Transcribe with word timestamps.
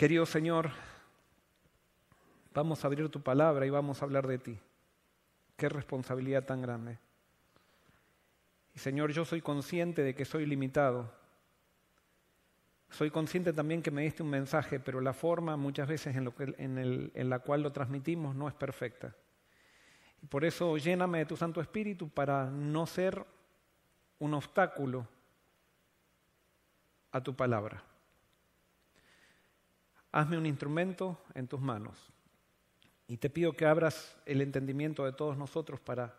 Querido 0.00 0.24
Señor, 0.24 0.70
vamos 2.54 2.82
a 2.82 2.86
abrir 2.86 3.10
tu 3.10 3.20
palabra 3.20 3.66
y 3.66 3.68
vamos 3.68 4.00
a 4.00 4.06
hablar 4.06 4.26
de 4.26 4.38
ti. 4.38 4.58
Qué 5.58 5.68
responsabilidad 5.68 6.46
tan 6.46 6.62
grande. 6.62 6.98
Y 8.74 8.78
Señor, 8.78 9.12
yo 9.12 9.26
soy 9.26 9.42
consciente 9.42 10.02
de 10.02 10.14
que 10.14 10.24
soy 10.24 10.46
limitado. 10.46 11.12
Soy 12.88 13.10
consciente 13.10 13.52
también 13.52 13.82
que 13.82 13.90
me 13.90 14.00
diste 14.00 14.22
un 14.22 14.30
mensaje, 14.30 14.80
pero 14.80 15.02
la 15.02 15.12
forma 15.12 15.58
muchas 15.58 15.86
veces 15.86 16.16
en, 16.16 17.28
la 17.28 17.38
cual 17.40 17.60
lo 17.60 17.70
transmitimos 17.70 18.34
no 18.34 18.48
es 18.48 18.54
perfecta. 18.54 19.14
Y 20.22 20.26
por 20.28 20.46
eso 20.46 20.78
lléname 20.78 21.18
de 21.18 21.26
tu 21.26 21.36
Santo 21.36 21.60
Espíritu 21.60 22.08
para 22.08 22.46
no 22.46 22.86
ser 22.86 23.22
un 24.18 24.32
obstáculo 24.32 25.06
a 27.12 27.22
tu 27.22 27.36
palabra. 27.36 27.89
Hazme 30.12 30.38
un 30.38 30.46
instrumento 30.46 31.22
en 31.34 31.46
tus 31.46 31.60
manos. 31.60 32.10
Y 33.06 33.16
te 33.16 33.30
pido 33.30 33.52
que 33.52 33.66
abras 33.66 34.16
el 34.26 34.40
entendimiento 34.40 35.04
de 35.04 35.12
todos 35.12 35.36
nosotros 35.36 35.80
para 35.80 36.16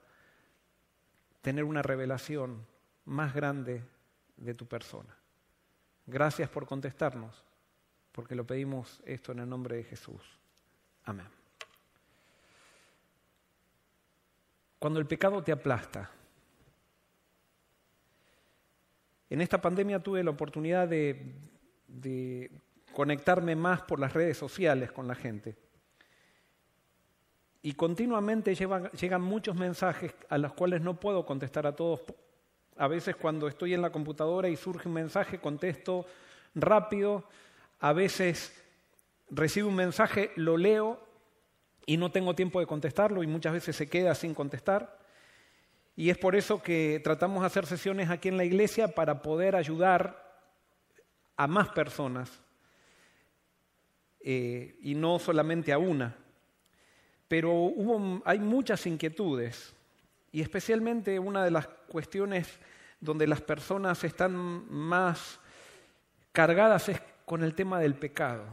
tener 1.41 1.63
una 1.63 1.81
revelación 1.81 2.65
más 3.05 3.33
grande 3.33 3.83
de 4.37 4.53
tu 4.53 4.65
persona. 4.65 5.15
Gracias 6.05 6.49
por 6.49 6.65
contestarnos, 6.65 7.43
porque 8.11 8.35
lo 8.35 8.45
pedimos 8.45 9.01
esto 9.05 9.31
en 9.31 9.39
el 9.39 9.49
nombre 9.49 9.77
de 9.77 9.83
Jesús. 9.83 10.21
Amén. 11.05 11.27
Cuando 14.79 14.99
el 14.99 15.05
pecado 15.05 15.43
te 15.43 15.51
aplasta. 15.51 16.09
En 19.29 19.39
esta 19.39 19.61
pandemia 19.61 19.99
tuve 19.99 20.23
la 20.23 20.31
oportunidad 20.31 20.87
de, 20.87 21.35
de 21.87 22.51
conectarme 22.93 23.55
más 23.55 23.81
por 23.81 23.99
las 23.99 24.13
redes 24.13 24.37
sociales 24.37 24.91
con 24.91 25.07
la 25.07 25.15
gente. 25.15 25.55
Y 27.63 27.73
continuamente 27.73 28.55
llegan 28.55 29.21
muchos 29.21 29.55
mensajes 29.55 30.13
a 30.29 30.37
los 30.37 30.53
cuales 30.53 30.81
no 30.81 30.99
puedo 30.99 31.25
contestar 31.25 31.67
a 31.67 31.75
todos. 31.75 32.01
A 32.77 32.87
veces 32.87 33.15
cuando 33.15 33.47
estoy 33.47 33.73
en 33.73 33.81
la 33.81 33.91
computadora 33.91 34.49
y 34.49 34.55
surge 34.55 34.87
un 34.87 34.95
mensaje, 34.95 35.39
contesto 35.39 36.05
rápido. 36.55 37.23
A 37.79 37.93
veces 37.93 38.63
recibo 39.29 39.69
un 39.69 39.75
mensaje, 39.75 40.31
lo 40.35 40.57
leo 40.57 40.99
y 41.85 41.97
no 41.97 42.11
tengo 42.11 42.33
tiempo 42.33 42.59
de 42.59 42.65
contestarlo 42.65 43.21
y 43.21 43.27
muchas 43.27 43.53
veces 43.53 43.75
se 43.75 43.89
queda 43.89 44.15
sin 44.15 44.33
contestar. 44.33 44.99
Y 45.95 46.09
es 46.09 46.17
por 46.17 46.35
eso 46.35 46.63
que 46.63 46.99
tratamos 47.03 47.41
de 47.41 47.47
hacer 47.47 47.67
sesiones 47.67 48.09
aquí 48.09 48.29
en 48.29 48.37
la 48.37 48.43
iglesia 48.43 48.87
para 48.87 49.21
poder 49.21 49.55
ayudar 49.55 50.31
a 51.37 51.45
más 51.45 51.69
personas 51.69 52.41
eh, 54.23 54.77
y 54.81 54.95
no 54.95 55.19
solamente 55.19 55.71
a 55.73 55.77
una. 55.77 56.15
Pero 57.27 57.51
hubo, 57.53 58.21
hay 58.25 58.39
muchas 58.39 58.85
inquietudes 58.85 59.73
y 60.31 60.41
especialmente 60.41 61.17
una 61.19 61.43
de 61.43 61.51
las 61.51 61.67
cuestiones 61.87 62.59
donde 62.99 63.27
las 63.27 63.41
personas 63.41 64.03
están 64.03 64.33
más 64.71 65.39
cargadas 66.31 66.89
es 66.89 67.01
con 67.25 67.43
el 67.43 67.55
tema 67.55 67.79
del 67.79 67.95
pecado. 67.95 68.45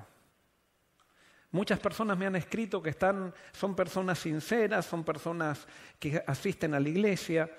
Muchas 1.50 1.78
personas 1.78 2.18
me 2.18 2.26
han 2.26 2.36
escrito 2.36 2.82
que 2.82 2.90
están, 2.90 3.32
son 3.52 3.74
personas 3.74 4.18
sinceras, 4.18 4.84
son 4.84 5.02
personas 5.02 5.66
que 5.98 6.22
asisten 6.26 6.74
a 6.74 6.80
la 6.80 6.88
iglesia, 6.88 7.50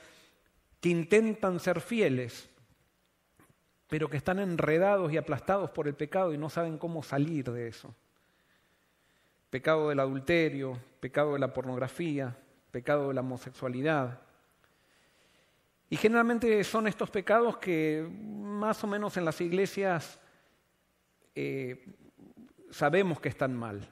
que 0.80 0.90
intentan 0.90 1.60
ser 1.60 1.82
fieles, 1.82 2.50
pero 3.90 4.08
que 4.08 4.18
están 4.18 4.38
enredados 4.38 5.12
y 5.12 5.18
aplastados 5.18 5.72
por 5.72 5.88
el 5.88 5.96
pecado 5.96 6.32
y 6.32 6.38
no 6.38 6.50
saben 6.50 6.78
cómo 6.78 7.02
salir 7.02 7.52
de 7.52 7.68
eso. 7.68 7.94
Pecado 9.50 9.90
del 9.90 10.00
adulterio, 10.00 10.80
pecado 11.00 11.34
de 11.34 11.40
la 11.40 11.52
pornografía, 11.52 12.38
pecado 12.70 13.08
de 13.08 13.16
la 13.16 13.22
homosexualidad. 13.22 14.22
Y 15.90 15.98
generalmente 15.98 16.64
son 16.64 16.88
estos 16.88 17.10
pecados 17.10 17.58
que 17.58 18.08
más 18.12 18.84
o 18.84 18.88
menos 18.88 19.18
en 19.18 19.26
las 19.26 19.42
iglesias 19.42 20.20
eh, 21.34 21.84
sabemos 22.70 23.20
que 23.20 23.30
están 23.30 23.56
mal. 23.56 23.90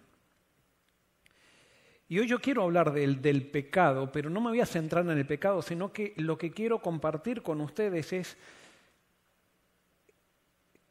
Y 2.07 2.19
hoy 2.19 2.27
yo 2.27 2.39
quiero 2.39 2.61
hablar 2.61 2.93
del, 2.93 3.19
del, 3.19 3.49
pecado, 3.49 4.11
pero 4.11 4.29
no 4.29 4.41
me 4.41 4.49
voy 4.49 4.61
a 4.61 4.67
centrar 4.67 5.03
en 5.05 5.17
el 5.17 5.25
pecado, 5.25 5.63
sino 5.63 5.91
que 5.91 6.13
lo 6.17 6.37
que 6.37 6.51
quiero 6.51 6.83
compartir 6.83 7.41
con 7.41 7.61
ustedes 7.61 8.13
es 8.13 8.37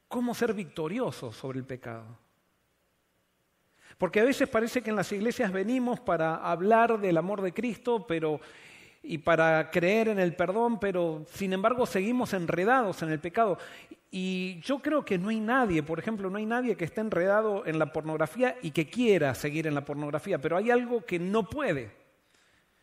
cómo 0.08 0.34
ser 0.34 0.54
victoriosos 0.54 1.36
sobre 1.36 1.58
el 1.58 1.64
pecado. 1.64 2.18
Porque 3.98 4.20
a 4.20 4.24
veces 4.24 4.48
parece 4.48 4.82
que 4.82 4.90
en 4.90 4.96
las 4.96 5.10
iglesias 5.12 5.52
venimos 5.52 6.00
para 6.00 6.36
hablar 6.36 7.00
del 7.00 7.16
amor 7.16 7.40
de 7.40 7.52
Cristo, 7.52 8.06
pero 8.06 8.40
y 9.02 9.18
para 9.18 9.70
creer 9.70 10.08
en 10.08 10.18
el 10.18 10.34
perdón, 10.34 10.80
pero 10.80 11.24
sin 11.30 11.52
embargo 11.52 11.86
seguimos 11.86 12.34
enredados 12.34 13.02
en 13.02 13.10
el 13.10 13.20
pecado. 13.20 13.56
Y 14.10 14.60
yo 14.60 14.80
creo 14.80 15.04
que 15.04 15.16
no 15.16 15.28
hay 15.28 15.40
nadie, 15.40 15.82
por 15.82 15.98
ejemplo, 15.98 16.28
no 16.28 16.38
hay 16.38 16.46
nadie 16.46 16.76
que 16.76 16.84
esté 16.84 17.00
enredado 17.00 17.64
en 17.66 17.78
la 17.78 17.92
pornografía 17.92 18.56
y 18.62 18.72
que 18.72 18.88
quiera 18.88 19.34
seguir 19.34 19.66
en 19.66 19.74
la 19.74 19.84
pornografía, 19.84 20.38
pero 20.38 20.56
hay 20.56 20.70
algo 20.70 21.04
que 21.04 21.18
no 21.18 21.48
puede. 21.48 21.90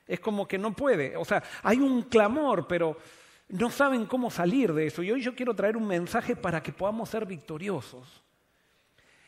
Es 0.08 0.20
como 0.20 0.48
que 0.48 0.58
no 0.58 0.74
puede. 0.74 1.18
O 1.18 1.26
sea, 1.26 1.44
hay 1.62 1.80
un 1.80 2.04
clamor, 2.04 2.68
pero 2.68 2.98
no 3.54 3.70
saben 3.70 4.08
cómo 4.08 4.32
salir 4.32 4.74
de 4.74 4.88
eso. 4.88 5.04
Y 5.04 5.12
hoy 5.12 5.22
yo 5.22 5.36
quiero 5.36 5.56
traer 5.56 5.78
un 5.78 5.86
mensaje 5.86 6.36
para 6.36 6.64
que 6.64 6.74
podamos 6.74 7.10
ser 7.10 7.26
victoriosos. 7.26 8.24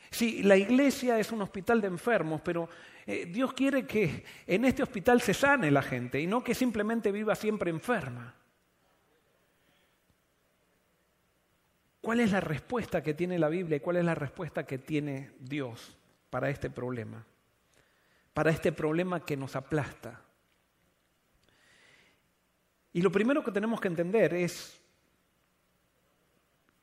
Sí, 0.09 0.41
la 0.41 0.58
iglesia 0.58 1.19
es 1.19 1.31
un 1.31 1.44
hospital 1.44 1.80
de 1.80 1.88
enfermos, 1.88 2.41
pero 2.41 2.68
eh, 3.06 3.28
Dios 3.28 3.53
quiere 3.53 3.86
que 3.86 4.24
en 4.47 4.66
este 4.66 4.81
hospital 4.81 5.22
se 5.22 5.36
sane 5.36 5.69
la 5.69 5.84
gente 5.84 6.19
y 6.19 6.25
no 6.25 6.44
que 6.44 6.56
simplemente 6.56 7.12
viva 7.12 7.36
siempre 7.36 7.69
enferma. 7.69 8.34
¿Cuál 12.02 12.19
es 12.19 12.31
la 12.31 12.42
respuesta 12.42 13.03
que 13.03 13.13
tiene 13.13 13.38
la 13.38 13.50
Biblia 13.50 13.78
y 13.78 13.80
cuál 13.80 13.97
es 13.97 14.06
la 14.06 14.16
respuesta 14.16 14.66
que 14.66 14.80
tiene 14.80 15.34
Dios 15.40 15.97
para 16.31 16.50
este 16.50 16.72
problema? 16.72 17.24
Para 18.34 18.50
este 18.50 18.72
problema 18.72 19.24
que 19.24 19.38
nos 19.38 19.56
aplasta. 19.56 20.25
Y 22.95 23.01
lo 23.01 23.11
primero 23.11 23.44
que 23.44 23.51
tenemos 23.51 23.81
que 23.81 23.89
entender 23.89 24.33
es 24.33 24.79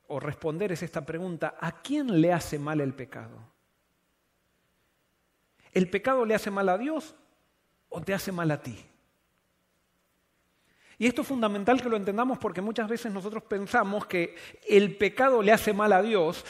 o 0.05 0.19
responder 0.19 0.71
es 0.71 0.83
esta 0.83 1.03
pregunta, 1.03 1.55
¿a 1.59 1.81
quién 1.81 2.21
le 2.21 2.31
hace 2.31 2.59
mal 2.59 2.81
el 2.81 2.93
pecado? 2.93 3.35
¿El 5.71 5.89
pecado 5.89 6.23
le 6.23 6.35
hace 6.35 6.51
mal 6.51 6.69
a 6.69 6.77
Dios 6.77 7.15
o 7.89 7.99
te 7.99 8.13
hace 8.13 8.31
mal 8.31 8.51
a 8.51 8.61
ti? 8.61 8.77
Y 10.99 11.07
esto 11.07 11.23
es 11.23 11.27
fundamental 11.27 11.81
que 11.81 11.89
lo 11.89 11.97
entendamos 11.97 12.37
porque 12.37 12.61
muchas 12.61 12.87
veces 12.87 13.11
nosotros 13.11 13.41
pensamos 13.45 14.05
que 14.05 14.35
el 14.67 14.95
pecado 14.95 15.41
le 15.41 15.51
hace 15.51 15.73
mal 15.73 15.93
a 15.93 16.03
Dios 16.03 16.45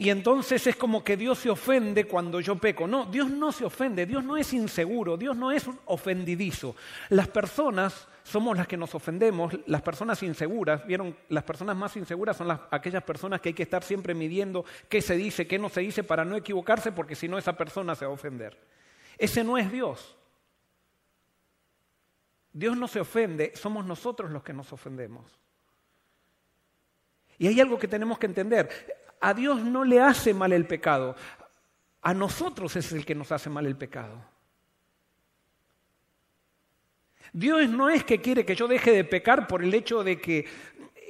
y 0.00 0.08
entonces 0.08 0.66
es 0.66 0.76
como 0.76 1.04
que 1.04 1.14
Dios 1.14 1.40
se 1.40 1.50
ofende 1.50 2.06
cuando 2.06 2.40
yo 2.40 2.56
peco. 2.56 2.86
No, 2.86 3.04
Dios 3.04 3.28
no 3.28 3.52
se 3.52 3.66
ofende, 3.66 4.06
Dios 4.06 4.24
no 4.24 4.38
es 4.38 4.54
inseguro, 4.54 5.18
Dios 5.18 5.36
no 5.36 5.52
es 5.52 5.66
ofendidizo. 5.84 6.74
Las 7.10 7.28
personas 7.28 8.08
somos 8.22 8.56
las 8.56 8.66
que 8.66 8.78
nos 8.78 8.94
ofendemos, 8.94 9.58
las 9.66 9.82
personas 9.82 10.22
inseguras, 10.22 10.86
vieron, 10.86 11.14
las 11.28 11.44
personas 11.44 11.76
más 11.76 11.98
inseguras 11.98 12.38
son 12.38 12.48
las, 12.48 12.60
aquellas 12.70 13.02
personas 13.02 13.42
que 13.42 13.50
hay 13.50 13.54
que 13.54 13.62
estar 13.62 13.82
siempre 13.82 14.14
midiendo 14.14 14.64
qué 14.88 15.02
se 15.02 15.16
dice, 15.16 15.46
qué 15.46 15.58
no 15.58 15.68
se 15.68 15.82
dice 15.82 16.02
para 16.02 16.24
no 16.24 16.34
equivocarse, 16.34 16.92
porque 16.92 17.14
si 17.14 17.28
no 17.28 17.36
esa 17.36 17.58
persona 17.58 17.94
se 17.94 18.06
va 18.06 18.10
a 18.10 18.14
ofender. 18.14 18.58
Ese 19.18 19.44
no 19.44 19.58
es 19.58 19.70
Dios. 19.70 20.16
Dios 22.54 22.74
no 22.74 22.88
se 22.88 23.00
ofende, 23.00 23.52
somos 23.54 23.84
nosotros 23.84 24.30
los 24.30 24.42
que 24.42 24.54
nos 24.54 24.72
ofendemos. 24.72 25.38
Y 27.40 27.46
hay 27.46 27.58
algo 27.58 27.78
que 27.78 27.88
tenemos 27.88 28.18
que 28.18 28.26
entender. 28.26 28.68
A 29.20 29.34
Dios 29.34 29.62
no 29.62 29.84
le 29.84 30.00
hace 30.00 30.32
mal 30.32 30.52
el 30.52 30.66
pecado, 30.66 31.14
a 32.02 32.14
nosotros 32.14 32.74
es 32.76 32.92
el 32.92 33.04
que 33.04 33.14
nos 33.14 33.30
hace 33.32 33.50
mal 33.50 33.66
el 33.66 33.76
pecado. 33.76 34.24
Dios 37.32 37.68
no 37.68 37.90
es 37.90 38.02
que 38.02 38.20
quiere 38.20 38.44
que 38.44 38.56
yo 38.56 38.66
deje 38.66 38.92
de 38.92 39.04
pecar 39.04 39.46
por 39.46 39.62
el 39.62 39.72
hecho 39.72 40.02
de 40.02 40.20
que 40.20 40.46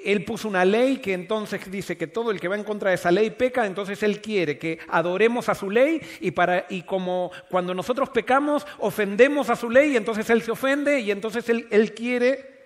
Él 0.05 0.25
puso 0.25 0.49
una 0.49 0.65
ley 0.65 0.99
que 0.99 1.15
entonces 1.15 1.71
dice 1.71 1.97
que 1.97 2.07
todo 2.07 2.31
el 2.31 2.41
que 2.41 2.49
va 2.49 2.57
en 2.57 2.65
contra 2.65 2.91
de 2.91 2.97
esa 2.97 3.11
ley 3.11 3.31
peca, 3.31 3.65
entonces 3.65 4.03
Él 4.03 4.21
quiere 4.21 4.59
que 4.59 4.81
adoremos 4.89 5.49
a 5.49 5.55
su 5.55 5.71
ley 5.71 6.01
y, 6.21 6.33
para, 6.33 6.67
y 6.69 6.83
como 6.83 7.31
cuando 7.49 7.75
nosotros 7.75 8.11
pecamos 8.11 8.67
ofendemos 8.79 9.49
a 9.49 9.56
su 9.56 9.71
ley 9.71 9.93
y 9.93 9.97
entonces 9.97 10.29
Él 10.29 10.43
se 10.43 10.51
ofende 10.51 11.01
y 11.01 11.11
entonces 11.11 11.49
Él, 11.49 11.69
él 11.71 11.95
quiere, 11.95 12.65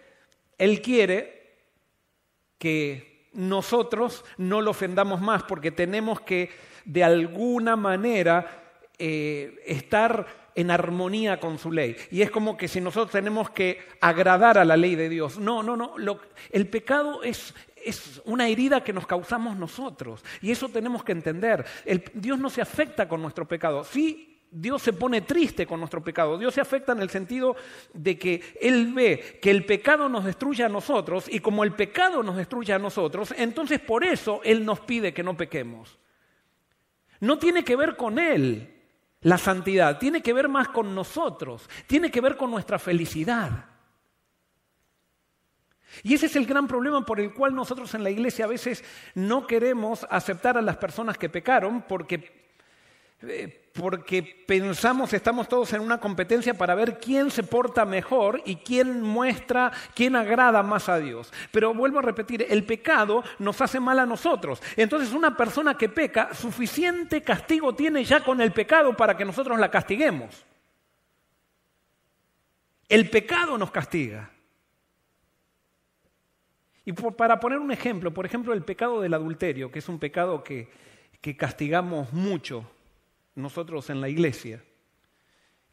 Él 0.58 0.81
quiere 0.81 1.58
que 2.58 3.13
nosotros 3.34 4.25
no 4.38 4.60
lo 4.60 4.70
ofendamos 4.70 5.20
más 5.20 5.42
porque 5.42 5.70
tenemos 5.70 6.20
que 6.20 6.50
de 6.84 7.04
alguna 7.04 7.76
manera 7.76 8.62
eh, 8.98 9.62
estar 9.66 10.26
en 10.54 10.70
armonía 10.70 11.40
con 11.40 11.58
su 11.58 11.72
ley. 11.72 11.96
Y 12.10 12.22
es 12.22 12.31
como 12.31 12.56
que 12.56 12.69
si 12.69 12.81
nosotros 12.81 13.10
tenemos 13.10 13.50
que 13.50 13.81
agradar 14.00 14.58
a 14.58 14.64
la 14.64 14.76
ley 14.76 14.94
de 14.94 15.08
Dios. 15.08 15.38
No, 15.38 15.62
no, 15.62 15.76
no. 15.76 15.94
el 16.50 16.69
pecado 16.69 17.22
es, 17.22 17.54
es 17.84 18.22
una 18.25 18.48
herida 18.48 18.84
que 18.84 18.92
nos 18.92 19.06
causamos 19.06 19.56
nosotros. 19.56 20.25
Y 20.40 20.52
eso 20.52 20.69
tenemos 20.69 21.02
que 21.02 21.12
entender. 21.12 21.64
Dios 22.14 22.38
no 22.38 22.50
se 22.50 22.62
afecta 22.62 23.08
con 23.08 23.20
nuestro 23.20 23.46
pecado. 23.46 23.84
Sí, 23.84 24.33
Dios 24.56 24.82
se 24.82 24.92
pone 24.92 25.22
triste 25.22 25.66
con 25.66 25.80
nuestro 25.80 26.02
pecado. 26.02 26.38
Dios 26.38 26.54
se 26.54 26.60
afecta 26.60 26.92
en 26.92 27.00
el 27.00 27.10
sentido 27.10 27.56
de 27.92 28.16
que 28.16 28.40
Él 28.60 28.92
ve 28.94 29.40
que 29.42 29.50
el 29.50 29.66
pecado 29.66 30.08
nos 30.08 30.24
destruye 30.24 30.62
a 30.62 30.68
nosotros 30.68 31.26
y 31.28 31.40
como 31.40 31.64
el 31.64 31.72
pecado 31.72 32.22
nos 32.22 32.36
destruye 32.36 32.72
a 32.72 32.78
nosotros, 32.78 33.34
entonces 33.36 33.80
por 33.80 34.04
eso 34.04 34.40
Él 34.44 34.64
nos 34.64 34.78
pide 34.78 35.12
que 35.12 35.24
no 35.24 35.36
pequemos. 35.36 35.98
No 37.18 37.36
tiene 37.36 37.64
que 37.64 37.74
ver 37.74 37.96
con 37.96 38.20
Él 38.20 38.70
la 39.22 39.38
santidad, 39.38 39.98
tiene 39.98 40.22
que 40.22 40.32
ver 40.32 40.48
más 40.48 40.68
con 40.68 40.94
nosotros, 40.94 41.68
tiene 41.88 42.12
que 42.12 42.20
ver 42.20 42.36
con 42.36 42.52
nuestra 42.52 42.78
felicidad. 42.78 43.66
Y 46.04 46.14
ese 46.14 46.26
es 46.26 46.36
el 46.36 46.46
gran 46.46 46.68
problema 46.68 47.04
por 47.04 47.18
el 47.18 47.34
cual 47.34 47.56
nosotros 47.56 47.92
en 47.94 48.04
la 48.04 48.10
iglesia 48.10 48.44
a 48.44 48.48
veces 48.48 48.84
no 49.16 49.48
queremos 49.48 50.06
aceptar 50.10 50.56
a 50.56 50.62
las 50.62 50.76
personas 50.76 51.18
que 51.18 51.28
pecaron 51.28 51.82
porque, 51.82 52.52
eh, 53.22 53.63
porque 53.75 54.23
pensamos, 54.47 55.12
estamos 55.12 55.49
todos 55.49 55.73
en 55.73 55.81
una 55.81 55.99
competencia 55.99 56.55
para 56.55 56.76
ver 56.76 57.00
quién 57.00 57.29
se 57.31 57.43
porta 57.43 57.85
mejor 57.85 58.41
y 58.47 58.56
quién 58.56 59.03
muestra, 59.03 59.73
quién 59.97 60.15
agrada 60.15 60.62
más 60.62 60.88
a 60.88 60.99
Dios. 60.99 61.32
Pero 61.50 61.75
vuelvo 61.75 61.99
a 61.99 62.03
repetir, 62.03 62.47
el 62.49 62.65
pecado 62.65 63.25
nos 63.41 63.61
hace 63.61 63.81
mal 63.81 63.99
a 63.99 64.06
nosotros. 64.06 64.62
Entonces 64.76 65.12
una 65.12 65.37
persona 65.37 65.76
que 65.76 65.88
peca, 65.88 66.32
suficiente 66.35 67.23
castigo 67.23 67.75
tiene 67.75 68.05
ya 68.05 68.23
con 68.23 68.41
el 68.41 68.53
pecado 68.53 68.97
para 68.97 69.17
que 69.17 69.25
nosotros 69.25 69.59
la 69.59 69.73
castiguemos. 69.73 70.47
El 72.88 73.11
pecado 73.11 73.59
nos 73.59 73.73
castiga. 73.73 74.31
Y 76.85 76.93
para 76.93 77.41
poner 77.41 77.59
un 77.59 77.73
ejemplo, 77.73 78.15
por 78.15 78.25
ejemplo, 78.25 78.53
el 78.53 78.62
pecado 78.62 79.00
del 79.00 79.15
adulterio, 79.15 79.73
que 79.73 79.81
es 79.81 79.88
un 79.88 79.99
pecado 79.99 80.44
que, 80.44 80.69
castigamos 81.37 82.12
mucho 82.12 82.71
nosotros 83.34 83.90
en 83.90 84.00
la 84.00 84.08
iglesia, 84.08 84.62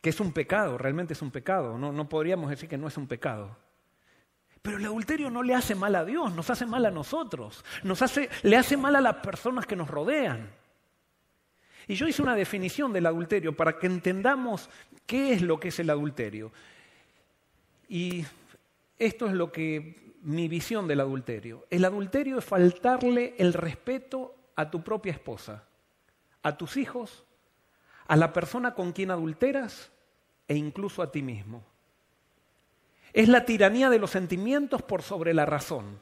que 0.02 0.10
es 0.10 0.20
un 0.20 0.34
pecado, 0.34 0.78
realmente 0.78 1.14
es 1.14 1.22
un 1.22 1.32
pecado, 1.32 1.78
no, 1.78 1.92
no 1.92 2.10
podríamos 2.10 2.50
decir 2.50 2.68
que 2.68 2.78
no 2.78 2.88
es 2.88 2.98
un 2.98 3.08
pecado. 3.08 3.58
Pero 4.62 4.78
el 4.78 4.86
adulterio 4.86 5.30
no 5.30 5.42
le 5.42 5.56
hace 5.56 5.74
mal 5.74 5.96
a 5.96 6.06
Dios, 6.06 6.34
nos 6.34 6.50
hace 6.50 6.66
mal 6.66 6.86
a 6.86 6.92
nosotros, 6.92 7.66
nos 7.84 8.02
hace, 8.02 8.30
le 8.44 8.58
hace 8.58 8.78
mal 8.78 8.96
a 8.96 9.02
las 9.02 9.16
personas 9.18 9.66
que 9.66 9.76
nos 9.76 9.90
rodean. 9.90 10.52
Y 11.88 11.96
yo 11.96 12.08
hice 12.08 12.22
una 12.22 12.36
definición 12.36 12.94
del 12.94 13.08
adulterio 13.08 13.56
para 13.56 13.78
que 13.78 13.88
entendamos 13.88 14.70
qué 15.08 15.34
es 15.34 15.42
lo 15.42 15.60
que 15.60 15.70
es 15.70 15.80
el 15.80 15.90
adulterio. 15.90 16.52
Y 17.90 18.24
esto 19.00 19.26
es 19.26 19.34
lo 19.34 19.52
que 19.52 20.16
mi 20.22 20.48
visión 20.48 20.88
del 20.88 21.00
adulterio. 21.00 21.66
El 21.72 21.84
adulterio 21.86 22.38
es 22.38 22.46
faltarle 22.46 23.34
el 23.40 23.54
respeto 23.54 24.36
a 24.56 24.70
tu 24.70 24.84
propia 24.84 25.12
esposa, 25.12 25.64
a 26.44 26.56
tus 26.56 26.78
hijos, 26.78 27.24
a 28.12 28.18
la 28.18 28.34
persona 28.34 28.74
con 28.74 28.92
quien 28.92 29.10
adulteras 29.10 29.90
e 30.46 30.58
incluso 30.58 31.02
a 31.02 31.14
ti 31.14 31.22
mismo. 31.22 31.64
Es 33.14 33.30
la 33.30 33.46
tiranía 33.46 33.90
de 33.90 34.00
los 34.00 34.12
sentimientos 34.12 34.82
por 34.82 35.02
sobre 35.02 35.34
la 35.34 35.46
razón. 35.46 35.98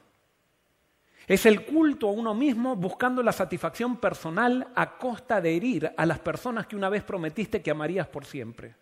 Es 1.28 1.46
el 1.46 1.64
culto 1.64 2.08
a 2.08 2.10
uno 2.10 2.34
mismo 2.34 2.74
buscando 2.74 3.22
la 3.22 3.30
satisfacción 3.30 3.98
personal 3.98 4.72
a 4.74 4.98
costa 4.98 5.40
de 5.40 5.54
herir 5.54 5.92
a 5.96 6.04
las 6.04 6.18
personas 6.18 6.66
que 6.66 6.74
una 6.74 6.88
vez 6.88 7.04
prometiste 7.04 7.62
que 7.62 7.70
amarías 7.70 8.08
por 8.08 8.24
siempre. 8.24 8.74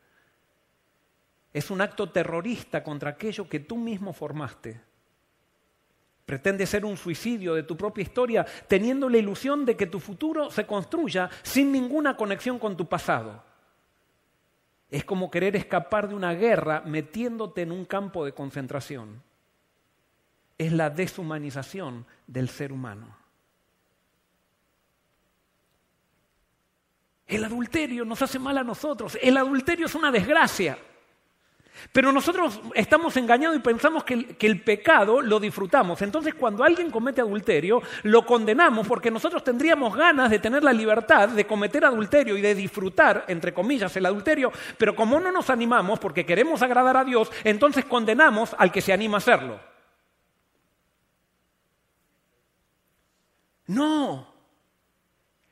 Es 1.53 1.71
un 1.71 1.83
acto 1.83 2.09
terrorista 2.09 2.83
contra 2.83 3.11
aquello 3.11 3.47
que 3.47 3.61
tú 3.61 3.77
mismo 3.77 4.15
formaste. 4.15 4.81
Pretende 6.29 6.67
ser 6.67 6.85
un 6.85 6.99
suicidio 6.99 7.55
de 7.55 7.63
tu 7.63 7.75
propia 7.75 8.03
historia, 8.03 8.45
teniendo 8.67 9.09
la 9.09 9.17
ilusión 9.17 9.65
de 9.65 9.79
que 9.79 9.87
tu 9.87 9.99
futuro 9.99 10.51
se 10.51 10.67
construya 10.67 11.31
sin 11.43 11.73
ninguna 11.73 12.19
conexión 12.19 12.59
con 12.59 12.77
tu 12.77 12.87
pasado. 12.87 13.43
Es 14.91 15.07
como 15.07 15.31
querer 15.31 15.57
escapar 15.57 16.07
de 16.07 16.15
una 16.15 16.35
guerra 16.35 16.83
metiéndote 16.83 17.63
en 17.63 17.73
un 17.73 17.87
campo 17.87 18.27
de 18.27 18.33
concentración. 18.33 19.23
Es 20.59 20.71
la 20.71 20.91
deshumanización 20.91 22.05
del 22.27 22.51
ser 22.51 22.73
humano. 22.73 23.17
El 27.27 27.43
adulterio 27.43 28.05
nos 28.05 28.21
hace 28.21 28.39
mal 28.39 28.59
a 28.59 28.65
nosotros. 28.65 29.17
El 29.23 29.39
adulterio 29.39 29.87
es 29.87 29.95
una 29.95 30.11
desgracia. 30.11 30.77
Pero 31.93 32.13
nosotros 32.13 32.61
estamos 32.75 33.17
engañados 33.17 33.57
y 33.57 33.61
pensamos 33.61 34.05
que 34.05 34.37
el, 34.39 34.61
pecado 34.63 35.21
lo 35.21 35.41
disfrutamos. 35.41 36.03
Entonces 36.03 36.35
cuando 36.35 36.65
alguien 36.65 36.91
comete 36.91 37.21
adulterio, 37.21 37.83
lo 38.03 38.25
condenamos 38.27 38.87
porque 38.87 39.11
nosotros 39.11 39.45
tendríamos 39.45 39.97
ganas 39.97 40.31
de 40.31 40.39
tener 40.39 40.63
la 40.63 40.73
libertad 40.73 41.29
de 41.29 41.47
cometer 41.47 41.85
adulterio 41.85 42.37
y 42.37 42.41
de 42.41 42.55
disfrutar, 42.55 43.25
entre 43.29 43.55
comillas, 43.55 43.97
el 43.97 44.07
adulterio, 44.07 44.53
pero 44.77 44.95
como 44.95 45.21
no 45.21 45.33
nos 45.33 45.51
animamos 45.51 45.99
porque 45.99 46.27
queremos 46.27 46.63
agradar 46.63 46.97
a 46.97 47.05
Dios, 47.05 47.31
entonces 47.45 47.85
condenamos 47.85 48.55
al 48.59 48.73
que 48.73 48.81
se 48.81 48.93
anima 48.93 49.17
a 49.17 49.19
hacerlo. 49.19 49.61
No, 53.67 54.38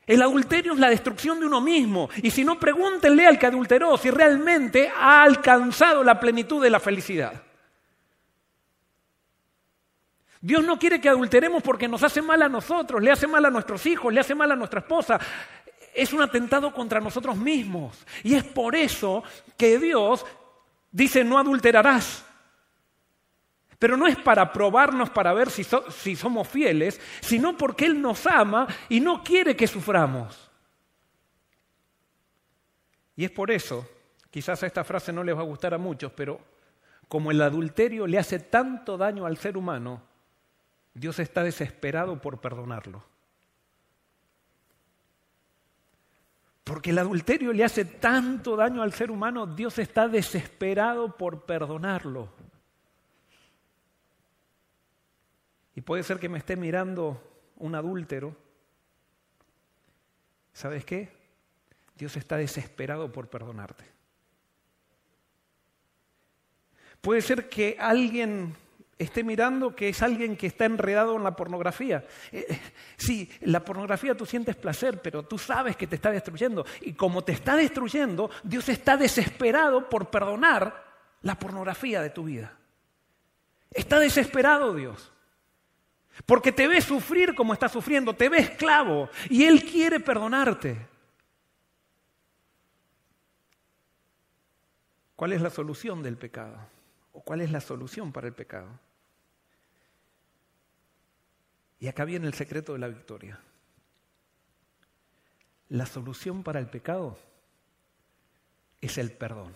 el 0.07 0.21
adulterio 0.21 0.71
es 0.71 0.79
la 0.79 0.89
destrucción 0.89 1.39
de 1.41 1.45
uno 1.45 1.59
mismo. 1.59 2.09
Y 2.23 2.31
si 2.31 2.45
no, 2.45 2.57
pregúntenle 2.57 3.27
al 3.27 3.37
que 3.37 3.45
adulteró 3.45 3.97
si 3.97 4.09
realmente 4.09 4.89
ha 4.95 5.21
alcanzado 5.21 6.01
la 6.01 6.17
plenitud 6.17 6.63
de 6.63 6.69
la 6.69 6.79
felicidad. 6.79 7.43
Dios 10.39 10.63
no 10.63 10.79
quiere 10.79 11.01
que 11.01 11.09
adulteremos 11.09 11.61
porque 11.61 11.89
nos 11.89 12.03
hace 12.03 12.21
mal 12.21 12.41
a 12.41 12.47
nosotros, 12.47 13.03
le 13.03 13.11
hace 13.11 13.27
mal 13.27 13.43
a 13.43 13.49
nuestros 13.49 13.85
hijos, 13.85 14.13
le 14.13 14.21
hace 14.21 14.33
mal 14.33 14.49
a 14.49 14.55
nuestra 14.55 14.79
esposa. 14.79 15.19
Es 15.93 16.13
un 16.13 16.21
atentado 16.21 16.71
contra 16.71 17.01
nosotros 17.01 17.35
mismos. 17.35 18.05
Y 18.23 18.35
es 18.35 18.45
por 18.45 18.75
eso 18.75 19.25
que 19.57 19.77
Dios 19.77 20.25
dice 20.89 21.25
no 21.25 21.37
adulterarás. 21.37 22.23
Pero 23.79 23.95
no 23.95 24.07
es 24.07 24.17
para 24.17 24.51
probarnos 24.51 25.09
para 25.09 25.33
ver 25.33 25.51
si, 25.51 25.63
si, 25.63 26.15
somos 26.15 26.47
fieles, 26.47 26.99
sino 27.21 27.55
porque 27.55 27.85
Él 27.85 28.01
nos 28.01 28.25
ama 28.25 28.67
y 28.89 28.99
no 28.99 29.23
quiere 29.23 29.55
que 29.55 29.67
suframos. 29.67 30.49
Y 33.15 33.25
es 33.25 33.31
por 33.31 33.51
eso, 33.51 33.87
quizás 34.31 34.61
esta 34.63 34.83
frase 34.83 35.13
no 35.13 35.23
les 35.23 35.35
va 35.35 35.41
a 35.41 35.45
gustar 35.45 35.73
a 35.73 35.77
muchos, 35.77 36.11
pero 36.11 36.39
como 37.07 37.31
el 37.31 37.41
adulterio 37.41 38.07
le 38.07 38.17
hace 38.17 38.39
tanto 38.39 38.97
daño 38.97 39.25
al 39.25 39.37
ser 39.37 39.57
humano, 39.57 40.01
Dios 40.93 41.19
está 41.19 41.43
desesperado 41.43 42.19
por 42.19 42.39
perdonarlo. 42.39 43.03
Porque 46.63 46.89
el 46.89 46.97
adulterio 46.97 47.53
le 47.53 47.63
hace 47.63 47.85
tanto 47.85 48.55
daño 48.55 48.81
al 48.81 48.91
ser 48.91 49.09
humano, 49.09 49.47
Dios 49.47 49.79
está 49.79 50.07
desesperado 50.07 51.15
por 51.15 51.45
perdonarlo. 51.45 52.29
Y 55.77 55.81
puede 55.81 56.01
ser 56.01 56.17
que 56.17 56.27
me 56.27 56.39
esté 56.39 56.55
mirando 56.55 57.21
un 57.57 57.75
adúltero. 57.75 58.35
¿Sabes 60.51 60.83
qué? 60.83 61.09
Dios 61.95 62.17
está 62.17 62.35
desesperado 62.35 63.11
por 63.11 63.29
perdonarte. 63.29 63.85
Puede 66.99 67.21
ser 67.21 67.47
que 67.47 67.77
alguien 67.79 68.55
esté 68.97 69.23
mirando 69.23 69.75
que 69.75 69.89
es 69.89 70.01
alguien 70.01 70.35
que 70.35 70.47
está 70.47 70.65
enredado 70.65 71.15
en 71.15 71.23
la 71.23 71.35
pornografía. 71.35 72.03
Eh, 72.31 72.47
eh, 72.49 72.59
sí, 72.97 73.29
la 73.41 73.63
pornografía 73.63 74.17
tú 74.17 74.25
sientes 74.25 74.55
placer, 74.55 74.99
pero 74.99 75.25
tú 75.25 75.37
sabes 75.37 75.75
que 75.75 75.85
te 75.85 75.97
está 75.97 76.09
destruyendo. 76.09 76.65
Y 76.81 76.93
como 76.93 77.23
te 77.23 77.33
está 77.33 77.55
destruyendo, 77.55 78.31
Dios 78.41 78.67
está 78.69 78.97
desesperado 78.97 79.87
por 79.89 80.09
perdonar 80.09 80.83
la 81.21 81.37
pornografía 81.37 82.01
de 82.01 82.09
tu 82.09 82.23
vida. 82.23 82.57
Está 83.69 83.99
desesperado 83.99 84.73
Dios. 84.73 85.13
Porque 86.25 86.51
te 86.51 86.67
ve 86.67 86.81
sufrir 86.81 87.35
como 87.35 87.53
está 87.53 87.69
sufriendo, 87.69 88.15
te 88.15 88.29
ve 88.29 88.39
esclavo 88.39 89.09
y 89.29 89.43
Él 89.43 89.63
quiere 89.63 89.99
perdonarte. 89.99 90.87
¿Cuál 95.15 95.33
es 95.33 95.41
la 95.41 95.49
solución 95.49 96.03
del 96.03 96.17
pecado? 96.17 96.57
¿O 97.13 97.21
cuál 97.21 97.41
es 97.41 97.51
la 97.51 97.61
solución 97.61 98.11
para 98.11 98.27
el 98.27 98.33
pecado? 98.33 98.67
Y 101.79 101.87
acá 101.87 102.05
viene 102.05 102.27
el 102.27 102.33
secreto 102.33 102.73
de 102.73 102.79
la 102.79 102.87
victoria. 102.87 103.39
La 105.69 105.85
solución 105.85 106.43
para 106.43 106.59
el 106.59 106.67
pecado 106.67 107.17
es 108.79 108.97
el 108.97 109.11
perdón. 109.11 109.55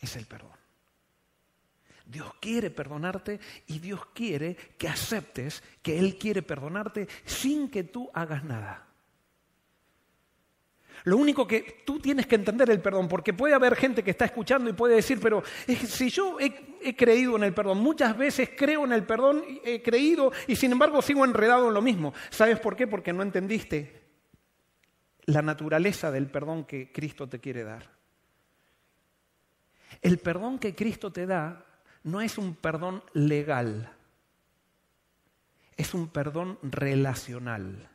Es 0.00 0.16
el 0.16 0.26
perdón. 0.26 0.61
Dios 2.12 2.30
quiere 2.40 2.70
perdonarte 2.70 3.40
y 3.66 3.78
Dios 3.78 4.06
quiere 4.14 4.54
que 4.76 4.86
aceptes 4.86 5.62
que 5.82 5.98
Él 5.98 6.18
quiere 6.18 6.42
perdonarte 6.42 7.08
sin 7.24 7.70
que 7.70 7.84
tú 7.84 8.10
hagas 8.12 8.44
nada. 8.44 8.86
Lo 11.04 11.16
único 11.16 11.48
que 11.48 11.82
tú 11.84 11.98
tienes 11.98 12.26
que 12.26 12.36
entender 12.36 12.70
el 12.70 12.80
perdón, 12.80 13.08
porque 13.08 13.32
puede 13.32 13.54
haber 13.54 13.74
gente 13.74 14.04
que 14.04 14.12
está 14.12 14.26
escuchando 14.26 14.70
y 14.70 14.74
puede 14.74 14.96
decir, 14.96 15.18
pero 15.20 15.42
si 15.88 16.10
yo 16.10 16.36
he, 16.38 16.94
creído 16.94 17.34
en 17.34 17.44
el 17.44 17.54
perdón, 17.54 17.78
muchas 17.78 18.16
veces 18.16 18.50
creo 18.56 18.84
en 18.84 18.92
el 18.92 19.04
perdón, 19.04 19.42
he 19.64 19.82
creído 19.82 20.30
y 20.46 20.54
sin 20.54 20.70
embargo 20.70 21.02
sigo 21.02 21.24
enredado 21.24 21.68
en 21.68 21.74
lo 21.74 21.82
mismo. 21.82 22.12
¿Sabes 22.30 22.60
por 22.60 22.76
qué? 22.76 22.86
Porque 22.86 23.12
no 23.12 23.22
entendiste 23.22 24.02
la 25.24 25.42
naturaleza 25.42 26.10
del 26.10 26.26
perdón 26.26 26.64
que 26.64 26.92
Cristo 26.92 27.28
te 27.28 27.40
quiere 27.40 27.64
dar. 27.64 27.90
El 30.02 30.18
perdón 30.18 30.58
que 30.58 30.74
Cristo 30.74 31.10
te 31.10 31.26
da 31.26 31.71
no 32.04 32.20
es 32.20 32.38
un 32.38 32.54
perdón 32.54 33.02
legal, 33.12 33.92
es 35.76 35.94
un 35.94 36.08
perdón 36.08 36.58
relacional. 36.62 37.88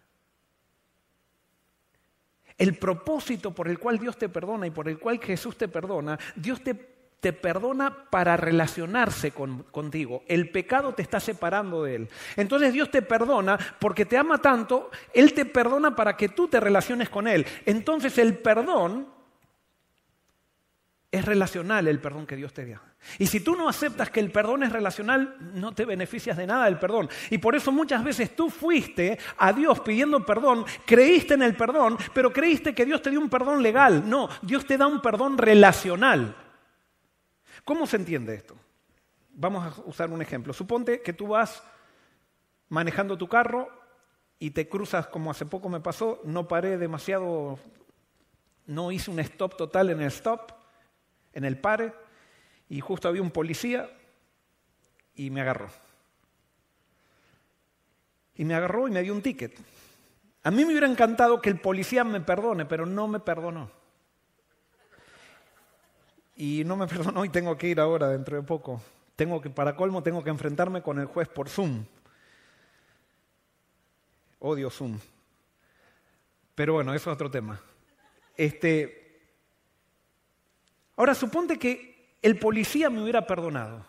El 2.58 2.76
propósito 2.78 3.54
por 3.54 3.68
el 3.68 3.78
cual 3.78 4.00
Dios 4.00 4.18
te 4.18 4.30
perdona 4.30 4.66
y 4.66 4.72
por 4.72 4.90
el 4.90 4.98
cual 4.98 5.20
Jesús 5.20 5.58
te 5.58 5.68
perdona, 5.68 6.18
Dios 6.36 6.62
te, 6.64 6.74
te 6.74 7.32
perdona 7.32 8.10
para 8.10 8.36
relacionarse 8.36 9.32
contigo. 9.32 10.24
El 10.28 10.50
pecado 10.50 10.94
te 10.94 11.04
está 11.04 11.20
separando 11.20 11.84
de 11.84 11.96
Él. 11.96 12.10
Entonces 12.36 12.74
Dios 12.74 12.90
te 12.90 13.04
perdona 13.04 13.60
porque 13.80 14.06
te 14.06 14.18
ama 14.18 14.40
tanto, 14.40 14.90
Él 15.14 15.34
te 15.34 15.46
perdona 15.46 15.96
para 15.96 16.18
que 16.18 16.30
tú 16.30 16.48
te 16.48 16.60
relaciones 16.60 17.10
con 17.10 17.28
Él. 17.28 17.46
Entonces 17.66 18.18
el 18.18 18.38
perdón 18.38 19.17
es 21.10 21.24
relacional 21.24 21.88
el 21.88 22.00
perdón 22.00 22.26
que 22.26 22.36
Dios 22.36 22.54
te 22.54 22.66
da. 22.66 22.82
Y 23.18 23.28
si 23.28 23.40
tú 23.40 23.56
no 23.56 23.70
aceptas 23.70 24.10
que 24.10 24.20
el 24.20 24.32
perdón 24.32 24.64
es 24.64 24.72
relacional, 24.72 25.38
no 25.54 25.72
te 25.74 25.86
beneficias 25.86 26.36
de 26.36 26.46
nada 26.46 26.66
del 26.66 26.78
perdón. 26.78 27.10
Y 27.30 27.38
por 27.38 27.56
eso 27.56 27.72
muchas 27.72 28.04
veces 28.04 28.36
tú 28.36 28.50
fuiste 28.50 29.18
a 29.38 29.54
Dios 29.54 29.80
pidiendo 29.80 30.26
perdón, 30.26 30.66
creíste 30.86 31.36
en 31.36 31.44
el 31.44 31.56
perdón, 31.56 31.98
pero 32.14 32.34
creíste 32.34 32.76
que 32.76 32.86
Dios 32.86 33.02
te 33.02 33.10
dio 33.10 33.20
un 33.20 33.30
perdón 33.30 33.64
legal. 33.64 34.08
No, 34.10 34.28
Dios 34.42 34.66
te 34.66 34.78
da 34.78 34.88
un 34.88 35.02
perdón 35.02 35.38
relacional. 35.38 36.36
¿Cómo 37.64 37.88
se 37.88 37.98
entiende 37.98 38.36
esto? 38.36 38.58
Vamos 39.30 39.78
a 39.78 39.82
usar 39.86 40.10
un 40.10 40.22
ejemplo. 40.22 40.52
Suponte 40.52 41.02
que 41.02 41.14
tú 41.14 41.28
vas 41.28 41.64
manejando 42.68 43.18
tu 43.18 43.30
carro 43.30 43.70
y 44.40 44.52
te 44.52 44.68
cruzas 44.68 45.08
como 45.08 45.32
hace 45.32 45.46
poco 45.46 45.70
me 45.70 45.80
pasó, 45.80 46.20
no 46.26 46.48
paré 46.48 46.78
demasiado, 46.78 47.58
no 48.66 48.92
hice 48.92 49.10
un 49.10 49.20
stop 49.20 49.56
total 49.56 49.90
en 49.90 50.02
el 50.02 50.08
stop 50.08 50.57
en 51.38 51.46
el 51.46 51.60
pare 51.60 51.94
y 52.68 52.80
justo 52.82 53.08
había 53.08 53.22
un 53.22 53.30
policía 53.30 53.88
y 55.14 55.30
me 55.30 55.42
agarró. 55.42 55.70
Y 58.34 58.44
me 58.44 58.56
agarró 58.56 58.88
y 58.88 58.92
me 58.92 59.04
dio 59.04 59.14
un 59.14 59.22
ticket. 59.22 59.56
A 60.44 60.50
mí 60.50 60.66
me 60.66 60.72
hubiera 60.72 60.88
encantado 60.88 61.40
que 61.40 61.52
el 61.52 61.60
policía 61.60 62.04
me 62.04 62.22
perdone, 62.22 62.66
pero 62.66 62.88
no 62.88 63.08
me 63.08 63.20
perdonó. 63.20 63.70
Y 66.36 66.64
no 66.66 66.76
me 66.76 66.88
perdonó 66.88 67.24
y 67.24 67.30
tengo 67.30 67.56
que 67.56 67.68
ir 67.68 67.80
ahora 67.80 68.10
dentro 68.10 68.36
de 68.36 68.42
poco. 68.42 68.82
Tengo 69.16 69.40
que, 69.40 69.52
para 69.52 69.76
colmo, 69.76 70.02
tengo 70.02 70.24
que 70.24 70.32
enfrentarme 70.32 70.82
con 70.82 71.00
el 71.00 71.06
juez 71.06 71.28
por 71.28 71.50
Zoom. 71.50 71.86
Odio 74.40 74.72
Zoom. 74.72 74.98
Pero 76.56 76.74
bueno, 76.74 76.96
eso 76.96 77.12
es 77.12 77.14
otro 77.14 77.30
tema. 77.30 77.62
Este, 78.36 78.97
Ahora, 80.98 81.16
suponte 81.16 81.58
que 81.58 82.18
el 82.22 82.38
policía 82.38 82.90
me 82.90 83.02
hubiera 83.02 83.26
perdonado. 83.26 83.86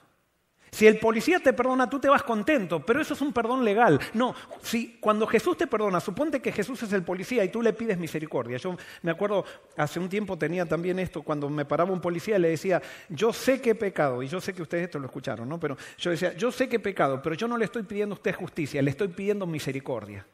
Si 0.71 0.87
el 0.87 0.99
policía 0.99 1.41
te 1.41 1.53
perdona, 1.53 1.88
tú 1.88 1.99
te 1.99 2.09
vas 2.09 2.23
contento, 2.23 2.85
pero 2.85 3.00
eso 3.00 3.15
es 3.15 3.21
un 3.21 3.33
perdón 3.33 3.65
legal. 3.65 3.99
No, 4.12 4.35
si 4.62 4.99
cuando 5.00 5.27
Jesús 5.27 5.57
te 5.57 5.67
perdona, 5.67 5.99
suponte 5.99 6.41
que 6.41 6.53
Jesús 6.53 6.83
es 6.83 6.93
el 6.93 7.03
policía 7.03 7.45
y 7.45 7.49
tú 7.49 7.62
le 7.62 7.73
pides 7.73 7.99
misericordia. 7.99 8.59
Yo 8.59 8.77
me 9.03 9.11
acuerdo, 9.11 9.45
hace 9.77 9.99
un 9.99 10.09
tiempo 10.09 10.37
tenía 10.37 10.67
también 10.67 10.99
esto, 10.99 11.23
cuando 11.23 11.49
me 11.49 11.65
paraba 11.65 11.91
un 11.91 12.00
policía 12.00 12.38
le 12.38 12.50
decía, 12.50 12.83
yo 13.09 13.33
sé 13.33 13.61
que 13.61 13.71
he 13.71 13.75
pecado, 13.75 14.23
y 14.23 14.29
yo 14.29 14.41
sé 14.41 14.53
que 14.53 14.62
ustedes 14.62 14.85
esto 14.85 14.99
lo 14.99 15.07
escucharon, 15.07 15.49
¿no? 15.49 15.59
Pero 15.59 15.77
yo 15.97 16.11
decía, 16.11 16.35
yo 16.35 16.53
sé 16.53 16.69
que 16.69 16.77
he 16.77 16.81
pecado, 16.81 17.23
pero 17.23 17.35
yo 17.35 17.49
no 17.49 17.57
le 17.57 17.65
estoy 17.65 17.85
pidiendo 17.85 18.15
a 18.15 18.19
usted 18.19 18.35
justicia, 18.35 18.83
le 18.83 18.91
estoy 18.91 19.09
pidiendo 19.09 19.47
misericordia. 19.47 20.27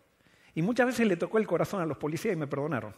Y 0.54 0.62
muchas 0.62 0.87
veces 0.87 1.07
le 1.07 1.16
tocó 1.16 1.38
el 1.38 1.47
corazón 1.47 1.81
a 1.81 1.87
los 1.87 1.97
policías 1.97 2.35
y 2.35 2.37
me 2.37 2.47
perdonaron. 2.47 2.95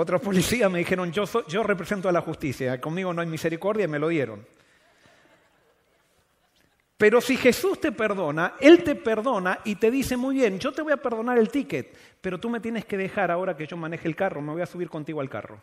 Otros 0.00 0.20
policías 0.20 0.70
me 0.70 0.78
dijeron, 0.78 1.10
yo, 1.10 1.24
yo 1.48 1.64
represento 1.64 2.08
a 2.08 2.12
la 2.12 2.20
justicia, 2.20 2.80
conmigo 2.80 3.12
no 3.12 3.20
hay 3.20 3.26
misericordia 3.26 3.86
y 3.86 3.88
me 3.88 3.98
lo 3.98 4.06
dieron. 4.06 4.46
Pero 6.96 7.20
si 7.20 7.36
Jesús 7.36 7.80
te 7.80 7.90
perdona, 7.90 8.54
Él 8.60 8.84
te 8.84 8.94
perdona 8.94 9.58
y 9.64 9.74
te 9.74 9.90
dice, 9.90 10.16
muy 10.16 10.36
bien, 10.36 10.60
yo 10.60 10.70
te 10.70 10.82
voy 10.82 10.92
a 10.92 10.98
perdonar 10.98 11.36
el 11.36 11.48
ticket, 11.48 11.96
pero 12.20 12.38
tú 12.38 12.48
me 12.48 12.60
tienes 12.60 12.84
que 12.84 12.96
dejar 12.96 13.32
ahora 13.32 13.56
que 13.56 13.66
yo 13.66 13.76
maneje 13.76 14.06
el 14.06 14.14
carro, 14.14 14.40
me 14.40 14.52
voy 14.52 14.62
a 14.62 14.66
subir 14.66 14.88
contigo 14.88 15.20
al 15.20 15.28
carro. 15.28 15.60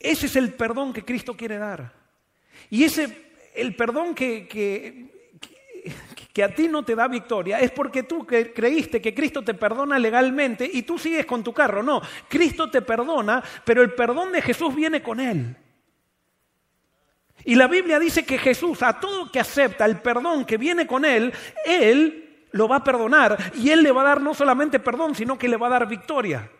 Ese 0.00 0.26
es 0.26 0.34
el 0.34 0.54
perdón 0.54 0.92
que 0.92 1.04
Cristo 1.04 1.36
quiere 1.36 1.56
dar. 1.58 1.92
Y 2.68 2.82
ese, 2.82 3.30
el 3.54 3.76
perdón 3.76 4.12
que, 4.12 4.48
que 4.48 5.14
a 6.42 6.52
ti 6.52 6.66
no 6.66 6.82
te 6.82 6.96
da 6.96 7.06
victoria 7.06 7.60
es 7.60 7.70
porque 7.70 8.02
tú 8.02 8.26
creíste 8.26 9.00
que 9.00 9.14
Cristo 9.14 9.42
te 9.42 9.54
perdona 9.54 9.98
legalmente 10.00 10.68
y 10.72 10.82
tú 10.82 10.98
sigues 10.98 11.26
con 11.26 11.44
tu 11.44 11.52
carro. 11.52 11.82
No, 11.82 12.02
Cristo 12.28 12.68
te 12.68 12.82
perdona, 12.82 13.42
pero 13.64 13.82
el 13.82 13.92
perdón 13.92 14.32
de 14.32 14.42
Jesús 14.42 14.74
viene 14.74 15.02
con 15.02 15.20
Él. 15.20 15.56
Y 17.44 17.54
la 17.54 17.68
Biblia 17.68 17.98
dice 17.98 18.24
que 18.24 18.38
Jesús, 18.38 18.82
a 18.82 18.98
todo 18.98 19.30
que 19.30 19.38
acepta 19.38 19.84
el 19.84 20.00
perdón 20.00 20.44
que 20.44 20.56
viene 20.56 20.86
con 20.86 21.04
Él, 21.04 21.32
Él 21.64 22.46
lo 22.52 22.66
va 22.66 22.76
a 22.76 22.84
perdonar 22.84 23.52
y 23.56 23.70
Él 23.70 23.82
le 23.82 23.92
va 23.92 24.02
a 24.02 24.06
dar 24.06 24.20
no 24.20 24.34
solamente 24.34 24.80
perdón, 24.80 25.14
sino 25.14 25.38
que 25.38 25.48
le 25.48 25.56
va 25.56 25.66
a 25.68 25.70
dar 25.70 25.88
victoria. 25.88 26.50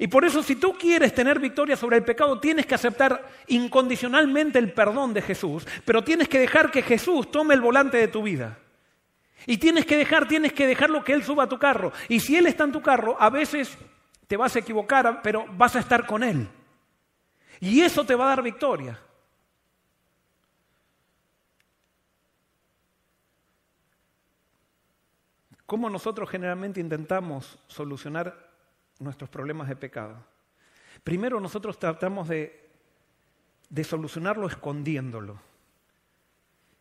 Y 0.00 0.06
por 0.06 0.24
eso 0.24 0.42
si 0.42 0.56
tú 0.56 0.72
quieres 0.78 1.14
tener 1.14 1.38
victoria 1.38 1.76
sobre 1.76 1.98
el 1.98 2.04
pecado, 2.04 2.40
tienes 2.40 2.64
que 2.64 2.74
aceptar 2.74 3.22
incondicionalmente 3.48 4.58
el 4.58 4.72
perdón 4.72 5.12
de 5.12 5.20
Jesús, 5.20 5.66
pero 5.84 6.02
tienes 6.02 6.26
que 6.26 6.38
dejar 6.38 6.70
que 6.70 6.80
Jesús 6.80 7.30
tome 7.30 7.52
el 7.52 7.60
volante 7.60 7.98
de 7.98 8.08
tu 8.08 8.22
vida. 8.22 8.56
Y 9.44 9.58
tienes 9.58 9.84
que 9.84 9.98
dejar, 9.98 10.26
tienes 10.26 10.54
que 10.54 10.66
dejarlo 10.66 11.04
que 11.04 11.12
Él 11.12 11.22
suba 11.22 11.44
a 11.44 11.48
tu 11.50 11.58
carro. 11.58 11.92
Y 12.08 12.18
si 12.18 12.34
Él 12.34 12.46
está 12.46 12.64
en 12.64 12.72
tu 12.72 12.80
carro, 12.80 13.14
a 13.20 13.28
veces 13.28 13.76
te 14.26 14.38
vas 14.38 14.56
a 14.56 14.60
equivocar, 14.60 15.20
pero 15.22 15.44
vas 15.58 15.76
a 15.76 15.80
estar 15.80 16.06
con 16.06 16.22
Él. 16.22 16.48
Y 17.60 17.82
eso 17.82 18.02
te 18.02 18.14
va 18.14 18.24
a 18.24 18.28
dar 18.28 18.42
victoria. 18.42 18.98
¿Cómo 25.66 25.90
nosotros 25.90 26.30
generalmente 26.30 26.80
intentamos 26.80 27.58
solucionar 27.68 28.49
nuestros 29.00 29.28
problemas 29.28 29.68
de 29.68 29.76
pecado. 29.76 30.24
Primero 31.02 31.40
nosotros 31.40 31.78
tratamos 31.78 32.28
de, 32.28 32.70
de 33.68 33.84
solucionarlo 33.84 34.46
escondiéndolo. 34.46 35.40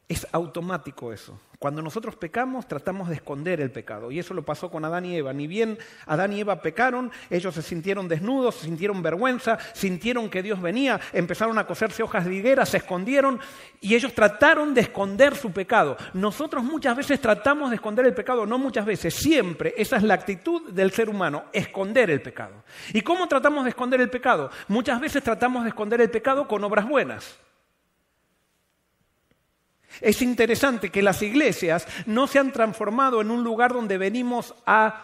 Es 0.10 0.26
automático 0.32 1.14
eso. 1.14 1.40
Cuando 1.60 1.84
nosotros 1.84 2.16
pecamos, 2.16 2.68
tratamos 2.68 3.10
de 3.10 3.16
esconder 3.16 3.62
el 3.62 3.70
pecado. 3.70 4.10
Y 4.10 4.18
eso 4.18 4.34
lo 4.34 4.44
pasó 4.44 4.72
con 4.72 4.84
Adán 4.84 5.06
y 5.06 5.16
Eva. 5.16 5.34
Ni 5.34 5.46
bien 5.46 5.78
Adán 6.08 6.34
y 6.34 6.40
Eva 6.40 6.64
pecaron, 6.64 7.12
ellos 7.30 7.54
se 7.54 7.62
sintieron 7.62 8.08
desnudos, 8.08 8.56
se 8.56 8.66
sintieron 8.66 9.04
vergüenza, 9.04 9.60
sintieron 9.74 10.32
que 10.32 10.42
Dios 10.42 10.60
venía, 10.60 11.00
empezaron 11.14 11.60
a 11.60 11.68
coserse 11.68 12.02
hojas 12.02 12.26
de 12.26 12.34
higuera, 12.34 12.66
se 12.66 12.78
escondieron 12.78 13.40
y 13.82 13.94
ellos 13.94 14.16
trataron 14.16 14.74
de 14.74 14.82
esconder 14.82 15.36
su 15.36 15.52
pecado. 15.52 15.96
Nosotros 16.14 16.64
muchas 16.64 16.98
veces 16.98 17.22
tratamos 17.22 17.70
de 17.70 17.76
esconder 17.76 18.08
el 18.08 18.16
pecado, 18.16 18.48
no 18.48 18.58
muchas 18.58 18.88
veces, 18.88 19.14
siempre. 19.14 19.76
Esa 19.78 19.98
es 19.98 20.04
la 20.04 20.16
actitud 20.16 20.72
del 20.72 20.90
ser 20.90 21.08
humano, 21.08 21.44
esconder 21.54 22.10
el 22.10 22.24
pecado. 22.24 22.64
¿Y 22.94 23.02
cómo 23.02 23.28
tratamos 23.28 23.64
de 23.64 23.70
esconder 23.70 24.02
el 24.02 24.10
pecado? 24.10 24.50
Muchas 24.70 25.00
veces 25.00 25.22
tratamos 25.22 25.66
de 25.66 25.70
esconder 25.70 26.02
el 26.02 26.10
pecado 26.10 26.48
con 26.48 26.64
obras 26.64 26.88
buenas. 26.90 27.38
Es 30.02 30.22
interesante 30.22 30.90
que 30.90 31.02
las 31.02 31.22
iglesias 31.22 31.88
no 32.06 32.28
se 32.28 32.40
han 32.40 32.52
transformado 32.52 33.22
en 33.22 33.32
un 33.32 33.44
lugar 33.44 33.74
donde 33.74 33.98
venimos 33.98 34.54
a, 34.66 35.04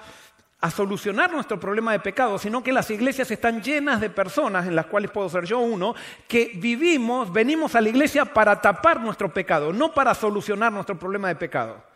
solucionar 0.75 1.31
nuestro 1.31 1.59
problema 1.59 1.91
de 1.91 1.99
pecado, 1.99 2.39
sino 2.39 2.63
que 2.63 2.73
las 2.73 2.89
iglesias 2.89 3.29
están 3.29 3.61
llenas 3.61 4.01
de 4.01 4.09
personas, 4.09 4.65
en 4.65 4.75
las 4.75 4.87
cuales 4.87 5.11
puedo 5.11 5.29
ser 5.29 5.45
yo 5.45 5.59
uno, 5.59 5.93
que 6.27 6.53
vivimos, 6.55 7.31
venimos 7.31 7.75
a 7.75 7.81
la 7.81 7.89
iglesia 7.89 8.25
para 8.25 8.59
tapar 8.59 8.99
nuestro 8.99 9.31
pecado, 9.31 9.71
no 9.71 9.93
para 9.93 10.15
solucionar 10.15 10.73
nuestro 10.73 10.97
problema 10.97 11.27
de 11.27 11.35
pecado. 11.35 11.94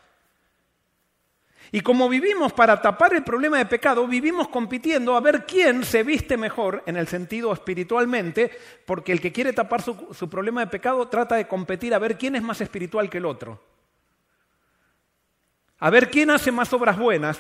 Y 1.72 1.82
como 1.82 2.10
vivimos 2.10 2.52
para 2.52 2.82
tapar 2.82 3.14
el 3.14 3.24
problema 3.24 3.60
de 3.60 3.66
pecado, 3.68 4.08
vivimos 4.08 4.48
compitiendo 4.48 5.16
a 5.16 5.20
ver 5.20 5.46
quién 5.46 5.84
se 5.84 6.04
viste 6.04 6.36
mejor 6.36 6.82
en 6.88 6.98
el 6.98 7.08
sentido 7.08 7.54
espiritualmente, 7.54 8.52
porque 8.86 9.12
el 9.12 9.22
que 9.22 9.32
quiere 9.32 9.54
tapar 9.54 9.84
su, 9.84 10.30
problema 10.30 10.62
de 10.62 10.68
pecado 10.68 11.08
trata 11.08 11.36
de 11.36 11.48
competir 11.48 11.94
a 11.94 12.00
ver 12.00 12.18
quién 12.18 12.36
es 12.36 12.42
más 12.42 12.60
espiritual 12.62 13.10
que 13.10 13.20
el 13.20 13.26
otro. 13.26 13.62
A 15.78 15.90
ver 15.92 16.10
quién 16.10 16.32
hace 16.32 16.52
más 16.52 16.74
obras 16.74 16.98
buenas 16.98 17.40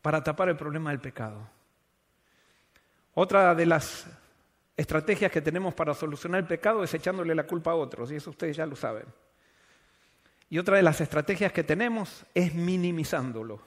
para 0.00 0.22
tapar 0.22 0.48
el 0.48 0.56
problema 0.56 0.90
del 0.90 1.00
pecado. 1.00 1.46
Otra 3.14 3.52
de 3.54 3.66
las 3.66 4.06
estrategias 4.76 5.32
que 5.32 5.42
tenemos 5.42 5.74
para 5.74 5.92
solucionar 5.92 6.40
el 6.40 6.46
pecado 6.46 6.84
es 6.84 6.94
echándole 6.94 7.34
la 7.34 7.46
culpa 7.46 7.72
a 7.72 7.74
otros, 7.74 8.12
y 8.12 8.16
eso 8.16 8.30
ustedes 8.30 8.56
ya 8.56 8.64
lo 8.64 8.76
saben. 8.76 9.04
Y 10.50 10.58
otra 10.58 10.76
de 10.76 10.82
las 10.82 11.00
estrategias 11.00 11.52
que 11.52 11.62
tenemos 11.62 12.26
es 12.34 12.54
minimizándolo. 12.54 13.62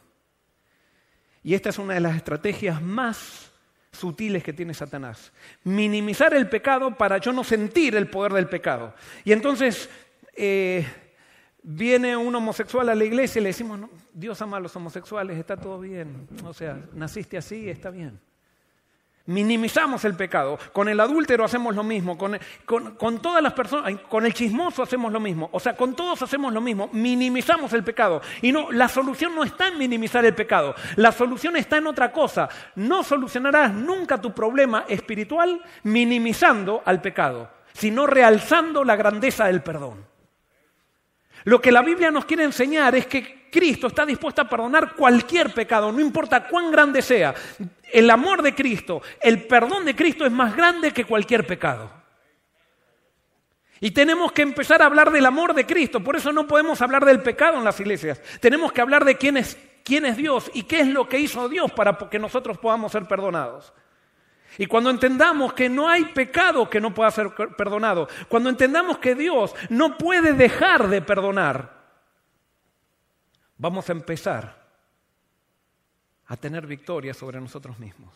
Y 1.41 1.53
esta 1.55 1.69
es 1.69 1.79
una 1.79 1.93
de 1.93 2.01
las 2.01 2.15
estrategias 2.15 2.81
más 2.81 3.51
sutiles 3.91 4.43
que 4.43 4.51
tiene 4.53 4.73
Satanás. 4.73 5.31
Minimizar 5.63 6.33
el 6.33 6.49
pecado 6.49 6.95
para 6.97 7.19
yo 7.19 7.31
no 7.31 7.43
sentir 7.43 7.95
el 7.95 8.09
poder 8.09 8.33
del 8.33 8.49
pecado. 8.49 8.93
Y 9.23 9.31
entonces 9.31 9.89
eh, 10.35 10.85
viene 11.61 12.17
un 12.17 12.35
homosexual 12.35 12.89
a 12.89 12.95
la 12.95 13.05
iglesia 13.05 13.39
y 13.39 13.43
le 13.43 13.49
decimos, 13.49 13.79
Dios 14.13 14.41
ama 14.41 14.57
a 14.57 14.59
los 14.59 14.75
homosexuales, 14.75 15.37
está 15.37 15.55
todo 15.55 15.79
bien. 15.79 16.27
O 16.43 16.53
sea, 16.53 16.79
naciste 16.93 17.37
así, 17.37 17.69
está 17.69 17.91
bien. 17.91 18.19
Minimizamos 19.25 20.03
el 20.03 20.15
pecado. 20.15 20.59
Con 20.73 20.89
el 20.89 20.99
adúltero 20.99 21.45
hacemos 21.45 21.73
lo 21.73 21.83
mismo. 21.83 22.17
Con, 22.17 22.37
con, 22.65 23.21
todas 23.21 23.41
las 23.41 23.53
personas, 23.53 23.93
con 24.09 24.25
el 24.25 24.33
chismoso 24.33 24.83
hacemos 24.83 25.13
lo 25.13 25.19
mismo. 25.21 25.49
O 25.53 25.61
sea, 25.61 25.77
con 25.77 25.95
todos 25.95 26.21
hacemos 26.21 26.51
lo 26.51 26.59
mismo. 26.59 26.89
Minimizamos 26.91 27.71
el 27.71 27.85
pecado. 27.85 28.21
Y 28.41 28.51
no, 28.51 28.69
la 28.71 28.89
solución 28.89 29.33
no 29.33 29.45
está 29.45 29.69
en 29.69 29.77
minimizar 29.77 30.25
el 30.25 30.35
pecado. 30.35 30.75
La 30.97 31.13
solución 31.13 31.55
está 31.55 31.77
en 31.77 31.87
otra 31.87 32.11
cosa. 32.11 32.49
No 32.75 33.01
solucionarás 33.03 33.73
nunca 33.73 34.19
tu 34.19 34.33
problema 34.33 34.83
espiritual 34.89 35.61
minimizando 35.83 36.83
al 36.83 37.01
pecado, 37.01 37.49
sino 37.71 38.05
realzando 38.05 38.83
la 38.83 38.97
grandeza 38.97 39.45
del 39.45 39.61
perdón. 39.61 40.05
Lo 41.45 41.61
que 41.61 41.71
la 41.71 41.81
Biblia 41.81 42.11
nos 42.11 42.25
quiere 42.25 42.43
enseñar 42.43 42.93
es 42.95 43.07
que 43.07 43.49
Cristo 43.53 43.87
está 43.87 44.05
dispuesto 44.05 44.41
a 44.41 44.49
perdonar 44.49 44.95
cualquier 44.95 45.53
pecado, 45.53 45.91
no 45.91 45.99
importa 45.99 46.47
cuán 46.47 46.71
grande 46.71 47.01
sea. 47.01 47.35
El 47.93 48.09
amor 48.09 48.41
de 48.41 48.55
Cristo, 48.55 49.03
el 49.21 49.45
perdón 49.45 49.85
de 49.85 49.95
Cristo 49.95 50.25
es 50.25 50.31
más 50.31 50.55
grande 50.55 50.91
que 50.91 51.05
cualquier 51.05 51.45
pecado. 51.45 51.91
Y 53.79 53.91
tenemos 53.91 54.31
que 54.31 54.41
empezar 54.41 54.81
a 54.81 54.85
hablar 54.85 55.11
del 55.11 55.27
amor 55.27 55.53
de 55.53 55.67
Cristo, 55.67 56.03
por 56.03 56.15
eso 56.15 56.33
no 56.33 56.47
podemos 56.47 56.81
hablar 56.81 57.05
del 57.05 57.21
pecado 57.21 57.59
en 57.59 57.63
las 57.63 57.79
iglesias. 57.79 58.19
Tenemos 58.39 58.71
que 58.71 58.81
hablar 58.81 59.05
de 59.05 59.15
quién 59.15 59.37
es, 59.37 59.59
quién 59.83 60.05
es 60.05 60.17
Dios 60.17 60.49
y 60.55 60.63
qué 60.63 60.79
es 60.79 60.87
lo 60.87 61.07
que 61.07 61.19
hizo 61.19 61.47
Dios 61.47 61.71
para 61.71 61.95
que 62.09 62.17
nosotros 62.17 62.57
podamos 62.57 62.91
ser 62.91 63.05
perdonados. 63.05 63.71
Y 64.57 64.65
cuando 64.65 64.89
entendamos 64.89 65.53
que 65.53 65.69
no 65.69 65.87
hay 65.87 66.05
pecado 66.05 66.67
que 66.67 66.81
no 66.81 66.95
pueda 66.95 67.11
ser 67.11 67.29
perdonado, 67.55 68.07
cuando 68.27 68.49
entendamos 68.49 68.97
que 68.97 69.13
Dios 69.13 69.53
no 69.69 69.99
puede 69.99 70.33
dejar 70.33 70.87
de 70.87 71.03
perdonar, 71.03 71.77
vamos 73.55 73.87
a 73.87 73.91
empezar 73.91 74.62
a 76.27 76.37
tener 76.37 76.65
victoria 76.65 77.13
sobre 77.13 77.39
nosotros 77.39 77.79
mismos. 77.79 78.13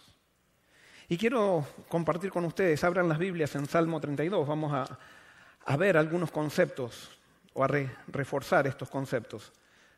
Y 1.09 1.17
quiero 1.17 1.65
compartir 1.87 2.31
con 2.31 2.45
ustedes, 2.45 2.83
abran 2.83 3.07
las 3.07 3.17
Biblias 3.17 3.55
en 3.55 3.65
Salmo 3.65 3.99
32, 4.01 4.47
vamos 4.47 4.73
a, 4.73 5.77
ver 5.77 5.97
algunos 5.97 6.31
conceptos 6.31 7.09
o 7.53 7.63
a 7.63 7.67
reforzar 8.07 8.67
estos 8.67 8.89
conceptos. 8.89 9.51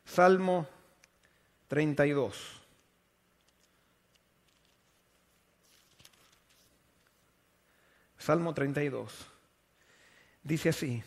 Salmo 0.04 0.66
32. 1.68 2.60
Salmo 8.18 8.52
32. 8.52 9.26
Dice 10.42 10.68
así, 10.68 11.02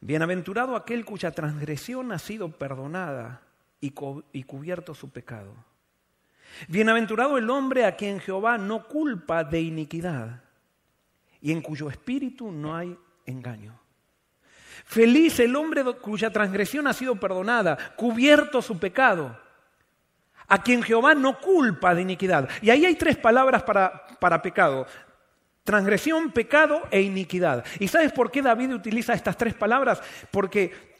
Bienaventurado 0.00 0.76
aquel 0.76 1.04
cuya 1.04 1.30
transgresión 1.32 2.12
ha 2.12 2.18
sido 2.18 2.50
perdonada 2.52 3.45
y, 3.80 3.90
cubierto 3.90 4.94
su 4.94 5.10
pecado. 5.10 5.54
Bienaventurado 6.68 7.38
el 7.38 7.50
hombre 7.50 7.84
a 7.84 7.96
quien 7.96 8.20
Jehová 8.20 8.58
no 8.58 8.86
culpa 8.86 9.44
de 9.44 9.60
iniquidad 9.60 10.42
y 11.40 11.52
en 11.52 11.60
cuyo 11.60 11.90
espíritu 11.90 12.50
no 12.50 12.74
hay 12.74 12.96
engaño. 13.26 13.78
Feliz 14.84 15.40
el 15.40 15.56
hombre 15.56 15.84
cuya 16.00 16.30
transgresión 16.30 16.86
ha 16.86 16.92
sido 16.92 17.16
perdonada, 17.16 17.76
cubierto 17.96 18.62
su 18.62 18.78
pecado, 18.78 19.38
a 20.46 20.62
quien 20.62 20.82
Jehová 20.82 21.14
no 21.14 21.40
culpa 21.40 21.94
de 21.94 22.02
iniquidad. 22.02 22.48
Y 22.62 22.70
ahí 22.70 22.86
hay 22.86 22.94
tres 22.94 23.16
palabras 23.16 23.62
para, 23.64 24.06
para 24.20 24.40
pecado. 24.40 24.86
Transgresión, 25.64 26.30
pecado 26.30 26.82
e 26.92 27.00
iniquidad. 27.00 27.64
¿Y 27.80 27.88
sabes 27.88 28.12
por 28.12 28.30
qué 28.30 28.42
David 28.42 28.74
utiliza 28.74 29.14
estas 29.14 29.36
tres 29.36 29.54
palabras? 29.54 30.00
Porque 30.30 30.95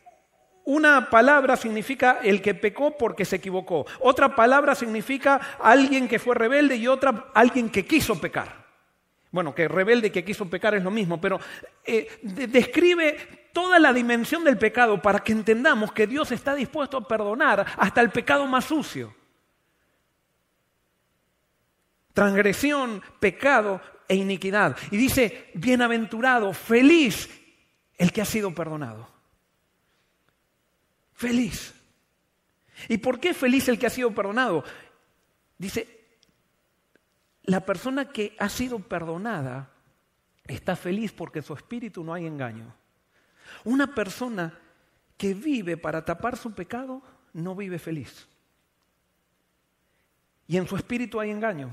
una 0.67 1.09
palabra 1.09 1.57
significa 1.57 2.19
el 2.23 2.43
que 2.43 2.55
pecó 2.55 2.99
porque 2.99 3.25
se 3.25 3.37
equivocó. 3.37 3.87
Otra 4.01 4.35
palabra 4.35 4.75
significa 4.75 5.41
alguien 5.61 6.09
que 6.09 6.19
fue 6.19 6.35
rebelde 6.35 6.75
y 6.75 6.89
otra 6.89 7.27
alguien 7.35 7.71
que 7.71 7.87
quiso 7.87 8.21
pecar. 8.21 8.67
Bueno, 9.31 9.55
que 9.55 9.69
rebelde 9.69 10.09
y 10.09 10.11
que 10.11 10.25
quiso 10.25 10.51
pecar 10.51 10.75
es 10.75 10.83
lo 10.83 10.91
mismo, 10.91 11.21
pero 11.21 11.39
eh, 11.85 12.19
describe 12.23 13.51
toda 13.53 13.79
la 13.79 13.93
dimensión 13.93 14.43
del 14.43 14.59
pecado 14.59 15.01
para 15.01 15.21
que 15.21 15.33
entendamos 15.33 15.93
que 15.93 16.09
Dios 16.09 16.33
está 16.33 16.55
dispuesto 16.55 16.97
a 16.97 17.07
perdonar 17.07 17.65
hasta 17.77 18.01
el 18.01 18.11
pecado 18.11 18.45
más 18.47 18.65
sucio. 18.65 19.15
Transgresión, 22.13 23.03
pecado 23.21 23.81
e 24.09 24.17
iniquidad. 24.17 24.77
Y 24.91 24.97
dice, 24.97 25.51
bienaventurado, 25.55 26.53
feliz 26.53 27.31
el 27.99 28.11
que 28.11 28.23
ha 28.23 28.25
sido 28.25 28.53
perdonado. 28.53 29.16
Feliz. 31.17 31.75
¿Y 32.89 32.99
por 32.99 33.19
qué 33.19 33.33
feliz 33.33 33.69
el 33.69 33.79
que 33.79 33.87
ha 33.87 33.91
sido 33.91 34.15
perdonado? 34.15 34.63
Dice, 35.57 35.89
la 37.45 37.65
persona 37.65 38.11
que 38.11 38.37
ha 38.39 38.51
sido 38.51 38.79
perdonada 38.79 39.71
está 40.45 40.77
feliz 40.77 41.13
porque 41.13 41.39
en 41.39 41.45
su 41.45 41.55
espíritu 41.55 42.05
no 42.05 42.13
hay 42.13 42.27
engaño. 42.27 42.73
Una 43.65 43.95
persona 43.95 44.53
que 45.17 45.33
vive 45.33 45.79
para 45.79 46.05
tapar 46.05 46.37
su 46.37 46.53
pecado 46.53 47.01
no 47.33 47.55
vive 47.55 47.79
feliz. 47.79 48.29
Y 50.47 50.59
en 50.59 50.69
su 50.69 50.77
espíritu 50.77 51.19
hay 51.19 51.31
engaño. 51.31 51.71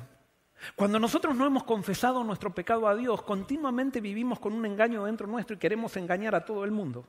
Cuando 0.77 0.99
nosotros 0.99 1.35
no 1.35 1.45
hemos 1.45 1.65
confesado 1.65 2.23
nuestro 2.23 2.55
pecado 2.55 2.87
a 2.87 2.95
Dios, 2.95 3.21
continuamente 3.23 3.99
vivimos 3.99 4.39
con 4.39 4.53
un 4.53 4.65
engaño 4.65 5.03
dentro 5.03 5.27
nuestro 5.27 5.57
y 5.57 5.59
queremos 5.59 5.97
engañar 5.97 6.33
a 6.33 6.45
todo 6.45 6.63
el 6.63 6.71
mundo. 6.71 7.05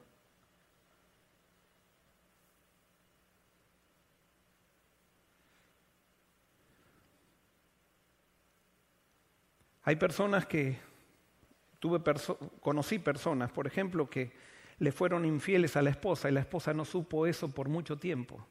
Hay 9.84 9.96
personas 9.96 10.46
que 10.46 10.78
tuve 11.78 12.00
conocí 12.60 12.98
personas, 12.98 13.50
por 13.50 13.66
ejemplo, 13.66 14.08
que 14.08 14.32
le 14.78 14.92
fueron 14.92 15.24
infieles 15.24 15.76
a 15.76 15.82
la 15.82 15.90
esposa 15.90 16.28
y 16.28 16.32
la 16.32 16.40
esposa 16.40 16.72
no 16.72 16.84
supo 16.84 17.26
eso 17.26 17.50
por 17.50 17.68
mucho 17.68 17.98
tiempo. 17.98 18.46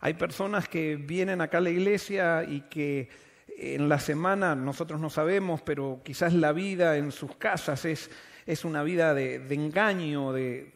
Hay 0.00 0.14
personas 0.14 0.68
que 0.68 0.96
vienen 0.96 1.40
acá 1.40 1.58
a 1.58 1.62
la 1.62 1.70
iglesia 1.70 2.44
y 2.44 2.62
que 2.62 3.08
en 3.56 3.88
la 3.88 3.98
semana, 3.98 4.54
nosotros 4.54 5.00
no 5.00 5.10
sabemos, 5.10 5.62
pero 5.62 6.00
quizás 6.04 6.32
la 6.34 6.52
vida 6.52 6.96
en 6.96 7.12
sus 7.12 7.36
casas 7.36 7.84
es, 7.84 8.10
es 8.46 8.64
una 8.64 8.82
vida 8.82 9.14
de, 9.14 9.38
de 9.38 9.54
engaño, 9.54 10.32
de, 10.32 10.74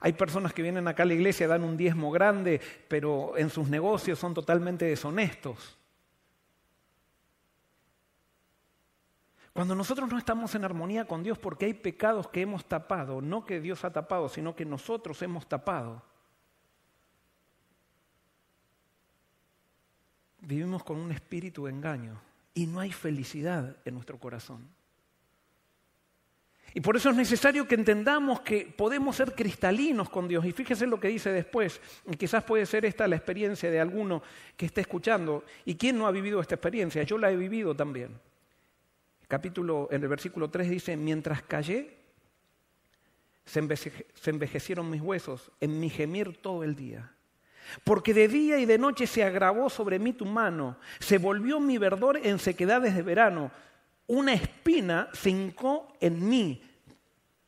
hay 0.00 0.12
personas 0.12 0.52
que 0.52 0.62
vienen 0.62 0.86
acá 0.86 1.02
a 1.02 1.06
la 1.06 1.14
iglesia, 1.14 1.48
dan 1.48 1.64
un 1.64 1.76
diezmo 1.76 2.10
grande, 2.10 2.60
pero 2.88 3.36
en 3.36 3.50
sus 3.50 3.68
negocios 3.68 4.18
son 4.18 4.34
totalmente 4.34 4.84
deshonestos. 4.84 5.76
Cuando 9.52 9.74
nosotros 9.74 10.08
no 10.08 10.18
estamos 10.18 10.54
en 10.54 10.64
armonía 10.64 11.04
con 11.04 11.24
Dios 11.24 11.36
porque 11.36 11.64
hay 11.64 11.74
pecados 11.74 12.28
que 12.28 12.42
hemos 12.42 12.64
tapado, 12.64 13.20
no 13.20 13.44
que 13.44 13.60
Dios 13.60 13.84
ha 13.84 13.92
tapado, 13.92 14.28
sino 14.28 14.54
que 14.54 14.64
nosotros 14.64 15.20
hemos 15.22 15.48
tapado, 15.48 16.00
vivimos 20.38 20.84
con 20.84 20.96
un 20.98 21.10
espíritu 21.10 21.64
de 21.64 21.72
engaño 21.72 22.20
y 22.54 22.66
no 22.66 22.78
hay 22.78 22.92
felicidad 22.92 23.76
en 23.84 23.94
nuestro 23.94 24.18
corazón. 24.20 24.77
Y 26.74 26.80
por 26.80 26.96
eso 26.96 27.10
es 27.10 27.16
necesario 27.16 27.66
que 27.66 27.74
entendamos 27.74 28.40
que 28.40 28.72
podemos 28.76 29.16
ser 29.16 29.34
cristalinos 29.34 30.10
con 30.10 30.28
Dios. 30.28 30.44
Y 30.44 30.52
fíjese 30.52 30.86
lo 30.86 31.00
que 31.00 31.08
dice 31.08 31.32
después, 31.32 31.80
y 32.06 32.16
quizás 32.16 32.44
puede 32.44 32.66
ser 32.66 32.84
esta 32.84 33.08
la 33.08 33.16
experiencia 33.16 33.70
de 33.70 33.80
alguno 33.80 34.22
que 34.56 34.66
esté 34.66 34.82
escuchando. 34.82 35.44
¿Y 35.64 35.76
quién 35.76 35.98
no 35.98 36.06
ha 36.06 36.10
vivido 36.10 36.40
esta 36.40 36.56
experiencia? 36.56 37.02
Yo 37.02 37.18
la 37.18 37.30
he 37.30 37.36
vivido 37.36 37.74
también. 37.74 38.18
Capítulo, 39.26 39.88
en 39.90 40.02
el 40.02 40.08
versículo 40.08 40.50
3 40.50 40.70
dice, 40.70 40.96
mientras 40.96 41.42
callé, 41.42 41.96
se 43.44 43.60
envejecieron 44.30 44.90
mis 44.90 45.00
huesos 45.00 45.50
en 45.60 45.80
mi 45.80 45.88
gemir 45.88 46.36
todo 46.40 46.64
el 46.64 46.74
día. 46.76 47.12
Porque 47.84 48.14
de 48.14 48.28
día 48.28 48.58
y 48.58 48.66
de 48.66 48.78
noche 48.78 49.06
se 49.06 49.22
agravó 49.22 49.68
sobre 49.68 49.98
mí 49.98 50.12
tu 50.12 50.24
mano, 50.24 50.78
se 50.98 51.18
volvió 51.18 51.60
mi 51.60 51.76
verdor 51.78 52.18
en 52.22 52.38
sequedades 52.38 52.94
de 52.94 53.02
verano, 53.02 53.50
una 54.08 54.32
espina 54.32 55.08
se 55.12 55.30
hincó 55.30 55.92
en 56.00 56.28
mí, 56.28 56.62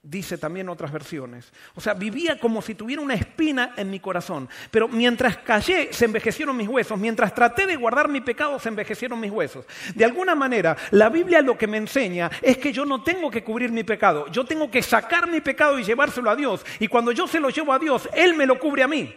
dice 0.03 0.39
también 0.39 0.69
otras 0.69 0.93
versiones. 0.93 1.53
O 1.75 1.81
sea, 1.81 1.95
vivía 1.95 2.39
como 2.39 2.63
si 2.63 2.75
tuviera 2.75 3.03
una 3.03 3.15
espina 3.15 3.73
en 3.77 3.91
mi 3.91 3.99
corazón. 3.99 4.49
Pero 4.71 4.87
mientras 4.87 5.39
callé, 5.39 5.93
se 5.93 6.05
envejecieron 6.05 6.57
mis 6.57 6.69
huesos. 6.69 6.99
Mientras 6.99 7.35
traté 7.35 7.67
de 7.67 7.77
guardar 7.77 8.09
mi 8.09 8.21
pecado, 8.21 8.59
se 8.59 8.69
envejecieron 8.69 9.19
mis 9.19 9.31
huesos. 9.31 9.65
De 9.95 10.05
alguna 10.05 10.35
manera, 10.35 10.77
la 10.91 11.09
Biblia 11.09 11.41
lo 11.41 11.57
que 11.57 11.67
me 11.67 11.79
enseña 11.79 12.31
es 12.43 12.59
que 12.59 12.73
yo 12.73 12.85
no 12.85 13.03
tengo 13.03 13.31
que 13.31 13.43
cubrir 13.43 13.73
mi 13.73 13.85
pecado. 13.85 14.27
Yo 14.29 14.45
tengo 14.45 14.71
que 14.71 14.83
sacar 14.83 15.31
mi 15.31 15.41
pecado 15.41 15.79
y 15.79 15.85
llevárselo 15.85 16.31
a 16.31 16.37
Dios. 16.37 16.65
Y 16.79 16.89
cuando 16.89 17.13
yo 17.13 17.27
se 17.27 17.41
lo 17.41 17.49
llevo 17.49 17.73
a 17.73 17.79
Dios, 17.79 18.09
Él 18.13 18.35
me 18.35 18.47
lo 18.47 18.59
cubre 18.59 18.83
a 18.83 18.89
mí. 18.89 19.15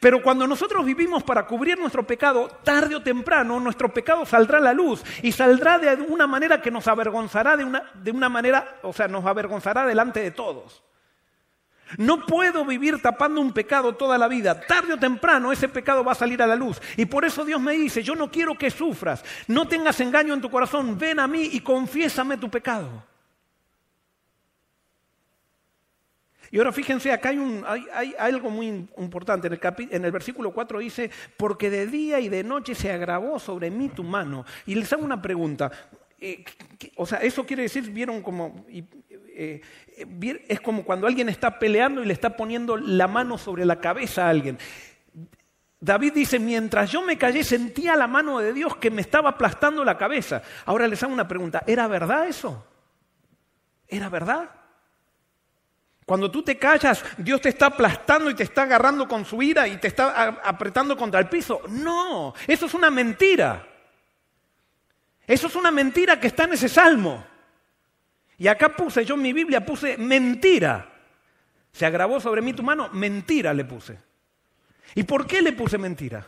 Pero 0.00 0.22
cuando 0.22 0.46
nosotros 0.46 0.84
vivimos 0.84 1.22
para 1.22 1.46
cubrir 1.46 1.78
nuestro 1.78 2.06
pecado, 2.06 2.48
tarde 2.64 2.96
o 2.96 3.02
temprano 3.02 3.60
nuestro 3.60 3.92
pecado 3.92 4.26
saldrá 4.26 4.58
a 4.58 4.62
la 4.62 4.72
luz 4.72 5.02
y 5.22 5.32
saldrá 5.32 5.78
de 5.78 5.94
una 6.08 6.26
manera 6.26 6.60
que 6.60 6.70
nos 6.70 6.88
avergonzará 6.88 7.56
de 7.56 7.64
una, 7.64 7.90
de 7.94 8.10
una 8.10 8.28
manera, 8.28 8.78
o 8.82 8.92
sea, 8.92 9.06
nos 9.08 9.24
avergonzará 9.24 9.86
delante 9.86 10.20
de 10.20 10.32
todos. 10.32 10.82
No 11.98 12.26
puedo 12.26 12.64
vivir 12.64 13.00
tapando 13.00 13.40
un 13.40 13.52
pecado 13.52 13.94
toda 13.94 14.18
la 14.18 14.26
vida. 14.26 14.60
Tarde 14.60 14.94
o 14.94 14.98
temprano 14.98 15.52
ese 15.52 15.68
pecado 15.68 16.02
va 16.02 16.12
a 16.12 16.16
salir 16.16 16.42
a 16.42 16.46
la 16.46 16.56
luz. 16.56 16.80
Y 16.96 17.06
por 17.06 17.24
eso 17.24 17.44
Dios 17.44 17.60
me 17.60 17.74
dice, 17.74 18.02
yo 18.02 18.16
no 18.16 18.28
quiero 18.28 18.58
que 18.58 18.70
sufras. 18.70 19.24
No 19.46 19.68
tengas 19.68 20.00
engaño 20.00 20.34
en 20.34 20.40
tu 20.40 20.50
corazón. 20.50 20.98
Ven 20.98 21.20
a 21.20 21.28
mí 21.28 21.48
y 21.52 21.60
confiésame 21.60 22.38
tu 22.38 22.50
pecado. 22.50 23.04
Y 26.50 26.58
ahora 26.58 26.72
fíjense, 26.72 27.12
acá 27.12 27.30
hay, 27.30 28.14
algo 28.18 28.50
muy 28.50 28.66
importante. 28.98 29.46
En 29.46 29.54
el, 29.54 29.60
en 29.90 30.04
el, 30.04 30.12
versículo 30.12 30.52
4 30.52 30.78
dice, 30.78 31.10
porque 31.36 31.70
de 31.70 31.86
día 31.86 32.20
y 32.20 32.28
de 32.28 32.44
noche 32.44 32.74
se 32.74 32.90
agravó 32.90 33.38
sobre 33.38 33.70
mí 33.70 33.88
tu 33.88 34.04
mano. 34.04 34.44
Y 34.66 34.74
les 34.74 34.92
hago 34.92 35.04
una 35.04 35.20
pregunta. 35.20 35.70
Eh, 36.18 36.44
o 36.96 37.06
sea, 37.06 37.18
eso 37.18 37.44
quiere 37.44 37.64
decir, 37.64 37.90
vieron 37.90 38.22
como... 38.22 38.64
Eh, 38.68 39.60
es 40.48 40.60
como 40.60 40.84
cuando 40.84 41.06
alguien 41.06 41.28
está 41.28 41.58
peleando 41.58 42.02
y 42.02 42.06
le 42.06 42.12
está 42.12 42.36
poniendo 42.36 42.76
la 42.76 43.08
mano 43.08 43.38
sobre 43.38 43.64
la 43.64 43.80
cabeza 43.80 44.26
a 44.26 44.30
alguien. 44.30 44.58
David 45.80 46.14
dice, 46.14 46.38
mientras 46.38 46.90
yo 46.90 47.02
me 47.02 47.18
callé 47.18 47.44
sentía 47.44 47.96
la 47.96 48.06
mano 48.06 48.38
de 48.38 48.52
Dios 48.52 48.76
que 48.76 48.90
me 48.90 49.02
estaba 49.02 49.30
aplastando 49.30 49.84
la 49.84 49.98
cabeza. 49.98 50.42
Ahora 50.64 50.88
les 50.88 51.02
hago 51.02 51.12
una 51.12 51.28
pregunta, 51.28 51.62
¿era 51.66 51.86
verdad 51.86 52.26
eso? 52.26 52.66
¿Era 53.86 54.08
verdad? 54.08 54.50
Cuando 56.06 56.30
tú 56.30 56.44
te 56.44 56.56
callas, 56.56 57.04
Dios 57.18 57.40
te 57.40 57.48
está 57.48 57.66
aplastando 57.66 58.30
y 58.30 58.34
te 58.34 58.44
está 58.44 58.62
agarrando 58.62 59.08
con 59.08 59.24
su 59.24 59.42
ira 59.42 59.66
y 59.66 59.76
te 59.78 59.88
está 59.88 60.38
apretando 60.44 60.96
contra 60.96 61.18
el 61.18 61.28
piso. 61.28 61.62
No, 61.68 62.32
eso 62.46 62.66
es 62.66 62.74
una 62.74 62.90
mentira. 62.90 63.66
Eso 65.26 65.48
es 65.48 65.56
una 65.56 65.72
mentira 65.72 66.20
que 66.20 66.28
está 66.28 66.44
en 66.44 66.52
ese 66.52 66.68
salmo. 66.68 67.26
Y 68.38 68.46
acá 68.46 68.68
puse, 68.68 69.04
yo 69.04 69.16
en 69.16 69.22
mi 69.22 69.32
Biblia 69.32 69.66
puse 69.66 69.96
mentira. 69.96 70.92
Se 71.72 71.84
agravó 71.84 72.20
sobre 72.20 72.40
mí 72.40 72.52
tu 72.52 72.62
mano, 72.62 72.88
mentira 72.92 73.52
le 73.52 73.64
puse. 73.64 73.98
¿Y 74.94 75.02
por 75.02 75.26
qué 75.26 75.42
le 75.42 75.52
puse 75.52 75.76
mentira? 75.76 76.24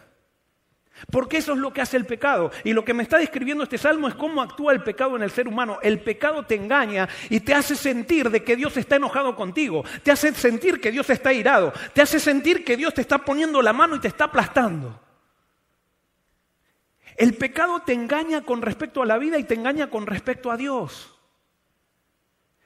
Porque 1.10 1.38
eso 1.38 1.52
es 1.52 1.58
lo 1.58 1.72
que 1.72 1.80
hace 1.80 1.96
el 1.96 2.06
pecado. 2.06 2.50
Y 2.64 2.72
lo 2.72 2.84
que 2.84 2.94
me 2.94 3.02
está 3.02 3.18
describiendo 3.18 3.64
este 3.64 3.78
salmo 3.78 4.08
es 4.08 4.14
cómo 4.14 4.42
actúa 4.42 4.72
el 4.72 4.82
pecado 4.82 5.16
en 5.16 5.22
el 5.22 5.30
ser 5.30 5.48
humano. 5.48 5.78
El 5.82 6.00
pecado 6.00 6.44
te 6.44 6.54
engaña 6.54 7.08
y 7.30 7.40
te 7.40 7.54
hace 7.54 7.74
sentir 7.76 8.30
de 8.30 8.42
que 8.42 8.56
Dios 8.56 8.76
está 8.76 8.96
enojado 8.96 9.36
contigo. 9.36 9.84
Te 10.02 10.10
hace 10.10 10.34
sentir 10.34 10.80
que 10.80 10.90
Dios 10.90 11.08
está 11.10 11.32
irado. 11.32 11.72
Te 11.92 12.02
hace 12.02 12.18
sentir 12.18 12.64
que 12.64 12.76
Dios 12.76 12.94
te 12.94 13.00
está 13.00 13.18
poniendo 13.18 13.62
la 13.62 13.72
mano 13.72 13.96
y 13.96 14.00
te 14.00 14.08
está 14.08 14.24
aplastando. 14.24 15.00
El 17.16 17.34
pecado 17.34 17.80
te 17.80 17.92
engaña 17.92 18.42
con 18.42 18.62
respecto 18.62 19.02
a 19.02 19.06
la 19.06 19.18
vida 19.18 19.38
y 19.38 19.44
te 19.44 19.54
engaña 19.54 19.90
con 19.90 20.06
respecto 20.06 20.52
a 20.52 20.56
Dios. 20.56 21.17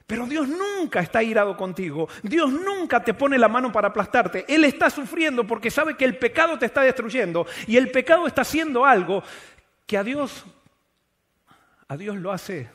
Pero 0.05 0.25
Dios 0.25 0.47
nunca 0.47 0.99
está 0.99 1.23
irado 1.23 1.55
contigo. 1.55 2.09
Dios 2.23 2.51
nunca 2.51 3.03
te 3.03 3.13
pone 3.13 3.37
la 3.37 3.47
mano 3.47 3.71
para 3.71 3.89
aplastarte. 3.89 4.45
Él 4.47 4.65
está 4.65 4.89
sufriendo 4.89 5.47
porque 5.47 5.71
sabe 5.71 5.95
que 5.95 6.05
el 6.05 6.17
pecado 6.17 6.59
te 6.59 6.65
está 6.65 6.81
destruyendo 6.81 7.47
y 7.67 7.77
el 7.77 7.89
pecado 7.89 8.27
está 8.27 8.41
haciendo 8.41 8.85
algo 8.85 9.23
que 9.85 9.97
a 9.97 10.03
Dios 10.03 10.45
a 11.87 11.97
Dios 11.97 12.15
lo 12.17 12.31
hace 12.31 12.69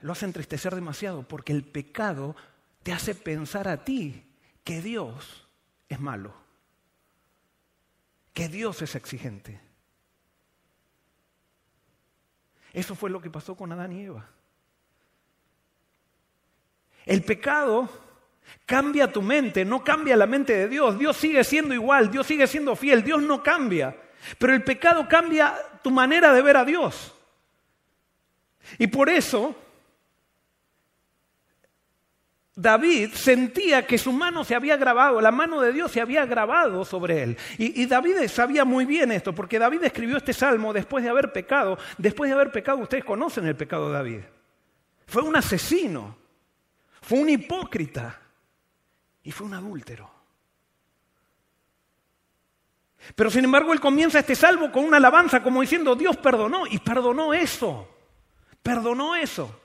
lo 0.00 0.12
hace 0.12 0.26
entristecer 0.26 0.74
demasiado 0.74 1.22
porque 1.26 1.52
el 1.52 1.64
pecado 1.64 2.36
te 2.82 2.92
hace 2.92 3.14
pensar 3.14 3.68
a 3.68 3.84
ti 3.84 4.22
que 4.62 4.82
Dios 4.82 5.48
es 5.88 6.00
malo. 6.00 6.34
Que 8.32 8.48
Dios 8.48 8.82
es 8.82 8.94
exigente. 8.94 9.60
Eso 12.72 12.94
fue 12.94 13.08
lo 13.08 13.20
que 13.20 13.30
pasó 13.30 13.54
con 13.56 13.70
Adán 13.72 13.92
y 13.92 14.02
Eva. 14.02 14.28
El 17.04 17.22
pecado 17.22 17.88
cambia 18.66 19.12
tu 19.12 19.22
mente, 19.22 19.64
no 19.64 19.84
cambia 19.84 20.16
la 20.16 20.26
mente 20.26 20.54
de 20.54 20.68
Dios. 20.68 20.98
Dios 20.98 21.16
sigue 21.16 21.44
siendo 21.44 21.74
igual, 21.74 22.10
Dios 22.10 22.26
sigue 22.26 22.46
siendo 22.46 22.74
fiel, 22.76 23.02
Dios 23.02 23.22
no 23.22 23.42
cambia. 23.42 23.96
Pero 24.38 24.54
el 24.54 24.62
pecado 24.62 25.06
cambia 25.08 25.54
tu 25.82 25.90
manera 25.90 26.32
de 26.32 26.42
ver 26.42 26.56
a 26.56 26.64
Dios. 26.64 27.14
Y 28.78 28.86
por 28.86 29.10
eso 29.10 29.54
David 32.56 33.10
sentía 33.12 33.86
que 33.86 33.98
su 33.98 34.12
mano 34.12 34.44
se 34.44 34.54
había 34.54 34.76
grabado, 34.78 35.20
la 35.20 35.30
mano 35.30 35.60
de 35.60 35.72
Dios 35.72 35.92
se 35.92 36.00
había 36.00 36.24
grabado 36.24 36.86
sobre 36.86 37.22
él. 37.22 37.36
Y, 37.58 37.82
y, 37.82 37.86
David 37.86 38.28
sabía 38.28 38.64
muy 38.64 38.86
bien 38.86 39.12
esto, 39.12 39.34
porque 39.34 39.58
David 39.58 39.84
escribió 39.84 40.16
este 40.16 40.32
salmo 40.32 40.72
después 40.72 41.04
de 41.04 41.10
haber 41.10 41.32
pecado. 41.32 41.78
Después 41.98 42.30
de 42.30 42.34
haber 42.34 42.50
pecado, 42.50 42.78
ustedes 42.78 43.04
conocen 43.04 43.46
el 43.46 43.56
pecado 43.56 43.88
de 43.88 43.94
David. 43.94 44.20
Fue 45.06 45.22
un 45.22 45.36
asesino 45.36 46.23
fue 47.04 47.18
un 47.18 47.28
hipócrita 47.28 48.18
y 49.22 49.30
fue 49.30 49.46
un 49.46 49.54
adúltero. 49.54 50.10
Pero 53.14 53.30
sin 53.30 53.44
embargo 53.44 53.74
él 53.74 53.80
comienza 53.80 54.20
este 54.20 54.34
salvo 54.34 54.72
con 54.72 54.84
una 54.84 54.96
alabanza 54.96 55.42
como 55.42 55.60
diciendo, 55.60 55.94
Dios 55.94 56.16
perdonó 56.16 56.66
y 56.66 56.78
perdonó 56.78 57.34
eso, 57.34 57.86
perdonó 58.62 59.14
eso. 59.14 59.60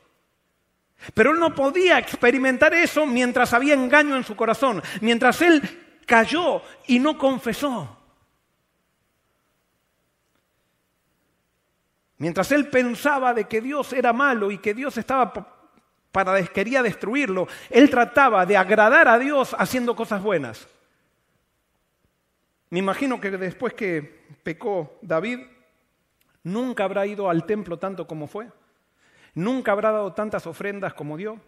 Pero 1.14 1.32
él 1.32 1.40
no 1.40 1.56
podía 1.56 1.98
experimentar 1.98 2.74
eso 2.74 3.06
mientras 3.06 3.54
había 3.54 3.74
engaño 3.74 4.18
en 4.18 4.26
su 4.26 4.36
corazón, 4.36 4.84
mientras 5.00 5.42
él 5.42 6.02
cayó 6.06 6.62
y 6.88 7.00
no 7.00 7.18
confesó. 7.18 7.98
Mientras 12.18 12.52
él 12.52 12.68
pensaba 12.68 13.34
de 13.34 13.46
que 13.46 13.62
Dios 13.62 13.94
era 13.94 14.12
malo 14.12 14.52
y 14.52 14.58
que 14.58 14.74
Dios 14.74 14.98
estaba 14.98 15.59
para 16.12 16.42
quería 16.48 16.82
destruirlo, 16.82 17.48
él 17.70 17.90
trataba 17.90 18.46
de 18.46 18.58
agradar 18.58 19.08
a 19.08 19.20
Dios 19.20 19.56
haciendo 19.58 19.96
cosas 19.96 20.22
buenas. 20.22 20.68
Me 22.70 22.80
imagino 22.80 23.20
que 23.20 23.32
después 23.32 23.74
que 23.74 24.28
pecó 24.44 24.98
David, 25.02 25.40
nunca 26.44 26.84
habrá 26.84 27.06
ido 27.06 27.30
al 27.30 27.46
templo 27.46 27.78
tanto 27.78 28.08
como 28.08 28.28
fue, 28.28 28.48
nunca 29.34 29.72
habrá 29.72 29.92
dado 29.92 30.14
tantas 30.14 30.46
ofrendas 30.48 30.94
como 30.94 31.18
dio. 31.18 31.40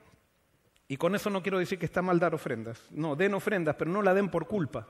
Y 0.88 0.97
con 0.97 1.15
eso 1.15 1.30
no 1.30 1.41
quiero 1.41 1.58
decir 1.58 1.80
que 1.80 1.86
está 1.86 2.02
mal 2.02 2.19
dar 2.19 2.36
ofrendas. 2.36 2.84
No, 2.89 3.15
den 3.15 3.34
ofrendas, 3.34 3.76
pero 3.78 3.89
no 3.89 4.02
la 4.02 4.13
den 4.13 4.30
por 4.30 4.47
culpa. 4.47 4.88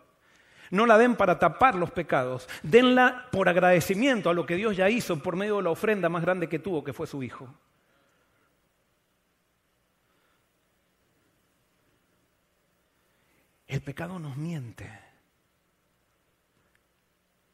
No 0.72 0.88
la 0.88 0.98
den 0.98 1.16
para 1.16 1.38
tapar 1.38 1.76
los 1.76 1.92
pecados. 1.92 2.50
Denla 2.64 3.28
por 3.32 3.48
agradecimiento 3.48 4.30
a 4.30 4.34
lo 4.34 4.46
que 4.46 4.56
Dios 4.56 4.76
ya 4.76 4.90
hizo 4.90 5.20
por 5.20 5.36
medio 5.36 5.58
de 5.58 5.64
la 5.64 5.70
ofrenda 5.70 6.10
más 6.10 6.24
grande 6.24 6.50
que 6.50 6.58
tuvo, 6.58 6.84
que 6.84 6.94
fue 6.94 7.06
su 7.06 7.22
Hijo. 7.22 7.54
El 13.72 13.80
pecado 13.80 14.20
nos 14.20 14.36
miente. 14.36 14.92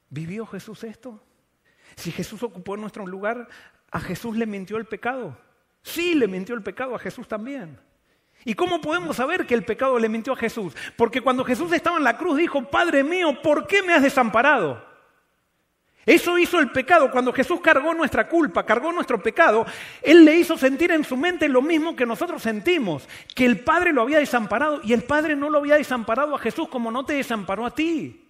¿Vivió 0.09 0.47
Jesús 0.47 0.83
esto? 0.83 1.21
Si 1.95 2.11
Jesús 2.11 2.41
ocupó 2.41 2.75
nuestro 2.75 3.05
lugar, 3.05 3.47
¿a 3.91 3.99
Jesús 3.99 4.35
le 4.35 4.47
mintió 4.47 4.77
el 4.77 4.85
pecado? 4.85 5.37
Sí, 5.83 6.15
le 6.15 6.27
mintió 6.27 6.55
el 6.55 6.63
pecado 6.63 6.95
a 6.95 6.99
Jesús 6.99 7.27
también. 7.27 7.79
¿Y 8.43 8.55
cómo 8.55 8.81
podemos 8.81 9.17
saber 9.17 9.45
que 9.45 9.53
el 9.53 9.63
pecado 9.63 9.99
le 9.99 10.09
mintió 10.09 10.33
a 10.33 10.37
Jesús? 10.37 10.75
Porque 10.95 11.21
cuando 11.21 11.45
Jesús 11.45 11.71
estaba 11.71 11.97
en 11.97 12.03
la 12.03 12.17
cruz 12.17 12.35
dijo, 12.35 12.67
Padre 12.67 13.03
mío, 13.03 13.39
¿por 13.43 13.67
qué 13.67 13.83
me 13.83 13.93
has 13.93 14.01
desamparado? 14.01 14.86
Eso 16.07 16.37
hizo 16.37 16.57
el 16.59 16.71
pecado. 16.71 17.11
Cuando 17.11 17.33
Jesús 17.33 17.59
cargó 17.59 17.93
nuestra 17.93 18.29
culpa, 18.29 18.65
cargó 18.65 18.93
nuestro 18.93 19.21
pecado, 19.21 19.65
Él 20.01 20.23
le 20.23 20.37
hizo 20.37 20.57
sentir 20.57 20.89
en 20.91 21.03
su 21.03 21.17
mente 21.17 21.49
lo 21.49 21.61
mismo 21.61 21.97
que 21.97 22.05
nosotros 22.05 22.41
sentimos, 22.41 23.05
que 23.35 23.43
el 23.43 23.59
Padre 23.59 23.91
lo 23.91 24.03
había 24.03 24.19
desamparado 24.19 24.79
y 24.85 24.93
el 24.93 25.03
Padre 25.03 25.35
no 25.35 25.49
lo 25.49 25.57
había 25.57 25.75
desamparado 25.75 26.33
a 26.33 26.39
Jesús 26.39 26.69
como 26.69 26.91
no 26.91 27.05
te 27.05 27.15
desamparó 27.15 27.65
a 27.65 27.75
ti. 27.75 28.23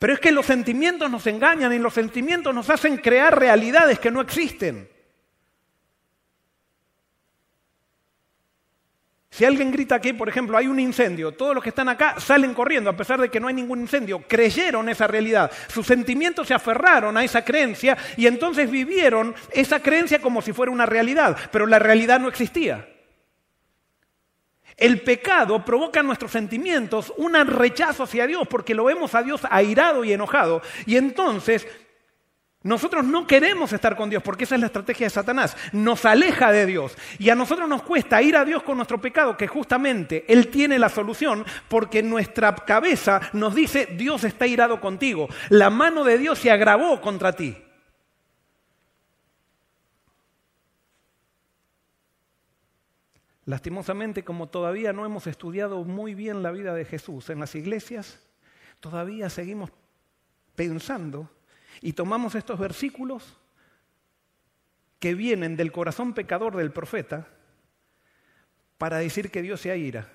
Pero 0.00 0.14
es 0.14 0.18
que 0.18 0.32
los 0.32 0.46
sentimientos 0.46 1.08
nos 1.08 1.28
engañan 1.28 1.72
y 1.72 1.78
los 1.78 1.94
sentimientos 1.94 2.52
nos 2.52 2.68
hacen 2.68 2.96
crear 2.96 3.38
realidades 3.38 4.00
que 4.00 4.10
no 4.10 4.20
existen. 4.20 4.88
Si 9.32 9.46
alguien 9.46 9.70
grita 9.72 9.94
aquí, 9.94 10.12
por 10.12 10.28
ejemplo, 10.28 10.58
hay 10.58 10.66
un 10.66 10.78
incendio, 10.78 11.32
todos 11.32 11.54
los 11.54 11.62
que 11.62 11.70
están 11.70 11.88
acá 11.88 12.20
salen 12.20 12.52
corriendo 12.52 12.90
a 12.90 12.96
pesar 12.96 13.18
de 13.18 13.30
que 13.30 13.40
no 13.40 13.48
hay 13.48 13.54
ningún 13.54 13.80
incendio, 13.80 14.22
creyeron 14.28 14.90
esa 14.90 15.06
realidad, 15.06 15.50
sus 15.68 15.86
sentimientos 15.86 16.48
se 16.48 16.52
aferraron 16.52 17.16
a 17.16 17.24
esa 17.24 17.42
creencia 17.42 17.96
y 18.18 18.26
entonces 18.26 18.70
vivieron 18.70 19.34
esa 19.50 19.80
creencia 19.80 20.20
como 20.20 20.42
si 20.42 20.52
fuera 20.52 20.70
una 20.70 20.84
realidad, 20.84 21.34
pero 21.50 21.66
la 21.66 21.78
realidad 21.78 22.20
no 22.20 22.28
existía. 22.28 22.86
El 24.76 25.00
pecado 25.00 25.64
provoca 25.64 26.00
en 26.00 26.08
nuestros 26.08 26.30
sentimientos 26.30 27.10
un 27.16 27.32
rechazo 27.32 28.02
hacia 28.02 28.26
Dios 28.26 28.46
porque 28.50 28.74
lo 28.74 28.84
vemos 28.84 29.14
a 29.14 29.22
Dios 29.22 29.40
airado 29.48 30.04
y 30.04 30.12
enojado 30.12 30.60
y 30.84 30.98
entonces 30.98 31.66
nosotros 32.64 33.04
no 33.04 33.26
queremos 33.26 33.72
estar 33.72 33.96
con 33.96 34.08
Dios 34.08 34.22
porque 34.22 34.44
esa 34.44 34.54
es 34.54 34.60
la 34.60 34.68
estrategia 34.68 35.06
de 35.06 35.10
Satanás. 35.10 35.56
Nos 35.72 36.04
aleja 36.04 36.52
de 36.52 36.66
Dios. 36.66 36.96
Y 37.18 37.28
a 37.30 37.34
nosotros 37.34 37.68
nos 37.68 37.82
cuesta 37.82 38.22
ir 38.22 38.36
a 38.36 38.44
Dios 38.44 38.62
con 38.62 38.76
nuestro 38.76 39.00
pecado, 39.00 39.36
que 39.36 39.48
justamente 39.48 40.24
Él 40.28 40.48
tiene 40.48 40.78
la 40.78 40.88
solución 40.88 41.44
porque 41.68 42.02
nuestra 42.02 42.54
cabeza 42.54 43.20
nos 43.32 43.54
dice, 43.54 43.86
Dios 43.86 44.22
está 44.22 44.46
irado 44.46 44.80
contigo. 44.80 45.28
La 45.48 45.70
mano 45.70 46.04
de 46.04 46.18
Dios 46.18 46.38
se 46.38 46.52
agravó 46.52 47.00
contra 47.00 47.32
ti. 47.32 47.56
Lastimosamente, 53.44 54.22
como 54.22 54.48
todavía 54.48 54.92
no 54.92 55.04
hemos 55.04 55.26
estudiado 55.26 55.82
muy 55.82 56.14
bien 56.14 56.44
la 56.44 56.52
vida 56.52 56.74
de 56.74 56.84
Jesús 56.84 57.28
en 57.28 57.40
las 57.40 57.56
iglesias, 57.56 58.20
todavía 58.78 59.28
seguimos 59.28 59.70
pensando 60.54 61.28
y 61.80 61.92
tomamos 61.92 62.34
estos 62.34 62.58
versículos 62.58 63.36
que 64.98 65.14
vienen 65.14 65.56
del 65.56 65.72
corazón 65.72 66.14
pecador 66.14 66.56
del 66.56 66.70
profeta 66.70 67.26
para 68.78 68.98
decir 68.98 69.30
que 69.30 69.42
Dios 69.42 69.60
se 69.60 69.76
ira 69.76 70.08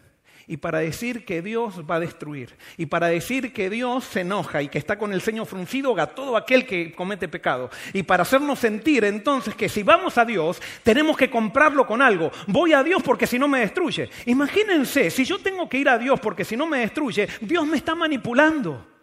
y 0.48 0.58
para 0.58 0.80
decir 0.80 1.26
que 1.26 1.42
Dios 1.42 1.84
va 1.90 1.96
a 1.96 2.00
destruir 2.00 2.56
y 2.78 2.86
para 2.86 3.08
decir 3.08 3.52
que 3.52 3.70
Dios 3.70 4.06
se 4.06 4.22
enoja 4.22 4.62
y 4.62 4.70
que 4.70 4.78
está 4.78 4.98
con 4.98 5.12
el 5.12 5.22
ceño 5.22 5.46
fruncido 5.46 6.00
a 6.00 6.08
todo 6.08 6.38
aquel 6.38 6.66
que 6.66 6.94
comete 6.94 7.28
pecado 7.28 7.70
y 7.92 8.04
para 8.04 8.24
hacernos 8.24 8.60
sentir 8.60 9.04
entonces 9.04 9.56
que 9.56 9.68
si 9.68 9.84
vamos 9.84 10.18
a 10.18 10.24
Dios 10.24 10.62
tenemos 10.84 11.18
que 11.18 11.30
comprarlo 11.30 11.86
con 11.86 12.02
algo. 12.02 12.32
Voy 12.48 12.72
a 12.72 12.82
Dios 12.82 13.04
porque 13.04 13.28
si 13.28 13.38
no 13.38 13.48
me 13.48 13.60
destruye. 13.60 14.10
Imagínense, 14.26 15.10
si 15.12 15.26
yo 15.26 15.38
tengo 15.40 15.68
que 15.68 15.80
ir 15.80 15.90
a 15.90 15.98
Dios 15.98 16.20
porque 16.20 16.46
si 16.46 16.56
no 16.56 16.66
me 16.66 16.80
destruye, 16.80 17.28
Dios 17.42 17.68
me 17.68 17.78
está 17.78 17.94
manipulando. 17.94 18.97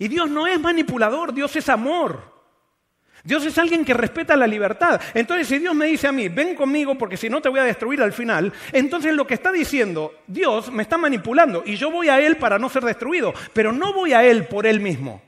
Y 0.00 0.08
Dios 0.08 0.30
no 0.30 0.46
es 0.46 0.58
manipulador, 0.58 1.34
Dios 1.34 1.54
es 1.56 1.68
amor. 1.68 2.22
Dios 3.22 3.44
es 3.44 3.58
alguien 3.58 3.84
que 3.84 3.92
respeta 3.92 4.34
la 4.34 4.46
libertad. 4.46 4.98
Entonces, 5.12 5.46
si 5.46 5.58
Dios 5.58 5.74
me 5.74 5.86
dice 5.86 6.08
a 6.08 6.12
mí, 6.12 6.28
ven 6.28 6.54
conmigo 6.54 6.96
porque 6.96 7.18
si 7.18 7.28
no 7.28 7.42
te 7.42 7.50
voy 7.50 7.60
a 7.60 7.64
destruir 7.64 8.00
al 8.00 8.14
final, 8.14 8.50
entonces 8.72 9.14
lo 9.14 9.26
que 9.26 9.34
está 9.34 9.52
diciendo, 9.52 10.14
Dios 10.26 10.72
me 10.72 10.82
está 10.82 10.96
manipulando 10.96 11.62
y 11.66 11.76
yo 11.76 11.90
voy 11.90 12.08
a 12.08 12.18
Él 12.18 12.38
para 12.38 12.58
no 12.58 12.70
ser 12.70 12.82
destruido, 12.82 13.34
pero 13.52 13.72
no 13.72 13.92
voy 13.92 14.14
a 14.14 14.24
Él 14.24 14.46
por 14.46 14.66
Él 14.66 14.80
mismo. 14.80 15.20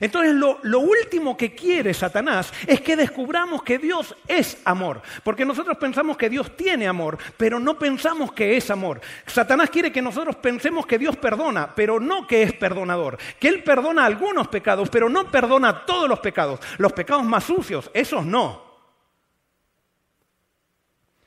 Entonces 0.00 0.34
lo, 0.34 0.78
último 0.78 1.36
que 1.36 1.54
quiere 1.54 1.94
Satanás 1.94 2.52
es 2.66 2.80
que 2.80 2.96
descubramos 2.96 3.62
que 3.62 3.78
Dios 3.78 4.14
es 4.26 4.60
amor, 4.64 5.02
porque 5.24 5.44
nosotros 5.44 5.76
pensamos 5.78 6.16
que 6.16 6.30
Dios 6.30 6.56
tiene 6.56 6.86
amor, 6.86 7.18
pero 7.36 7.58
no 7.58 7.78
pensamos 7.78 8.32
que 8.32 8.56
es 8.56 8.70
amor. 8.70 9.00
Satanás 9.26 9.70
quiere 9.70 9.90
que 9.90 10.02
nosotros 10.02 10.36
pensemos 10.36 10.86
que 10.86 10.98
Dios 10.98 11.16
perdona, 11.16 11.74
pero 11.74 11.98
no 11.98 12.26
que 12.26 12.42
es 12.42 12.52
perdonador, 12.52 13.18
que 13.38 13.48
Él 13.48 13.62
perdona 13.62 14.04
algunos 14.04 14.48
pecados, 14.48 14.88
pero 14.90 15.08
no 15.08 15.30
perdona 15.30 15.84
todos 15.84 16.08
los 16.08 16.20
pecados, 16.20 16.60
los 16.78 16.92
pecados 16.92 17.24
más 17.24 17.44
sucios, 17.44 17.90
esos 17.94 18.24
no. 18.24 18.68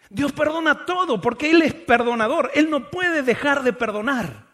Dios 0.09 0.33
perdona 0.33 0.85
todo 0.85 1.21
porque 1.21 1.51
Él 1.51 1.61
es 1.61 1.73
perdonador, 1.73 2.51
Él 2.53 2.69
no 2.69 2.89
puede 2.89 3.23
dejar 3.23 3.63
de 3.63 3.73
perdonar. 3.73 4.50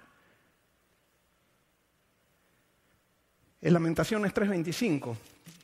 En 3.68 3.74
Lamentaciones 3.74 4.34
3:25, 4.34 5.18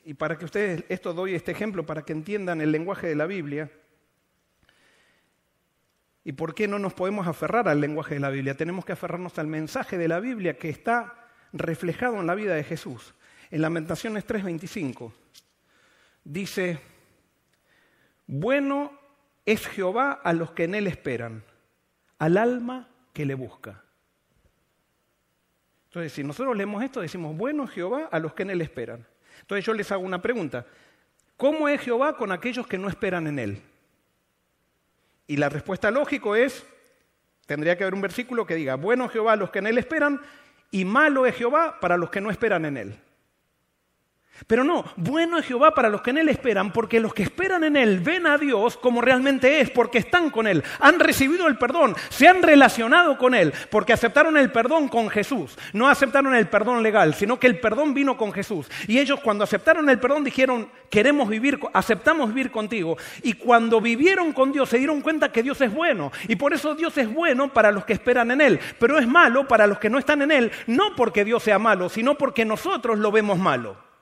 y 0.04 0.12
para 0.12 0.36
que 0.36 0.44
ustedes, 0.44 0.84
esto 0.90 1.14
doy 1.14 1.34
este 1.34 1.52
ejemplo 1.52 1.86
para 1.86 2.02
que 2.02 2.12
entiendan 2.12 2.60
el 2.60 2.70
lenguaje 2.70 3.06
de 3.06 3.14
la 3.14 3.24
Biblia, 3.24 3.70
¿Y 6.22 6.32
por 6.32 6.54
qué 6.54 6.68
no 6.68 6.78
nos 6.78 6.92
podemos 6.92 7.26
aferrar 7.26 7.66
al 7.66 7.80
lenguaje 7.80 8.14
de 8.16 8.20
la 8.20 8.28
Biblia? 8.28 8.58
Tenemos 8.58 8.84
que 8.84 8.92
aferrarnos 8.92 9.38
al 9.38 9.46
mensaje 9.46 9.96
de 9.96 10.08
la 10.08 10.20
Biblia 10.20 10.58
que 10.58 10.68
está 10.68 11.30
reflejado 11.54 12.20
en 12.20 12.26
la 12.26 12.34
vida 12.34 12.54
de 12.54 12.64
Jesús. 12.64 13.14
En 13.50 13.62
Lamentaciones 13.62 14.26
3:25 14.26 15.10
dice, 16.24 16.80
bueno 18.26 18.92
es 19.46 19.66
Jehová 19.66 20.12
a 20.12 20.34
los 20.34 20.52
que 20.52 20.64
en 20.64 20.74
él 20.74 20.88
esperan, 20.88 21.42
al 22.18 22.36
alma 22.36 22.90
que 23.14 23.24
le 23.24 23.34
busca. 23.34 23.83
Entonces, 25.94 26.12
si 26.12 26.24
nosotros 26.24 26.56
leemos 26.56 26.82
esto, 26.82 27.00
decimos, 27.00 27.36
bueno 27.36 27.68
Jehová 27.68 28.08
a 28.10 28.18
los 28.18 28.34
que 28.34 28.42
en 28.42 28.50
Él 28.50 28.60
esperan. 28.62 29.06
Entonces 29.42 29.64
yo 29.64 29.72
les 29.72 29.92
hago 29.92 30.02
una 30.02 30.20
pregunta. 30.20 30.66
¿Cómo 31.36 31.68
es 31.68 31.80
Jehová 31.82 32.16
con 32.16 32.32
aquellos 32.32 32.66
que 32.66 32.78
no 32.78 32.88
esperan 32.88 33.28
en 33.28 33.38
Él? 33.38 33.62
Y 35.28 35.36
la 35.36 35.48
respuesta 35.48 35.92
lógica 35.92 36.36
es, 36.36 36.66
tendría 37.46 37.78
que 37.78 37.84
haber 37.84 37.94
un 37.94 38.00
versículo 38.00 38.44
que 38.44 38.56
diga, 38.56 38.74
bueno 38.74 39.08
Jehová 39.08 39.34
a 39.34 39.36
los 39.36 39.50
que 39.50 39.60
en 39.60 39.68
Él 39.68 39.78
esperan 39.78 40.20
y 40.72 40.84
malo 40.84 41.26
es 41.26 41.36
Jehová 41.36 41.78
para 41.80 41.96
los 41.96 42.10
que 42.10 42.20
no 42.20 42.32
esperan 42.32 42.64
en 42.64 42.76
Él. 42.76 42.98
Pero 44.48 44.64
no, 44.64 44.84
bueno 44.96 45.38
es 45.38 45.46
Jehová 45.46 45.72
para 45.74 45.88
los 45.88 46.02
que 46.02 46.10
en 46.10 46.18
Él 46.18 46.28
esperan, 46.28 46.72
porque 46.72 46.98
los 46.98 47.14
que 47.14 47.22
esperan 47.22 47.62
en 47.62 47.76
Él 47.76 48.00
ven 48.00 48.26
a 48.26 48.36
Dios 48.36 48.76
como 48.76 49.00
realmente 49.00 49.60
es, 49.60 49.70
porque 49.70 49.98
están 49.98 50.28
con 50.30 50.48
Él, 50.48 50.62
han 50.80 50.98
recibido 50.98 51.46
el 51.46 51.56
perdón, 51.56 51.94
se 52.08 52.26
han 52.26 52.42
relacionado 52.42 53.16
con 53.16 53.34
Él, 53.34 53.54
porque 53.70 53.92
aceptaron 53.92 54.36
el 54.36 54.50
perdón 54.50 54.88
con 54.88 55.08
Jesús. 55.08 55.56
No 55.72 55.88
aceptaron 55.88 56.34
el 56.34 56.48
perdón 56.48 56.82
legal, 56.82 57.14
sino 57.14 57.38
que 57.38 57.46
el 57.46 57.60
perdón 57.60 57.94
vino 57.94 58.16
con 58.16 58.32
Jesús. 58.32 58.68
Y 58.88 58.98
ellos 58.98 59.20
cuando 59.20 59.44
aceptaron 59.44 59.88
el 59.88 60.00
perdón 60.00 60.24
dijeron, 60.24 60.68
queremos 60.90 61.28
vivir, 61.28 61.60
aceptamos 61.72 62.28
vivir 62.28 62.50
contigo. 62.50 62.98
Y 63.22 63.34
cuando 63.34 63.80
vivieron 63.80 64.32
con 64.32 64.52
Dios 64.52 64.68
se 64.68 64.78
dieron 64.78 65.00
cuenta 65.00 65.30
que 65.30 65.44
Dios 65.44 65.60
es 65.60 65.72
bueno. 65.72 66.10
Y 66.26 66.34
por 66.34 66.52
eso 66.52 66.74
Dios 66.74 66.98
es 66.98 67.12
bueno 67.12 67.52
para 67.52 67.70
los 67.70 67.84
que 67.84 67.92
esperan 67.92 68.32
en 68.32 68.40
Él, 68.40 68.60
pero 68.80 68.98
es 68.98 69.06
malo 69.06 69.46
para 69.46 69.68
los 69.68 69.78
que 69.78 69.90
no 69.90 69.98
están 69.98 70.22
en 70.22 70.32
Él, 70.32 70.50
no 70.66 70.96
porque 70.96 71.24
Dios 71.24 71.42
sea 71.42 71.60
malo, 71.60 71.88
sino 71.88 72.16
porque 72.16 72.44
nosotros 72.44 72.98
lo 72.98 73.12
vemos 73.12 73.38
malo. 73.38 73.93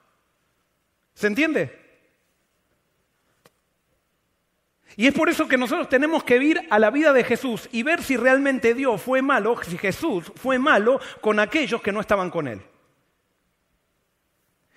¿Se 1.14 1.26
entiende? 1.26 1.80
Y 4.96 5.06
es 5.06 5.14
por 5.14 5.28
eso 5.28 5.48
que 5.48 5.56
nosotros 5.56 5.88
tenemos 5.88 6.22
que 6.22 6.36
ir 6.36 6.60
a 6.68 6.78
la 6.78 6.90
vida 6.90 7.12
de 7.12 7.24
Jesús 7.24 7.68
y 7.72 7.82
ver 7.82 8.02
si 8.02 8.16
realmente 8.16 8.74
Dios 8.74 9.00
fue 9.00 9.22
malo, 9.22 9.56
si 9.62 9.78
Jesús 9.78 10.30
fue 10.36 10.58
malo 10.58 11.00
con 11.20 11.38
aquellos 11.38 11.80
que 11.80 11.92
no 11.92 12.00
estaban 12.00 12.30
con 12.30 12.46
Él. 12.46 12.60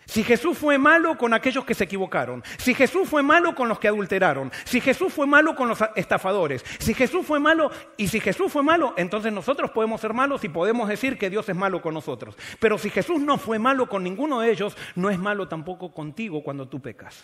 Si 0.06 0.24
Jesús 0.24 0.58
fue 0.58 0.78
malo 0.78 1.18
con 1.18 1.34
aquellos 1.34 1.65
que 1.65 1.74
se 1.74 1.86
equivocaron, 1.86 2.44
si 2.58 2.74
Jesús 2.74 3.10
fue 3.10 3.24
malo 3.24 3.56
con 3.56 3.68
los 3.68 3.80
que 3.80 3.88
adulteraron, 3.88 4.52
si 4.63 4.80
Jesús 4.80 5.12
fue 5.12 5.26
malo 5.26 5.56
con 5.56 5.68
los 5.68 5.80
estafadores, 5.96 6.63
si 6.80 6.94
Jesús 6.94 7.26
fue 7.26 7.39
malo 7.39 7.72
y 7.98 8.08
si 8.08 8.20
Jesús 8.20 8.52
fue 8.52 8.63
malo, 8.63 8.94
entonces 8.98 9.34
nosotros 9.34 9.72
podemos 9.72 10.02
ser 10.02 10.13
malos 10.13 10.44
y 10.44 10.50
podemos 10.50 10.88
decir 10.88 11.18
que 11.18 11.30
Dios 11.30 11.50
es 11.50 11.56
malo 11.56 11.82
con 11.82 11.94
nosotros. 11.94 12.36
Pero 12.60 12.78
si 12.78 12.89
Jesús 12.89 13.20
no 13.20 13.38
fue 13.38 13.58
malo 13.58 13.89
con 13.89 14.04
ninguno 14.04 14.39
de 14.41 14.52
ellos, 14.52 14.78
no 14.96 15.10
es 15.10 15.18
malo 15.18 15.48
tampoco 15.48 15.91
contigo 15.91 16.44
cuando 16.44 16.68
tú 16.68 16.82
pecas. 16.82 17.24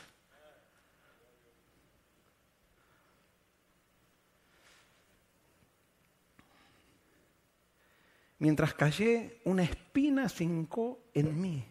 Mientras 8.39 8.73
callé, 8.73 9.39
una 9.45 9.61
espina 9.61 10.27
se 10.27 10.45
hincó 10.45 10.97
en 11.13 11.39
mí 11.39 11.70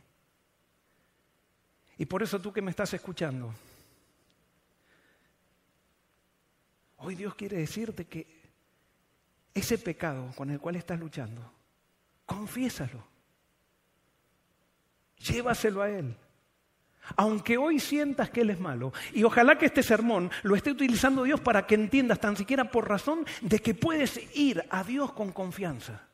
y 2.01 2.07
por 2.07 2.23
eso 2.23 2.41
tú 2.41 2.51
que 2.51 2.63
me 2.63 2.71
estás 2.71 2.95
escuchando, 2.95 3.53
hoy 6.97 7.15
Dios 7.15 7.35
quiere 7.35 7.59
decirte 7.59 8.07
que 8.07 8.27
ese 9.53 9.77
pecado 9.77 10.33
con 10.35 10.49
el 10.49 10.59
cual 10.59 10.77
estás 10.77 10.99
luchando, 10.99 11.43
confiésalo. 12.25 13.05
Llévaselo 15.19 15.83
a 15.83 15.91
Él. 15.91 16.17
Aunque 17.17 17.59
hoy 17.59 17.79
sientas 17.79 18.31
que 18.31 18.41
Él 18.41 18.49
es 18.49 18.61
malo, 18.61 18.95
y 19.13 19.23
ojalá 19.23 19.59
que 19.59 19.67
este 19.67 19.83
sermón 19.83 20.31
lo 20.43 20.57
esté 20.57 20.71
utilizando 20.71 21.25
Dios 21.25 21.43
para 21.43 21.67
que 21.67 21.75
entiendas 21.75 22.19
tan 22.19 22.35
siquiera 22.35 22.71
por 22.71 22.89
razón 22.89 23.27
de 23.43 23.59
que 23.59 23.75
puedes 23.75 24.19
ir 24.35 24.65
a 24.71 24.85
Dios 24.85 25.13
con 25.13 25.33
confianza. 25.33 26.09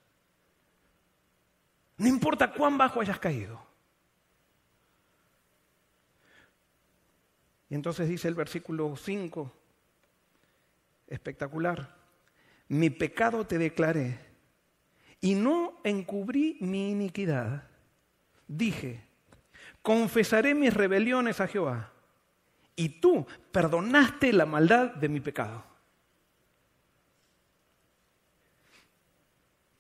No 1.96 2.09
importa 2.09 2.53
cuán 2.53 2.77
bajo 2.77 3.01
hayas 3.01 3.20
caído. 3.20 3.75
Y 7.68 7.74
entonces 7.74 8.09
dice 8.09 8.29
el 8.29 8.35
versículo 8.35 8.96
5, 8.96 9.52
espectacular, 11.09 11.94
mi 12.68 12.90
pecado 12.90 13.46
te 13.46 13.59
declaré 13.59 14.18
y 15.20 15.35
no 15.35 15.81
encubrí 15.85 16.59
mi 16.61 16.90
iniquidad. 16.90 17.68
Dije, 18.46 19.02
confesaré 19.83 20.55
mis 20.55 20.74
rebeliones 20.74 21.40
a 21.40 21.48
Jehová 21.48 21.92
y 22.76 23.00
tú 23.00 23.26
perdonaste 23.50 24.33
la 24.33 24.46
maldad 24.46 24.94
de 24.94 25.09
mi 25.09 25.20
pecado. 25.20 25.64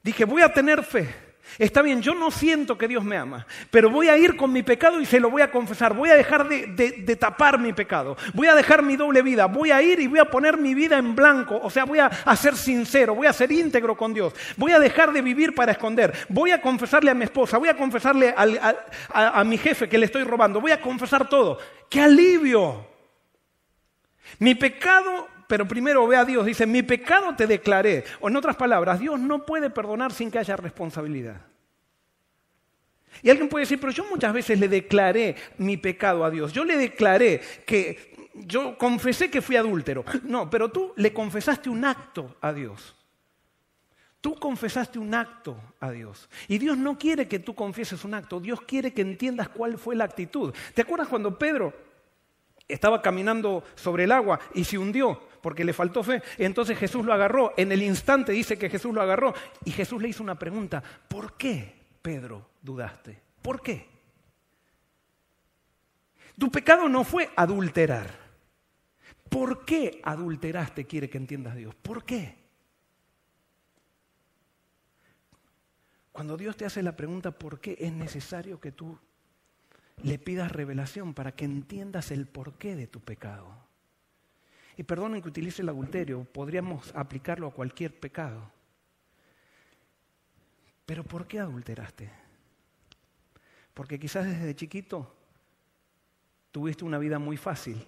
Dije, 0.02 0.24
voy 0.24 0.42
a 0.42 0.52
tener 0.52 0.84
fe 0.84 1.25
Está 1.58 1.80
bien, 1.80 2.02
yo 2.02 2.14
no 2.14 2.30
siento 2.30 2.76
que 2.76 2.88
Dios 2.88 3.02
me 3.02 3.16
ama, 3.16 3.46
pero 3.70 3.88
voy 3.88 4.08
a 4.08 4.16
ir 4.18 4.36
con 4.36 4.52
mi 4.52 4.62
pecado 4.62 5.00
y 5.00 5.06
se 5.06 5.20
lo 5.20 5.30
voy 5.30 5.42
a 5.42 5.50
confesar. 5.50 5.94
Voy 5.94 6.10
a 6.10 6.14
dejar 6.14 6.48
de, 6.48 7.16
tapar 7.18 7.58
mi 7.58 7.72
pecado. 7.72 8.16
Voy 8.34 8.46
a 8.48 8.54
dejar 8.54 8.82
mi 8.82 8.96
doble 8.96 9.22
vida. 9.22 9.46
Voy 9.46 9.70
a 9.70 9.80
ir 9.80 10.00
y 10.00 10.06
voy 10.06 10.18
a 10.18 10.26
poner 10.26 10.58
mi 10.58 10.74
vida 10.74 10.98
en 10.98 11.14
blanco. 11.16 11.58
O 11.62 11.70
sea, 11.70 11.84
voy 11.84 11.98
a, 11.98 12.10
ser 12.36 12.56
sincero, 12.56 13.14
voy 13.14 13.26
a 13.26 13.32
ser 13.32 13.50
íntegro 13.50 13.96
con 13.96 14.12
Dios. 14.12 14.34
Voy 14.56 14.72
a 14.72 14.78
dejar 14.78 15.12
de 15.12 15.22
vivir 15.22 15.54
para 15.54 15.72
esconder. 15.72 16.12
Voy 16.28 16.50
a 16.50 16.60
confesarle 16.60 17.10
a 17.10 17.14
mi 17.14 17.24
esposa. 17.24 17.56
Voy 17.56 17.68
a 17.68 17.76
confesarle 17.76 18.34
a 18.36 19.44
mi 19.44 19.56
jefe 19.56 19.88
que 19.88 19.98
le 19.98 20.06
estoy 20.06 20.24
robando. 20.24 20.60
Voy 20.60 20.72
a 20.72 20.80
confesar 20.80 21.28
todo. 21.28 21.58
¡Qué 21.88 22.00
alivio! 22.00 22.86
Mi 24.38 24.54
pecado 24.54 25.28
pero 25.46 25.66
primero 25.66 26.06
ve 26.06 26.16
a 26.16 26.24
Dios, 26.24 26.44
dice, 26.46 26.66
mi 26.66 26.82
pecado 26.82 27.34
te 27.36 27.46
declaré. 27.46 28.04
O 28.20 28.28
en 28.28 28.36
otras 28.36 28.56
palabras, 28.56 28.98
Dios 28.98 29.18
no 29.20 29.46
puede 29.46 29.70
perdonar 29.70 30.12
sin 30.12 30.30
que 30.30 30.38
haya 30.38 30.56
responsabilidad. 30.56 31.40
Y 33.22 33.30
alguien 33.30 33.48
puede 33.48 33.64
decir, 33.64 33.80
pero 33.80 33.92
yo 33.92 34.04
muchas 34.04 34.32
veces 34.32 34.58
le 34.58 34.68
declaré 34.68 35.36
mi 35.58 35.76
pecado 35.76 36.24
a 36.24 36.30
Dios. 36.30 36.52
Yo 36.52 36.64
le 36.64 36.76
declaré 36.76 37.40
que 37.64 38.14
yo 38.34 38.76
confesé 38.76 39.30
que 39.30 39.42
fui 39.42 39.56
adúltero. 39.56 40.04
No, 40.24 40.50
pero 40.50 40.70
tú 40.70 40.92
le 40.96 41.12
confesaste 41.12 41.70
un 41.70 41.84
acto 41.84 42.36
a 42.40 42.52
Dios. 42.52 42.94
Tú 44.20 44.34
confesaste 44.34 44.98
un 44.98 45.14
acto 45.14 45.56
a 45.78 45.90
Dios. 45.90 46.28
Y 46.48 46.58
Dios 46.58 46.76
no 46.76 46.98
quiere 46.98 47.28
que 47.28 47.38
tú 47.38 47.54
confieses 47.54 48.04
un 48.04 48.14
acto. 48.14 48.40
Dios 48.40 48.60
quiere 48.62 48.92
que 48.92 49.02
entiendas 49.02 49.48
cuál 49.48 49.78
fue 49.78 49.94
la 49.94 50.04
actitud. 50.04 50.52
¿Te 50.74 50.82
acuerdas 50.82 51.08
cuando 51.08 51.38
Pedro 51.38 51.72
estaba 52.66 53.00
caminando 53.00 53.62
sobre 53.76 54.04
el 54.04 54.12
agua 54.12 54.40
y 54.54 54.64
se 54.64 54.78
hundió? 54.78 55.22
Porque 55.46 55.64
le 55.64 55.72
faltó 55.72 56.02
fe. 56.02 56.24
Entonces 56.38 56.76
Jesús 56.76 57.06
lo 57.06 57.12
agarró, 57.12 57.54
en 57.56 57.70
el 57.70 57.80
instante 57.80 58.32
dice 58.32 58.58
que 58.58 58.68
Jesús 58.68 58.92
lo 58.92 59.00
agarró 59.00 59.32
y 59.64 59.70
Jesús 59.70 60.02
le 60.02 60.08
hizo 60.08 60.24
una 60.24 60.36
pregunta, 60.36 60.82
¿por 61.06 61.36
qué, 61.36 61.72
Pedro, 62.02 62.50
dudaste? 62.60 63.22
¿Por 63.42 63.62
qué? 63.62 63.86
Tu 66.36 66.50
pecado 66.50 66.88
no 66.88 67.04
fue 67.04 67.30
adulterar. 67.36 68.10
¿Por 69.28 69.64
qué 69.64 70.00
adulteraste? 70.02 70.84
Quiere 70.84 71.08
que 71.08 71.18
entiendas 71.18 71.54
Dios. 71.54 71.76
¿Por 71.76 72.04
qué? 72.04 72.34
Cuando 76.10 76.36
Dios 76.36 76.56
te 76.56 76.64
hace 76.64 76.82
la 76.82 76.96
pregunta 76.96 77.30
¿por 77.30 77.60
qué? 77.60 77.76
es 77.78 77.92
necesario 77.92 78.58
que 78.60 78.72
tú 78.72 78.98
le 80.02 80.18
pidas 80.18 80.50
revelación 80.50 81.14
para 81.14 81.30
que 81.36 81.44
entiendas 81.44 82.10
el 82.10 82.26
porqué 82.26 82.74
de 82.74 82.88
tu 82.88 82.98
pecado. 82.98 83.65
Y 84.76 84.82
perdonen 84.82 85.22
que 85.22 85.28
utilice 85.28 85.62
el 85.62 85.68
adulterio, 85.68 86.24
podríamos 86.24 86.94
aplicarlo 86.94 87.46
a 87.46 87.52
cualquier 87.52 87.98
pecado. 87.98 88.50
Pero 90.84 91.02
¿por 91.02 91.26
qué 91.26 91.40
adulteraste? 91.40 92.10
Porque 93.74 93.98
quizás 93.98 94.24
desde 94.24 94.54
chiquito 94.54 95.14
tuviste 96.52 96.84
una 96.84 96.98
vida 96.98 97.18
muy 97.18 97.36
fácil. 97.36 97.84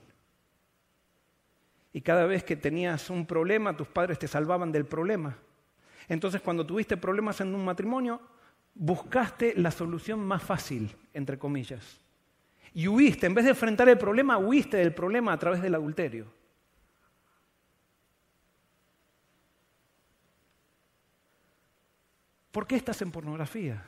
Y 1.92 2.01
cada 2.01 2.27
vez 2.27 2.44
que 2.44 2.57
tenías 2.57 3.09
un 3.11 3.27
problema, 3.27 3.77
tus 3.77 3.88
padres 3.88 4.18
te 4.18 4.29
salvaban 4.29 4.72
del 4.72 4.85
problema. 4.85 5.37
Entonces 6.09 6.40
cuando 6.40 6.66
tuviste 6.66 6.96
problemas 6.96 7.40
en 7.40 7.55
un 7.55 7.64
matrimonio, 7.64 8.20
buscaste 8.74 9.55
la 9.57 9.70
solución 9.70 10.20
más 10.20 10.42
fácil, 10.42 10.94
entre 11.12 11.38
comillas. 11.38 12.01
Y 12.74 12.88
huiste, 12.88 13.27
en 13.27 13.35
vez 13.35 13.44
de 13.44 13.51
enfrentar 13.51 13.88
el 13.88 13.98
problema, 13.98 14.38
huiste 14.38 14.77
del 14.77 14.94
problema 14.94 15.33
a 15.33 15.38
través 15.38 15.62
del 15.62 15.74
adulterio. 15.74 16.38
¿Por 22.59 22.66
qué 22.66 22.75
estás 22.75 23.01
en 23.03 23.12
pornografía? 23.12 23.85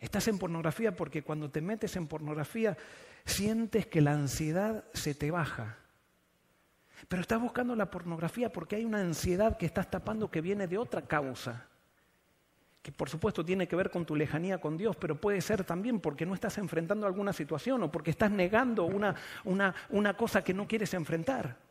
Estás 0.00 0.26
en 0.26 0.36
pornografía 0.36 0.96
porque 0.96 1.22
cuando 1.22 1.48
te 1.48 1.60
metes 1.60 1.94
en 1.94 2.08
pornografía 2.08 2.76
sientes 3.24 3.86
que 3.86 4.00
la 4.00 4.14
ansiedad 4.14 4.84
se 4.94 5.14
te 5.14 5.30
baja. 5.30 5.76
Pero 7.06 7.22
estás 7.22 7.40
buscando 7.40 7.76
la 7.76 7.88
pornografía 7.88 8.50
porque 8.50 8.74
hay 8.74 8.84
una 8.84 8.98
ansiedad 8.98 9.56
que 9.56 9.66
estás 9.66 9.92
tapando 9.92 10.28
que 10.28 10.40
viene 10.40 10.66
de 10.66 10.76
otra 10.76 11.02
causa. 11.02 11.68
Que 12.82 12.90
por 12.90 13.08
supuesto 13.08 13.44
tiene 13.44 13.68
que 13.68 13.76
ver 13.76 13.88
con 13.88 14.04
tu 14.04 14.16
lejanía 14.16 14.60
con 14.60 14.76
Dios, 14.76 14.96
pero 14.96 15.20
puede 15.20 15.40
ser 15.40 15.62
también 15.62 16.00
porque 16.00 16.26
no 16.26 16.34
estás 16.34 16.58
enfrentando 16.58 17.06
alguna 17.06 17.32
situación 17.32 17.84
o 17.84 17.92
porque 17.92 18.10
estás 18.10 18.32
negando 18.32 18.86
una, 18.86 19.14
una, 19.44 19.72
una 19.90 20.16
cosa 20.16 20.42
que 20.42 20.52
no 20.52 20.66
quieres 20.66 20.92
enfrentar. 20.94 21.67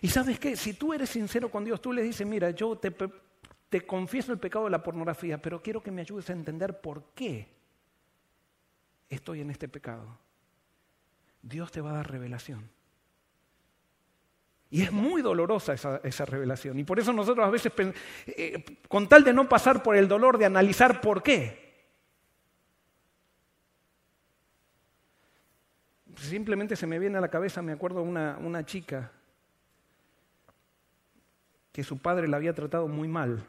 Y 0.00 0.08
sabes 0.08 0.38
qué, 0.38 0.56
si 0.56 0.74
tú 0.74 0.92
eres 0.92 1.10
sincero 1.10 1.50
con 1.50 1.64
Dios, 1.64 1.80
tú 1.80 1.92
le 1.92 2.02
dices, 2.02 2.26
mira, 2.26 2.50
yo 2.50 2.76
te, 2.76 2.92
confieso 3.86 4.32
el 4.32 4.38
pecado 4.38 4.64
de 4.64 4.70
la 4.70 4.82
pornografía, 4.82 5.40
pero 5.40 5.62
quiero 5.62 5.82
que 5.82 5.90
me 5.90 6.02
ayudes 6.02 6.28
a 6.30 6.32
entender 6.32 6.80
por 6.80 7.04
qué 7.14 7.48
estoy 9.08 9.40
en 9.40 9.50
este 9.50 9.68
pecado. 9.68 10.18
Dios 11.40 11.70
te 11.70 11.80
va 11.80 11.90
a 11.90 11.94
dar 11.94 12.10
revelación. 12.10 12.68
Y 14.68 14.82
es 14.82 14.90
muy 14.90 15.22
dolorosa 15.22 15.74
esa, 15.74 16.00
esa, 16.02 16.24
revelación. 16.24 16.76
Y 16.78 16.84
por 16.84 16.98
eso 16.98 17.12
nosotros 17.12 17.46
a 17.46 17.50
veces, 17.50 17.72
eh, 18.26 18.64
con 18.88 19.08
tal 19.08 19.22
de 19.22 19.32
no 19.32 19.48
pasar 19.48 19.82
por 19.82 19.96
el 19.96 20.08
dolor 20.08 20.38
de 20.38 20.46
analizar 20.46 21.00
por 21.00 21.22
qué, 21.22 21.64
simplemente 26.16 26.74
se 26.74 26.88
me 26.88 26.98
viene 26.98 27.18
a 27.18 27.20
la 27.20 27.30
cabeza, 27.30 27.62
me 27.62 27.72
acuerdo, 27.72 28.02
una, 28.02 28.36
una 28.40 28.66
chica 28.66 29.12
que 31.76 31.84
su 31.84 31.98
padre 31.98 32.26
la 32.26 32.38
había 32.38 32.54
tratado 32.54 32.88
muy 32.88 33.06
mal. 33.06 33.44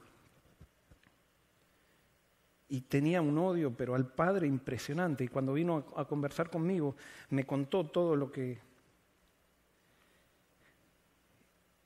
Y 2.68 2.82
tenía 2.82 3.22
un 3.22 3.38
odio, 3.38 3.72
pero 3.72 3.96
al 3.96 4.06
padre 4.06 4.48
impresionante. 4.48 5.24
Y 5.24 5.30
cuando 5.30 5.54
vino 5.54 5.86
a, 5.96 6.04
conversar 6.04 6.50
conmigo, 6.50 6.98
me 7.30 7.46
contó 7.46 7.86
todo 7.86 8.18
lo 8.18 8.30
que... 8.30 8.60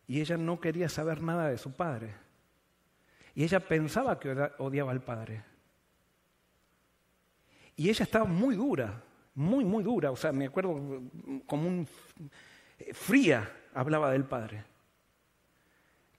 Y 0.07 0.19
ella 0.19 0.35
no 0.35 0.59
quería 0.59 0.89
saber 0.89 1.21
nada 1.21 1.47
de 1.47 1.59
su 1.59 1.73
padre. 1.73 2.15
Y 3.35 3.43
ella 3.43 3.59
pensaba 3.59 4.19
que 4.19 4.31
odiaba 4.57 4.93
al 4.93 5.03
padre. 5.03 5.43
Y 7.75 7.87
ella 7.87 8.03
estaba 8.03 8.25
muy 8.25 8.55
dura, 8.55 9.03
muy, 9.35 9.63
muy 9.63 9.83
dura. 9.83 10.09
O 10.09 10.15
sea, 10.15 10.31
me 10.31 10.47
acuerdo 10.47 11.03
como 11.45 11.67
un 11.67 11.87
fría 12.93 13.47
hablaba 13.75 14.11
del 14.11 14.25
padre. 14.25 14.70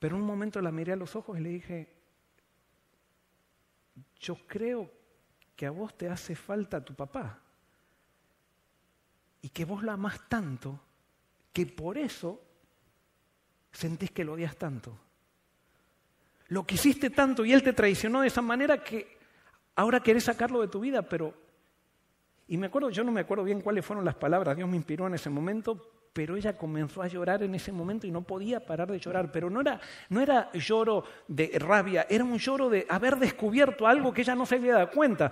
Pero 0.02 0.16
un 0.16 0.22
momento 0.22 0.60
la 0.60 0.72
miré 0.72 0.94
a 0.94 0.96
los 0.96 1.14
ojos 1.14 1.38
y 1.38 1.42
le 1.42 1.48
dije, 1.50 1.88
yo 4.18 4.36
creo 4.48 4.90
que 5.54 5.64
a 5.64 5.70
vos 5.70 5.96
te 5.96 6.08
hace 6.08 6.34
falta 6.34 6.84
tu 6.84 6.92
papá. 6.92 7.38
Y 9.42 9.50
que 9.50 9.64
vos 9.64 9.84
lo 9.84 9.92
amás 9.92 10.28
tanto 10.28 10.80
que 11.52 11.66
por 11.66 11.96
eso 11.98 12.42
sentís 13.70 14.10
que 14.10 14.24
lo 14.24 14.32
odias 14.32 14.56
tanto. 14.56 14.98
Lo 16.48 16.66
quisiste 16.66 17.10
tanto 17.10 17.44
y 17.44 17.52
él 17.52 17.62
te 17.62 17.72
traicionó 17.72 18.22
de 18.22 18.26
esa 18.26 18.42
manera 18.42 18.82
que 18.82 19.06
ahora 19.76 20.00
querés 20.00 20.24
sacarlo 20.24 20.60
de 20.62 20.66
tu 20.66 20.80
vida, 20.80 21.02
pero... 21.02 21.32
Y 22.48 22.56
me 22.56 22.66
acuerdo, 22.66 22.90
yo 22.90 23.04
no 23.04 23.12
me 23.12 23.20
acuerdo 23.20 23.44
bien 23.44 23.60
cuáles 23.60 23.86
fueron 23.86 24.04
las 24.04 24.16
palabras, 24.16 24.56
Dios 24.56 24.68
me 24.68 24.76
inspiró 24.76 25.06
en 25.06 25.14
ese 25.14 25.30
momento, 25.30 26.01
pero 26.12 26.37
ella 26.37 26.57
comenzó 26.57 27.03
a 27.03 27.09
llorar 27.09 27.42
en 27.42 27.55
ese 27.55 27.72
momento 27.72 28.07
y 28.07 28.11
no 28.11 28.22
podía 28.22 28.61
parar 28.61 28.90
de 28.90 28.98
llorar. 28.98 29.33
Pero 29.33 29.48
no 29.48 29.61
era, 29.61 29.81
no 30.11 30.20
era 30.20 30.51
lloro 30.53 31.05
de 31.27 31.53
rabia, 31.59 32.07
era 32.09 32.22
un 32.22 32.38
lloro 32.38 32.68
de 32.68 32.87
haber 32.88 33.16
descubierto 33.16 33.87
algo 33.87 34.12
que 34.12 34.20
ella 34.20 34.35
no 34.35 34.44
se 34.44 34.57
había 34.57 34.75
dado 34.75 34.90
cuenta. 34.90 35.31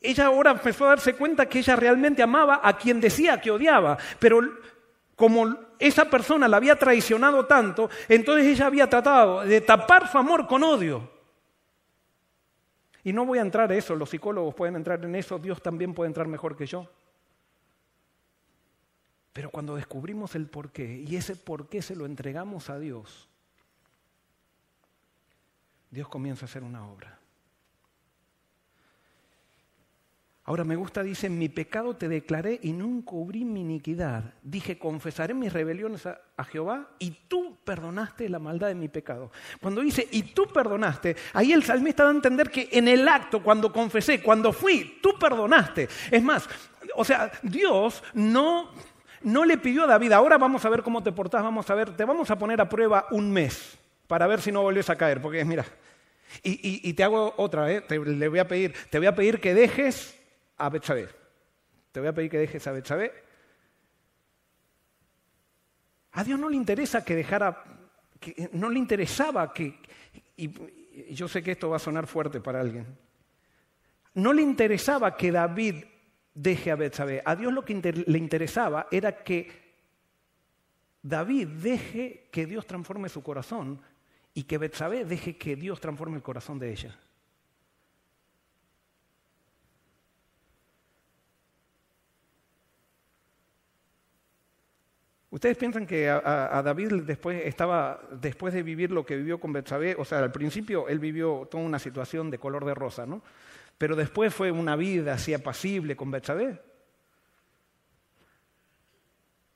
Ella 0.00 0.26
ahora 0.26 0.50
empezó 0.50 0.84
a 0.84 0.90
darse 0.90 1.14
cuenta 1.14 1.46
que 1.46 1.60
ella 1.60 1.76
realmente 1.76 2.22
amaba 2.22 2.60
a 2.62 2.76
quien 2.76 3.00
decía 3.00 3.40
que 3.40 3.50
odiaba, 3.50 3.96
pero 4.18 4.40
como 5.14 5.56
esa 5.78 6.04
persona 6.04 6.46
la 6.46 6.58
había 6.58 6.78
traicionado 6.78 7.46
tanto, 7.46 7.88
entonces 8.08 8.46
ella 8.46 8.66
había 8.66 8.88
tratado 8.88 9.40
de 9.40 9.62
tapar 9.62 10.08
su 10.08 10.18
amor 10.18 10.46
con 10.46 10.62
odio. 10.62 11.10
Y 13.02 13.12
no 13.12 13.24
voy 13.24 13.38
a 13.38 13.42
entrar 13.42 13.72
en 13.72 13.78
eso, 13.78 13.96
los 13.96 14.10
psicólogos 14.10 14.54
pueden 14.54 14.76
entrar 14.76 15.02
en 15.02 15.14
eso, 15.14 15.38
Dios 15.38 15.62
también 15.62 15.94
puede 15.94 16.08
entrar 16.08 16.26
mejor 16.26 16.56
que 16.56 16.66
yo. 16.66 16.86
Pero 19.36 19.50
cuando 19.50 19.76
descubrimos 19.76 20.34
el 20.34 20.46
porqué 20.46 21.04
y 21.06 21.14
ese 21.14 21.36
porqué 21.36 21.82
se 21.82 21.94
lo 21.94 22.06
entregamos 22.06 22.70
a 22.70 22.78
Dios, 22.78 23.28
Dios 25.90 26.08
comienza 26.08 26.46
a 26.46 26.48
hacer 26.48 26.64
una 26.64 26.88
obra. 26.88 27.18
Ahora 30.44 30.64
me 30.64 30.74
gusta, 30.74 31.02
dice, 31.02 31.28
mi 31.28 31.50
pecado 31.50 31.96
te 31.96 32.08
declaré 32.08 32.58
y 32.62 32.72
no 32.72 32.86
encubrí 32.86 33.44
mi 33.44 33.60
iniquidad. 33.60 34.32
Dije, 34.42 34.78
confesaré 34.78 35.34
mis 35.34 35.52
rebeliones 35.52 36.06
a, 36.06 36.18
a, 36.34 36.44
Jehová 36.44 36.88
y 36.98 37.10
tú 37.28 37.58
perdonaste 37.62 38.30
la 38.30 38.38
maldad 38.38 38.68
de 38.68 38.74
mi 38.74 38.88
pecado. 38.88 39.30
Cuando 39.60 39.82
dice, 39.82 40.08
y 40.12 40.22
tú 40.22 40.46
perdonaste, 40.46 41.14
ahí 41.34 41.52
el 41.52 41.62
salmista 41.62 42.04
da 42.04 42.08
a 42.08 42.14
entender 42.14 42.50
que 42.50 42.70
en 42.72 42.88
el 42.88 43.06
acto, 43.06 43.42
cuando 43.42 43.70
confesé, 43.70 44.22
cuando 44.22 44.50
fui, 44.50 44.98
tú 45.02 45.18
perdonaste. 45.20 45.90
Es 46.10 46.22
más, 46.22 46.48
o 46.94 47.04
sea, 47.04 47.30
Dios 47.42 48.02
no 48.14 48.95
no 49.26 49.44
le 49.44 49.58
pidió 49.58 49.82
a 49.82 49.86
David, 49.88 50.12
ahora 50.12 50.38
vamos 50.38 50.64
a 50.64 50.68
ver 50.68 50.84
cómo 50.84 51.02
te 51.02 51.10
portás, 51.10 51.42
vamos 51.42 51.68
a 51.68 51.74
ver, 51.74 51.96
te 51.96 52.04
vamos 52.04 52.30
a 52.30 52.38
poner 52.38 52.60
a 52.60 52.68
prueba 52.68 53.08
un 53.10 53.32
mes. 53.32 53.76
para 54.06 54.28
ver 54.28 54.40
si 54.40 54.52
no 54.52 54.62
volvés 54.62 54.88
a 54.88 54.94
caer, 54.94 55.20
porque 55.20 55.44
mira, 55.44 55.66
y, 56.44 56.92
te 56.92 57.02
hago 57.02 57.34
otra, 57.36 57.72
¿eh? 57.72 57.80
te, 57.80 57.98
le 57.98 58.28
voy 58.28 58.38
a 58.38 58.46
pedir, 58.46 58.72
te 58.88 58.98
voy 58.98 59.08
a 59.08 59.16
pedir 59.16 59.40
que 59.40 59.52
dejes 59.52 60.16
a 60.56 60.68
Betsabé. 60.68 61.08
Te 61.90 61.98
voy 61.98 62.08
a 62.08 62.12
pedir 62.12 62.30
que 62.30 62.38
dejes 62.38 62.64
a 62.68 62.72
Betsabé. 62.72 63.12
A 66.12 66.22
Dios 66.22 66.38
no 66.38 66.48
le 66.48 66.56
interesa 66.56 67.04
que 67.04 67.16
dejara, 67.16 67.64
que, 68.20 68.48
no 68.52 68.70
le 68.70 68.78
interesaba 68.78 69.52
que, 69.52 69.80
y, 70.36 70.52
yo 71.12 71.26
sé 71.26 71.42
que 71.42 71.50
esto 71.50 71.68
va 71.68 71.76
a 71.76 71.80
sonar 71.80 72.06
fuerte 72.06 72.40
para 72.40 72.60
alguien, 72.60 72.86
no 74.14 74.32
le 74.32 74.42
interesaba 74.42 75.16
que 75.16 75.32
David 75.32 75.82
deje 76.36 76.70
a 76.70 76.76
Betsabé. 76.76 77.22
A 77.24 77.34
Dios 77.34 77.52
lo 77.52 77.64
que 77.64 77.74
le 77.74 78.18
interesaba 78.18 78.86
era 78.92 79.24
que 79.24 79.50
David 81.02 81.48
deje 81.48 82.28
que 82.30 82.46
Dios 82.46 82.66
transforme 82.66 83.08
su 83.08 83.22
corazón 83.22 83.80
y 84.34 84.44
que 84.44 84.58
Betsabé 84.58 85.04
deje 85.04 85.36
que 85.36 85.56
Dios 85.56 85.80
transforme 85.80 86.16
el 86.16 86.22
corazón 86.22 86.58
de 86.58 86.70
ella. 86.70 86.98
¿Ustedes 95.30 95.56
piensan 95.56 95.86
que 95.86 96.08
a, 96.08 96.62
David 96.64 97.02
después 97.02 97.42
estaba, 97.44 98.00
después 98.10 98.54
de 98.54 98.62
vivir 98.62 98.90
lo 98.90 99.04
que 99.04 99.16
vivió 99.16 99.38
con 99.38 99.52
Betsabé, 99.52 99.94
o 99.98 100.04
sea, 100.04 100.20
al 100.20 100.32
principio 100.32 100.88
él 100.88 100.98
vivió 100.98 101.46
toda 101.50 101.62
una 101.62 101.78
situación 101.78 102.30
de 102.30 102.38
color 102.38 102.64
de 102.64 102.74
rosa, 102.74 103.04
¿no? 103.04 103.22
Pero 103.78 103.96
después 103.96 104.34
fue 104.34 104.50
una 104.50 104.76
vida 104.76 105.14
así 105.14 105.34
apacible 105.34 105.96
con 105.96 106.10
Betsabé. 106.10 106.60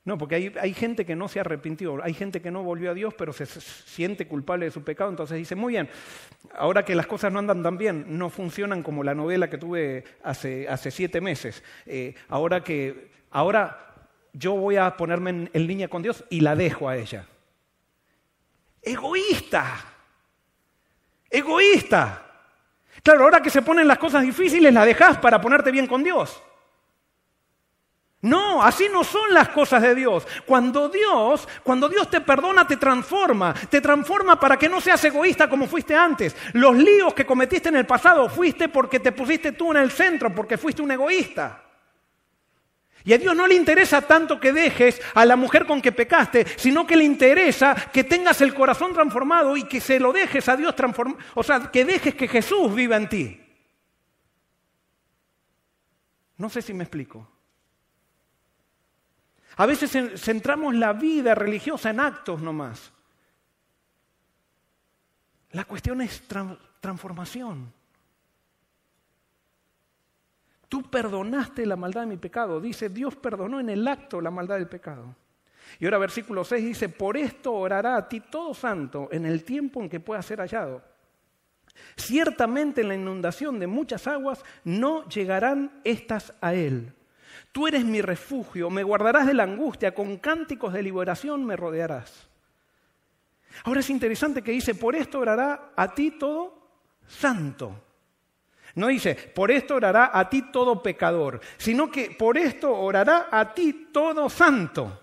No, 0.02 0.16
porque 0.16 0.34
hay, 0.34 0.54
hay, 0.60 0.72
gente 0.72 1.04
que 1.04 1.14
no 1.14 1.28
se 1.28 1.40
arrepintió, 1.40 2.02
hay 2.02 2.14
gente 2.14 2.40
que 2.40 2.50
no 2.50 2.62
volvió 2.62 2.90
a 2.90 2.94
Dios, 2.94 3.12
pero 3.14 3.34
se 3.34 3.44
siente 3.44 4.26
culpable 4.26 4.64
de 4.64 4.70
su 4.70 4.82
pecado, 4.82 5.10
entonces 5.10 5.36
dice, 5.36 5.54
muy 5.54 5.74
bien, 5.74 5.90
ahora 6.54 6.84
que 6.86 6.94
las 6.94 7.06
cosas 7.06 7.30
no 7.30 7.38
andan 7.38 7.62
tan 7.62 7.76
bien, 7.76 8.06
no 8.18 8.30
funcionan 8.30 8.82
como 8.82 9.04
la 9.04 9.14
novela 9.14 9.50
que 9.50 9.58
tuve 9.58 10.04
hace, 10.22 10.66
hace 10.68 10.90
siete 10.90 11.20
meses, 11.20 11.62
eh, 11.84 12.14
ahora 12.28 12.64
que, 12.64 13.10
ahora 13.30 14.08
yo 14.32 14.54
voy 14.54 14.76
a 14.76 14.96
ponerme 14.96 15.30
en, 15.30 15.50
en 15.52 15.66
línea 15.66 15.88
con 15.88 16.02
Dios 16.02 16.24
y 16.30 16.40
la 16.40 16.56
dejo 16.56 16.88
a 16.88 16.96
ella. 16.96 17.26
Egoísta, 18.80 19.84
egoísta. 21.28 22.29
Claro, 23.02 23.24
ahora 23.24 23.40
que 23.40 23.50
se 23.50 23.62
ponen 23.62 23.88
las 23.88 23.98
cosas 23.98 24.22
difíciles, 24.22 24.72
la 24.72 24.84
dejas 24.84 25.18
para 25.18 25.40
ponerte 25.40 25.70
bien 25.70 25.86
con 25.86 26.02
Dios. 26.02 26.42
No, 28.22 28.62
así 28.62 28.86
no 28.92 29.02
son 29.02 29.32
las 29.32 29.48
cosas 29.48 29.80
de 29.80 29.94
Dios. 29.94 30.26
Cuando 30.44 30.90
Dios, 30.90 31.48
cuando 31.62 31.88
Dios 31.88 32.10
te 32.10 32.20
perdona, 32.20 32.66
te 32.66 32.76
transforma. 32.76 33.54
Te 33.54 33.80
transforma 33.80 34.38
para 34.38 34.58
que 34.58 34.68
no 34.68 34.80
seas 34.80 35.02
egoísta 35.04 35.48
como 35.48 35.66
fuiste 35.66 35.96
antes. 35.96 36.36
Los 36.52 36.76
líos 36.76 37.14
que 37.14 37.24
cometiste 37.24 37.70
en 37.70 37.76
el 37.76 37.86
pasado 37.86 38.28
fuiste 38.28 38.68
porque 38.68 39.00
te 39.00 39.12
pusiste 39.12 39.52
tú 39.52 39.70
en 39.70 39.78
el 39.78 39.90
centro, 39.90 40.34
porque 40.34 40.58
fuiste 40.58 40.82
un 40.82 40.90
egoísta. 40.90 41.62
Y 43.04 43.12
a 43.12 43.18
Dios 43.18 43.34
no 43.34 43.46
le 43.46 43.54
interesa 43.54 44.02
tanto 44.02 44.38
que 44.38 44.52
dejes 44.52 45.00
a 45.14 45.24
la 45.24 45.36
mujer 45.36 45.66
con 45.66 45.80
que 45.80 45.92
pecaste, 45.92 46.46
sino 46.56 46.86
que 46.86 46.96
le 46.96 47.04
interesa 47.04 47.74
que 47.74 48.04
tengas 48.04 48.40
el 48.40 48.54
corazón 48.54 48.92
transformado 48.92 49.56
y 49.56 49.64
que 49.64 49.80
se 49.80 49.98
lo 49.98 50.12
dejes 50.12 50.48
a 50.48 50.56
Dios 50.56 50.76
transformado. 50.76 51.22
O 51.34 51.42
sea, 51.42 51.70
que 51.70 51.84
dejes 51.84 52.14
que 52.14 52.28
Jesús 52.28 52.74
viva 52.74 52.96
en 52.96 53.08
ti. 53.08 53.40
No 56.36 56.48
sé 56.48 56.62
si 56.62 56.74
me 56.74 56.84
explico. 56.84 57.26
A 59.56 59.66
veces 59.66 59.90
centramos 60.20 60.74
la 60.74 60.92
vida 60.92 61.34
religiosa 61.34 61.90
en 61.90 62.00
actos 62.00 62.40
nomás. 62.40 62.92
La 65.52 65.64
cuestión 65.64 66.00
es 66.00 66.22
transformación. 66.80 67.72
Tú 70.70 70.84
perdonaste 70.84 71.66
la 71.66 71.74
maldad 71.74 72.02
de 72.02 72.06
mi 72.06 72.16
pecado. 72.16 72.60
Dice, 72.60 72.90
Dios 72.90 73.16
perdonó 73.16 73.58
en 73.58 73.70
el 73.70 73.86
acto 73.88 74.20
la 74.20 74.30
maldad 74.30 74.54
del 74.54 74.68
pecado. 74.68 75.16
Y 75.80 75.84
ahora 75.84 75.98
versículo 75.98 76.44
6 76.44 76.64
dice, 76.64 76.88
por 76.88 77.16
esto 77.16 77.52
orará 77.52 77.96
a 77.96 78.08
ti 78.08 78.20
todo 78.20 78.54
santo 78.54 79.08
en 79.10 79.26
el 79.26 79.42
tiempo 79.42 79.82
en 79.82 79.88
que 79.88 79.98
pueda 79.98 80.22
ser 80.22 80.38
hallado. 80.38 80.80
Ciertamente 81.96 82.82
en 82.82 82.88
la 82.88 82.94
inundación 82.94 83.58
de 83.58 83.66
muchas 83.66 84.06
aguas 84.06 84.44
no 84.62 85.08
llegarán 85.08 85.80
estas 85.82 86.34
a 86.40 86.54
él. 86.54 86.92
Tú 87.50 87.66
eres 87.66 87.84
mi 87.84 88.00
refugio, 88.00 88.70
me 88.70 88.84
guardarás 88.84 89.26
de 89.26 89.34
la 89.34 89.42
angustia, 89.42 89.92
con 89.92 90.18
cánticos 90.18 90.72
de 90.72 90.84
liberación 90.84 91.44
me 91.44 91.56
rodearás. 91.56 92.28
Ahora 93.64 93.80
es 93.80 93.90
interesante 93.90 94.40
que 94.40 94.52
dice, 94.52 94.76
por 94.76 94.94
esto 94.94 95.18
orará 95.18 95.72
a 95.74 95.92
ti 95.92 96.12
todo 96.12 96.54
santo. 97.08 97.89
No 98.74 98.88
dice, 98.88 99.14
por 99.14 99.50
esto 99.50 99.76
orará 99.76 100.10
a 100.18 100.28
ti 100.28 100.50
todo 100.52 100.82
pecador, 100.82 101.40
sino 101.58 101.90
que 101.90 102.10
por 102.10 102.38
esto 102.38 102.72
orará 102.72 103.28
a 103.30 103.52
ti 103.54 103.88
todo 103.92 104.28
santo. 104.28 105.00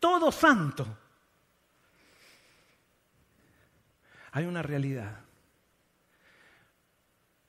Todo 0.00 0.30
santo. 0.32 0.86
Hay 4.32 4.44
una 4.44 4.62
realidad. 4.62 5.20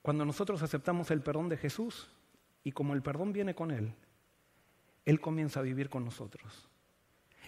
Cuando 0.00 0.24
nosotros 0.24 0.62
aceptamos 0.62 1.10
el 1.10 1.20
perdón 1.20 1.48
de 1.48 1.58
Jesús, 1.58 2.08
y 2.64 2.72
como 2.72 2.94
el 2.94 3.02
perdón 3.02 3.32
viene 3.32 3.54
con 3.54 3.70
Él, 3.70 3.92
Él 5.04 5.20
comienza 5.20 5.60
a 5.60 5.64
vivir 5.64 5.90
con 5.90 6.04
nosotros. 6.04 6.68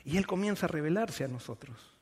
Y 0.05 0.16
Él 0.16 0.26
comienza 0.26 0.66
a 0.66 0.68
revelarse 0.68 1.24
a 1.24 1.28
nosotros. 1.28 1.99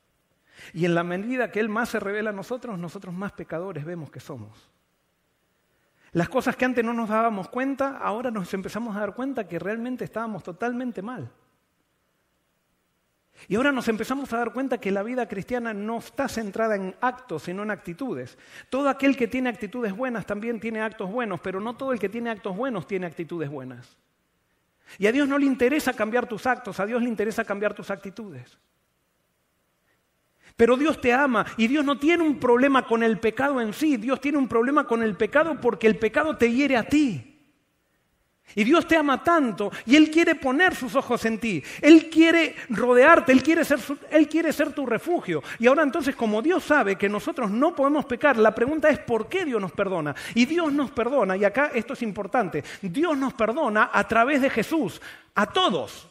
Y 0.73 0.85
en 0.85 0.95
la 0.95 1.03
medida 1.03 1.51
que 1.51 1.59
Él 1.59 1.69
más 1.69 1.89
se 1.89 1.99
revela 1.99 2.31
a 2.31 2.33
nosotros, 2.33 2.77
nosotros 2.77 3.13
más 3.13 3.31
pecadores 3.31 3.85
vemos 3.85 4.11
que 4.11 4.19
somos. 4.19 4.69
Las 6.11 6.29
cosas 6.29 6.55
que 6.55 6.65
antes 6.65 6.83
no 6.83 6.93
nos 6.93 7.09
dábamos 7.09 7.49
cuenta, 7.49 7.97
ahora 7.97 8.31
nos 8.31 8.53
empezamos 8.53 8.95
a 8.95 9.01
dar 9.01 9.13
cuenta 9.13 9.47
que 9.47 9.59
realmente 9.59 10.03
estábamos 10.03 10.43
totalmente 10.43 11.01
mal. 11.01 11.31
Y 13.47 13.55
ahora 13.55 13.71
nos 13.71 13.87
empezamos 13.87 14.33
a 14.33 14.37
dar 14.37 14.51
cuenta 14.51 14.79
que 14.79 14.91
la 14.91 15.03
vida 15.03 15.27
cristiana 15.27 15.73
no 15.73 15.99
está 15.99 16.27
centrada 16.27 16.75
en 16.75 16.95
actos, 16.99 17.43
sino 17.43 17.63
en 17.63 17.71
actitudes. 17.71 18.37
Todo 18.69 18.89
aquel 18.89 19.15
que 19.15 19.27
tiene 19.27 19.49
actitudes 19.49 19.95
buenas 19.95 20.25
también 20.25 20.59
tiene 20.59 20.81
actos 20.81 21.09
buenos, 21.09 21.39
pero 21.39 21.59
no 21.59 21.77
todo 21.77 21.93
el 21.93 21.99
que 21.99 22.09
tiene 22.09 22.31
actos 22.31 22.57
buenos 22.57 22.85
tiene 22.85 23.05
actitudes 23.05 23.49
buenas. 23.49 23.97
Y 24.97 25.07
a 25.07 25.11
Dios 25.11 25.27
no 25.27 25.37
le 25.37 25.45
interesa 25.45 25.93
cambiar 25.93 26.27
tus 26.27 26.45
actos, 26.47 26.79
a 26.79 26.85
Dios 26.85 27.01
le 27.01 27.07
interesa 27.07 27.45
cambiar 27.45 27.73
tus 27.73 27.91
actitudes. 27.91 28.57
Pero 30.59 30.75
Dios 30.75 30.99
te 30.99 31.13
ama 31.13 31.45
y 31.55 31.67
Dios 31.67 31.85
no 31.85 31.97
tiene 31.97 32.21
un 32.21 32.37
problema 32.37 32.85
con 32.85 33.01
el 33.01 33.17
pecado 33.17 33.61
en 33.61 33.71
sí, 33.71 33.95
Dios 33.95 34.19
tiene 34.19 34.37
un 34.37 34.49
problema 34.49 34.85
con 34.85 35.01
el 35.01 35.15
pecado 35.15 35.57
porque 35.61 35.87
el 35.87 35.97
pecado 35.97 36.35
te 36.35 36.51
hiere 36.51 36.75
a 36.75 36.83
ti. 36.83 37.39
Y 38.55 38.65
Dios 38.65 38.85
te 38.85 38.97
ama 38.97 39.23
tanto 39.23 39.71
y 39.85 39.95
Él 39.95 40.11
quiere 40.11 40.35
poner 40.35 40.75
sus 40.75 40.95
ojos 40.95 41.23
en 41.23 41.39
ti. 41.39 41.63
Él 41.81 42.09
quiere 42.09 42.57
rodearte, 42.71 43.31
Él 43.31 43.41
quiere, 43.41 43.63
ser, 43.63 43.79
Él 44.11 44.27
quiere 44.27 44.51
ser 44.51 44.73
tu 44.73 44.85
refugio. 44.85 45.41
Y 45.59 45.67
ahora 45.67 45.83
entonces, 45.83 46.13
como 46.13 46.41
Dios 46.41 46.61
sabe 46.65 46.97
que 46.97 47.07
nosotros 47.07 47.49
no 47.49 47.73
podemos 47.73 48.03
pecar, 48.03 48.35
la 48.35 48.53
pregunta 48.53 48.89
es 48.89 48.99
¿por 48.99 49.29
qué 49.29 49.45
Dios 49.45 49.61
nos 49.61 49.71
perdona? 49.71 50.13
Y 50.35 50.45
Dios 50.45 50.73
nos 50.73 50.91
perdona, 50.91 51.37
y 51.37 51.45
acá 51.45 51.71
esto 51.73 51.93
es 51.93 52.01
importante, 52.01 52.65
Dios 52.81 53.17
nos 53.17 53.33
perdona 53.33 53.91
a 53.93 54.05
través 54.05 54.41
de 54.41 54.49
Jesús, 54.49 55.01
a 55.35 55.45
todos. 55.45 56.09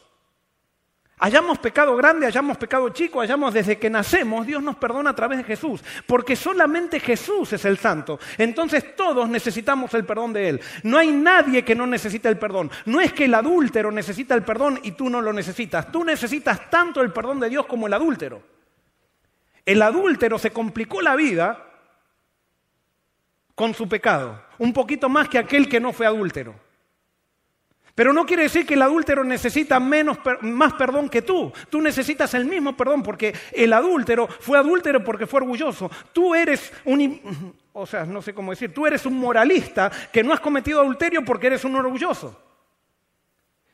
Hayamos 1.21 1.59
pecado 1.59 1.97
grande, 1.97 2.25
hayamos 2.25 2.57
pecado 2.57 2.87
chico, 2.89 3.19
hayamos 3.19 3.53
desde 3.53 3.77
que 3.77 3.89
nacemos, 3.89 4.47
Dios 4.47 4.63
nos 4.63 4.77
perdona 4.77 5.09
a 5.09 5.15
través 5.15 5.39
de 5.39 5.43
Jesús, 5.43 5.83
porque 6.05 6.37
solamente 6.37 6.97
Jesús 7.01 7.51
es 7.51 7.65
el 7.65 7.77
santo. 7.77 8.17
Entonces 8.37 8.95
todos 8.95 9.27
necesitamos 9.27 9.93
el 9.93 10.05
perdón 10.05 10.31
de 10.31 10.47
Él. 10.47 10.61
No 10.83 10.97
hay 10.97 11.11
nadie 11.11 11.65
que 11.65 11.75
no 11.75 11.85
necesite 11.85 12.29
el 12.29 12.37
perdón. 12.37 12.71
No 12.85 13.01
es 13.01 13.11
que 13.11 13.25
el 13.25 13.33
adúltero 13.33 13.91
necesita 13.91 14.33
el 14.33 14.43
perdón 14.43 14.79
y 14.81 14.91
tú 14.91 15.09
no 15.09 15.19
lo 15.21 15.33
necesitas. 15.33 15.91
Tú 15.91 16.05
necesitas 16.05 16.69
tanto 16.69 17.01
el 17.01 17.11
perdón 17.11 17.41
de 17.41 17.49
Dios 17.49 17.65
como 17.65 17.87
el 17.87 17.93
adúltero. 17.93 18.41
El 19.65 19.81
adúltero 19.81 20.39
se 20.39 20.51
complicó 20.51 21.01
la 21.01 21.17
vida 21.17 21.65
con 23.55 23.73
su 23.73 23.89
pecado, 23.89 24.41
un 24.57 24.71
poquito 24.71 25.09
más 25.09 25.27
que 25.27 25.37
aquel 25.37 25.67
que 25.67 25.81
no 25.81 25.91
fue 25.91 26.05
adúltero. 26.05 26.68
Pero 27.99 28.13
no 28.13 28.25
quiere 28.25 28.43
decir 28.43 28.65
que 28.65 28.75
el 28.75 28.81
adúltero 28.81 29.25
necesita 29.25 29.77
menos, 29.77 30.19
más 30.39 30.71
perdón 30.75 31.09
que 31.09 31.21
tú. 31.21 31.51
Tú 31.69 31.81
necesitas 31.81 32.33
el 32.33 32.45
mismo 32.45 32.77
perdón 32.77 33.03
porque 33.03 33.35
el 33.51 33.73
adúltero 33.73 34.25
fue 34.25 34.57
adúltero 34.57 35.03
porque 35.03 35.27
fue 35.27 35.41
orgulloso. 35.41 35.91
Tú 36.13 36.33
eres 36.33 36.71
un, 36.85 37.53
o 37.73 37.85
sea, 37.85 38.05
no 38.05 38.21
sé 38.21 38.33
cómo 38.33 38.51
decir, 38.51 38.73
tú 38.73 38.87
eres 38.87 39.05
un 39.05 39.19
moralista 39.19 39.91
que 40.13 40.23
no 40.23 40.31
has 40.31 40.39
cometido 40.39 40.79
adulterio 40.79 41.25
porque 41.25 41.47
eres 41.47 41.65
un 41.65 41.75
orgulloso. 41.75 42.41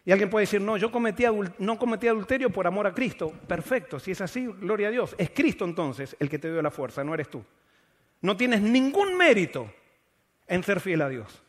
Y 0.04 0.12
alguien 0.12 0.32
puede 0.32 0.48
decir, 0.48 0.60
no, 0.60 0.76
yo 0.76 0.92
cometí 0.92 1.26
no 1.60 1.78
cometí 1.78 2.08
adulterio 2.08 2.50
por 2.50 2.66
amor 2.66 2.88
a 2.88 2.96
Cristo. 2.96 3.32
Perfecto, 3.48 4.00
si 4.00 4.10
es 4.10 4.22
así, 4.22 4.48
gloria 4.48 4.88
a 4.88 4.92
Dios. 4.92 5.14
Es 5.20 5.30
Cristo 5.30 5.66
entonces 5.66 6.16
el 6.20 6.32
que 6.32 6.40
te 6.40 6.52
dio 6.52 6.64
la 6.64 6.72
fuerza, 6.72 7.04
no 7.04 7.14
eres 7.14 7.30
tú. 7.30 7.46
No 8.22 8.36
tienes 8.36 8.60
ningún 8.60 9.16
mérito 9.16 9.72
en 10.48 10.64
ser 10.64 10.80
fiel 10.80 11.04
a 11.04 11.10
Dios. 11.10 11.45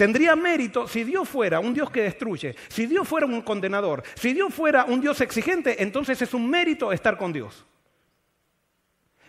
Tendría 0.00 0.34
mérito 0.34 0.88
si 0.88 1.04
Dios 1.04 1.28
fuera 1.28 1.60
un 1.60 1.74
Dios 1.74 1.90
que 1.90 2.00
destruye, 2.00 2.56
si 2.68 2.86
Dios 2.86 3.06
fuera 3.06 3.26
un 3.26 3.42
condenador, 3.42 4.02
si 4.14 4.32
Dios 4.32 4.54
fuera 4.54 4.86
un 4.86 4.98
Dios 4.98 5.20
exigente, 5.20 5.82
entonces 5.82 6.22
es 6.22 6.32
un 6.32 6.48
mérito 6.48 6.90
estar 6.90 7.18
con 7.18 7.34
Dios. 7.34 7.66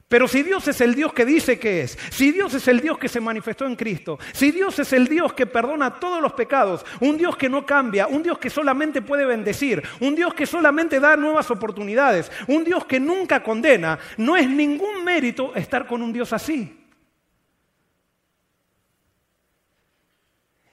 Pero 0.07 0.29
si 0.29 0.43
Dios 0.43 0.65
es 0.69 0.79
el 0.79 0.95
Dios 0.95 1.11
que 1.11 1.25
dice 1.25 1.59
que 1.59 1.81
es, 1.81 1.99
si 2.09 2.31
Dios 2.31 2.53
es 2.53 2.69
el 2.69 2.79
Dios 2.79 2.97
que 2.97 3.09
se 3.09 3.19
manifestó 3.19 3.65
en 3.65 3.75
Cristo, 3.75 4.17
si 4.31 4.51
Dios 4.51 4.79
es 4.79 4.93
el 4.93 5.09
Dios 5.09 5.33
que 5.33 5.45
perdona 5.45 5.99
todos 5.99 6.21
los 6.21 6.31
pecados, 6.31 6.85
un 7.01 7.17
Dios 7.17 7.35
que 7.35 7.49
no 7.49 7.65
cambia, 7.65 8.07
un 8.07 8.23
Dios 8.23 8.37
que 8.37 8.49
solamente 8.49 9.01
puede 9.01 9.25
bendecir, 9.25 9.83
un 9.99 10.15
Dios 10.15 10.33
que 10.33 10.45
solamente 10.45 11.01
da 11.01 11.17
nuevas 11.17 11.51
oportunidades, 11.51 12.31
un 12.47 12.63
Dios 12.63 12.85
que 12.85 12.97
nunca 12.97 13.43
condena, 13.43 13.99
no 14.15 14.37
es 14.37 14.49
ningún 14.49 15.03
mérito 15.03 15.53
estar 15.53 15.85
con 15.85 16.01
un 16.01 16.13
Dios 16.13 16.31
así. 16.31 16.80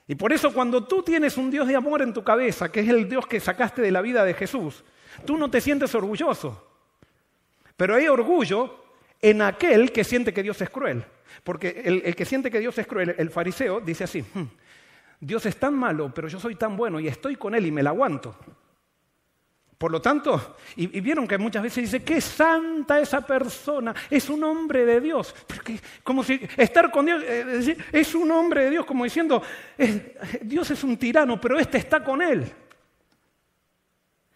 Y 0.09 0.15
por 0.15 0.33
eso 0.33 0.51
cuando 0.51 0.83
tú 0.85 1.03
tienes 1.03 1.37
un 1.37 1.51
Dios 1.51 1.67
de 1.67 1.75
amor 1.75 2.01
en 2.01 2.13
tu 2.13 2.23
cabeza, 2.23 2.71
que 2.71 2.79
es 2.79 2.89
el 2.89 3.07
Dios 3.07 3.27
que 3.27 3.39
sacaste 3.39 3.83
de 3.83 3.91
la 3.91 4.01
vida 4.01 4.25
de 4.25 4.33
Jesús, 4.33 4.83
tú 5.23 5.37
no 5.37 5.51
te 5.51 5.61
sientes 5.61 5.93
orgulloso. 5.93 6.67
Pero 7.77 7.93
hay 7.93 8.07
orgullo 8.07 8.85
en 9.21 9.43
aquel 9.43 9.91
que 9.91 10.03
siente 10.03 10.33
que 10.33 10.41
Dios 10.41 10.59
es 10.63 10.71
cruel. 10.71 11.05
Porque 11.43 11.83
el, 11.85 12.15
que 12.15 12.25
siente 12.25 12.49
que 12.49 12.59
Dios 12.59 12.75
es 12.79 12.87
cruel, 12.87 13.13
el 13.19 13.29
fariseo, 13.29 13.81
dice 13.81 14.05
así, 14.05 14.23
hmm, 14.33 14.45
Dios 15.19 15.45
es 15.45 15.57
tan 15.57 15.75
malo, 15.75 16.11
pero 16.11 16.27
yo 16.27 16.39
soy 16.39 16.55
tan 16.55 16.75
bueno 16.75 16.99
y 16.99 17.07
estoy 17.07 17.35
con 17.35 17.53
Él 17.53 17.67
y 17.67 17.71
me 17.71 17.83
la 17.83 17.91
aguanto. 17.91 18.35
Por 19.79 19.91
lo 19.91 20.01
tanto, 20.01 20.57
y, 20.75 20.87
vieron 20.99 21.25
que 21.25 21.37
muchas 21.37 21.63
veces 21.63 21.85
dice, 21.85 22.03
qué 22.03 22.19
santa 22.19 22.99
esa 22.99 23.25
persona, 23.25 23.95
es 24.09 24.29
un 24.29 24.43
hombre 24.43 24.85
de 24.85 24.99
Dios. 24.99 25.33
como 26.03 26.21
si 26.21 26.37
estar 26.57 26.91
con 26.91 27.05
Dios, 27.05 27.23
eh, 27.25 27.77
es 27.93 28.13
un 28.13 28.29
hombre 28.29 28.65
de 28.65 28.71
Dios, 28.71 28.85
como 28.85 29.05
diciendo, 29.05 29.41
Dios 30.41 30.69
es 30.71 30.83
un 30.83 30.97
tirano, 30.97 31.39
pero 31.39 31.57
este 31.57 31.77
está 31.77 32.03
con 32.03 32.21
Él. 32.21 32.51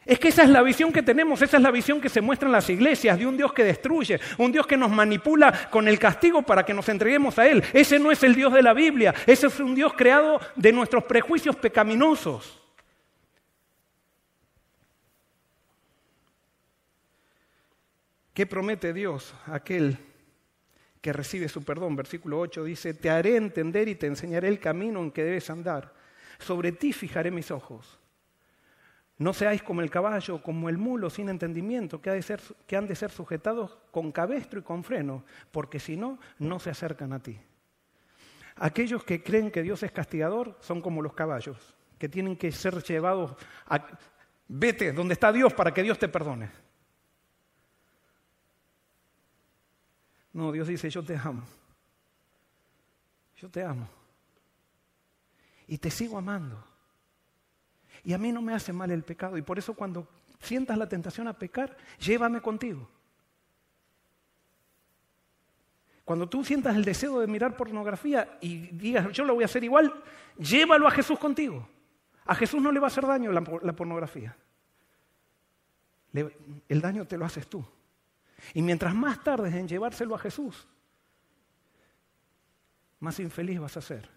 Es 0.05 0.17
que 0.17 0.29
esa 0.29 0.43
es 0.43 0.49
la 0.49 0.61
visión 0.61 0.93
que 0.93 1.03
tenemos, 1.03 1.41
esa 1.41 1.57
es 1.57 1.63
la 1.63 1.71
visión 1.71 1.99
que 1.99 2.07
se 2.07 2.21
muestra 2.21 2.47
en 2.47 2.53
las 2.53 2.69
iglesias, 2.69 3.19
de 3.19 3.27
un 3.27 3.35
Dios 3.35 3.51
que 3.51 3.65
destruye, 3.65 4.21
un 4.37 4.53
Dios 4.53 4.65
que 4.65 4.77
nos 4.77 4.91
manipula 4.91 5.69
con 5.69 5.89
el 5.89 5.99
castigo 5.99 6.43
para 6.43 6.63
que 6.63 6.73
nos 6.73 6.87
entreguemos 6.87 7.37
a 7.37 7.45
Él. 7.47 7.61
Ese 7.73 7.99
no 7.99 8.13
es 8.13 8.23
el 8.23 8.33
Dios 8.33 8.53
de 8.53 8.63
la 8.63 8.73
Biblia, 8.73 9.13
ese 9.27 9.47
es 9.47 9.59
un 9.59 9.75
Dios 9.75 9.91
creado 9.93 10.39
de 10.55 10.71
nuestros 10.71 11.03
prejuicios 11.03 11.57
pecaminosos. 11.57 12.62
¿Qué 18.33 18.47
promete 18.47 18.93
Dios? 18.93 19.35
Aquel 19.45 19.97
que 21.01 21.13
recibe 21.13 21.49
su 21.49 21.63
perdón. 21.63 21.95
Versículo 21.95 22.39
8 22.39 22.63
dice, 22.63 22.93
te 22.93 23.09
haré 23.09 23.35
entender 23.35 23.87
y 23.87 23.95
te 23.95 24.07
enseñaré 24.07 24.47
el 24.47 24.59
camino 24.59 25.01
en 25.01 25.11
que 25.11 25.23
debes 25.23 25.49
andar. 25.49 25.93
Sobre 26.39 26.71
ti 26.71 26.93
fijaré 26.93 27.29
mis 27.29 27.51
ojos. 27.51 27.99
No 29.17 29.33
seáis 29.33 29.61
como 29.61 29.81
el 29.81 29.91
caballo, 29.91 30.41
como 30.41 30.69
el 30.69 30.77
mulo 30.77 31.09
sin 31.09 31.29
entendimiento, 31.29 32.01
que, 32.01 32.09
han 32.09 32.87
de 32.87 32.95
ser 32.95 33.11
sujetados 33.11 33.77
con 33.91 34.11
cabestro 34.11 34.59
y 34.59 34.63
con 34.63 34.83
freno, 34.83 35.23
porque 35.51 35.79
si 35.79 35.95
no, 35.95 36.19
no 36.39 36.59
se 36.59 36.71
acercan 36.71 37.13
a 37.13 37.19
ti. 37.19 37.39
Aquellos 38.55 39.03
que 39.03 39.21
creen 39.21 39.51
que 39.51 39.61
Dios 39.61 39.83
es 39.83 39.91
castigador 39.91 40.57
son 40.61 40.81
como 40.81 41.01
los 41.01 41.13
caballos, 41.13 41.75
que 41.99 42.09
tienen 42.09 42.35
que 42.35 42.51
ser 42.51 42.81
llevados 42.81 43.35
a... 43.67 43.85
Vete 44.47 44.91
donde 44.91 45.13
está 45.13 45.31
Dios 45.31 45.53
para 45.53 45.73
que 45.73 45.83
Dios 45.83 45.97
te 45.97 46.09
perdone. 46.09 46.62
No, 50.33 50.51
Dios 50.51 50.67
dice, 50.67 50.89
yo 50.89 51.03
te 51.03 51.15
amo. 51.15 51.43
Yo 53.37 53.49
te 53.49 53.63
amo. 53.63 53.87
Y 55.67 55.77
te 55.77 55.91
sigo 55.91 56.17
amando. 56.17 56.63
Y 58.03 58.13
a 58.13 58.17
mí 58.17 58.31
no 58.31 58.41
me 58.41 58.53
hace 58.53 58.73
mal 58.73 58.91
el 58.91 59.03
pecado. 59.03 59.37
Y 59.37 59.43
por 59.43 59.59
eso 59.59 59.75
cuando 59.75 60.07
sientas 60.39 60.77
la 60.77 60.89
tentación 60.89 61.27
a 61.27 61.37
pecar, 61.37 61.77
llévame 61.99 62.41
contigo. 62.41 62.89
Cuando 66.03 66.27
tú 66.27 66.43
sientas 66.43 66.75
el 66.75 66.83
deseo 66.83 67.19
de 67.19 67.27
mirar 67.27 67.55
pornografía 67.55 68.37
y 68.41 68.67
digas, 68.67 69.11
yo 69.13 69.23
lo 69.23 69.35
voy 69.35 69.43
a 69.43 69.45
hacer 69.45 69.63
igual, 69.63 69.93
llévalo 70.37 70.87
a 70.87 70.91
Jesús 70.91 71.17
contigo. 71.17 71.65
A 72.25 72.35
Jesús 72.35 72.61
no 72.61 72.71
le 72.71 72.79
va 72.79 72.87
a 72.87 72.91
hacer 72.91 73.05
daño 73.05 73.31
la, 73.31 73.41
pornografía. 73.41 74.35
el 76.13 76.81
daño 76.81 77.05
te 77.05 77.17
lo 77.17 77.25
haces 77.25 77.47
tú. 77.47 77.63
Y 78.53 78.61
mientras 78.61 78.93
más 78.93 79.23
tardes 79.23 79.53
en 79.53 79.67
llevárselo 79.67 80.15
a 80.15 80.19
Jesús, 80.19 80.67
más 82.99 83.19
infeliz 83.19 83.59
vas 83.59 83.77
a 83.77 83.81
ser. 83.81 84.09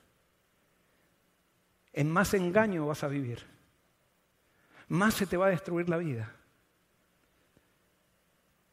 En 1.92 2.10
más 2.10 2.34
engaño 2.34 2.86
vas 2.86 3.04
a 3.04 3.08
vivir 3.08 3.56
más 4.88 5.14
se 5.14 5.26
te 5.26 5.36
va 5.36 5.46
a 5.46 5.50
destruir 5.50 5.88
la 5.88 5.96
vida. 5.96 6.32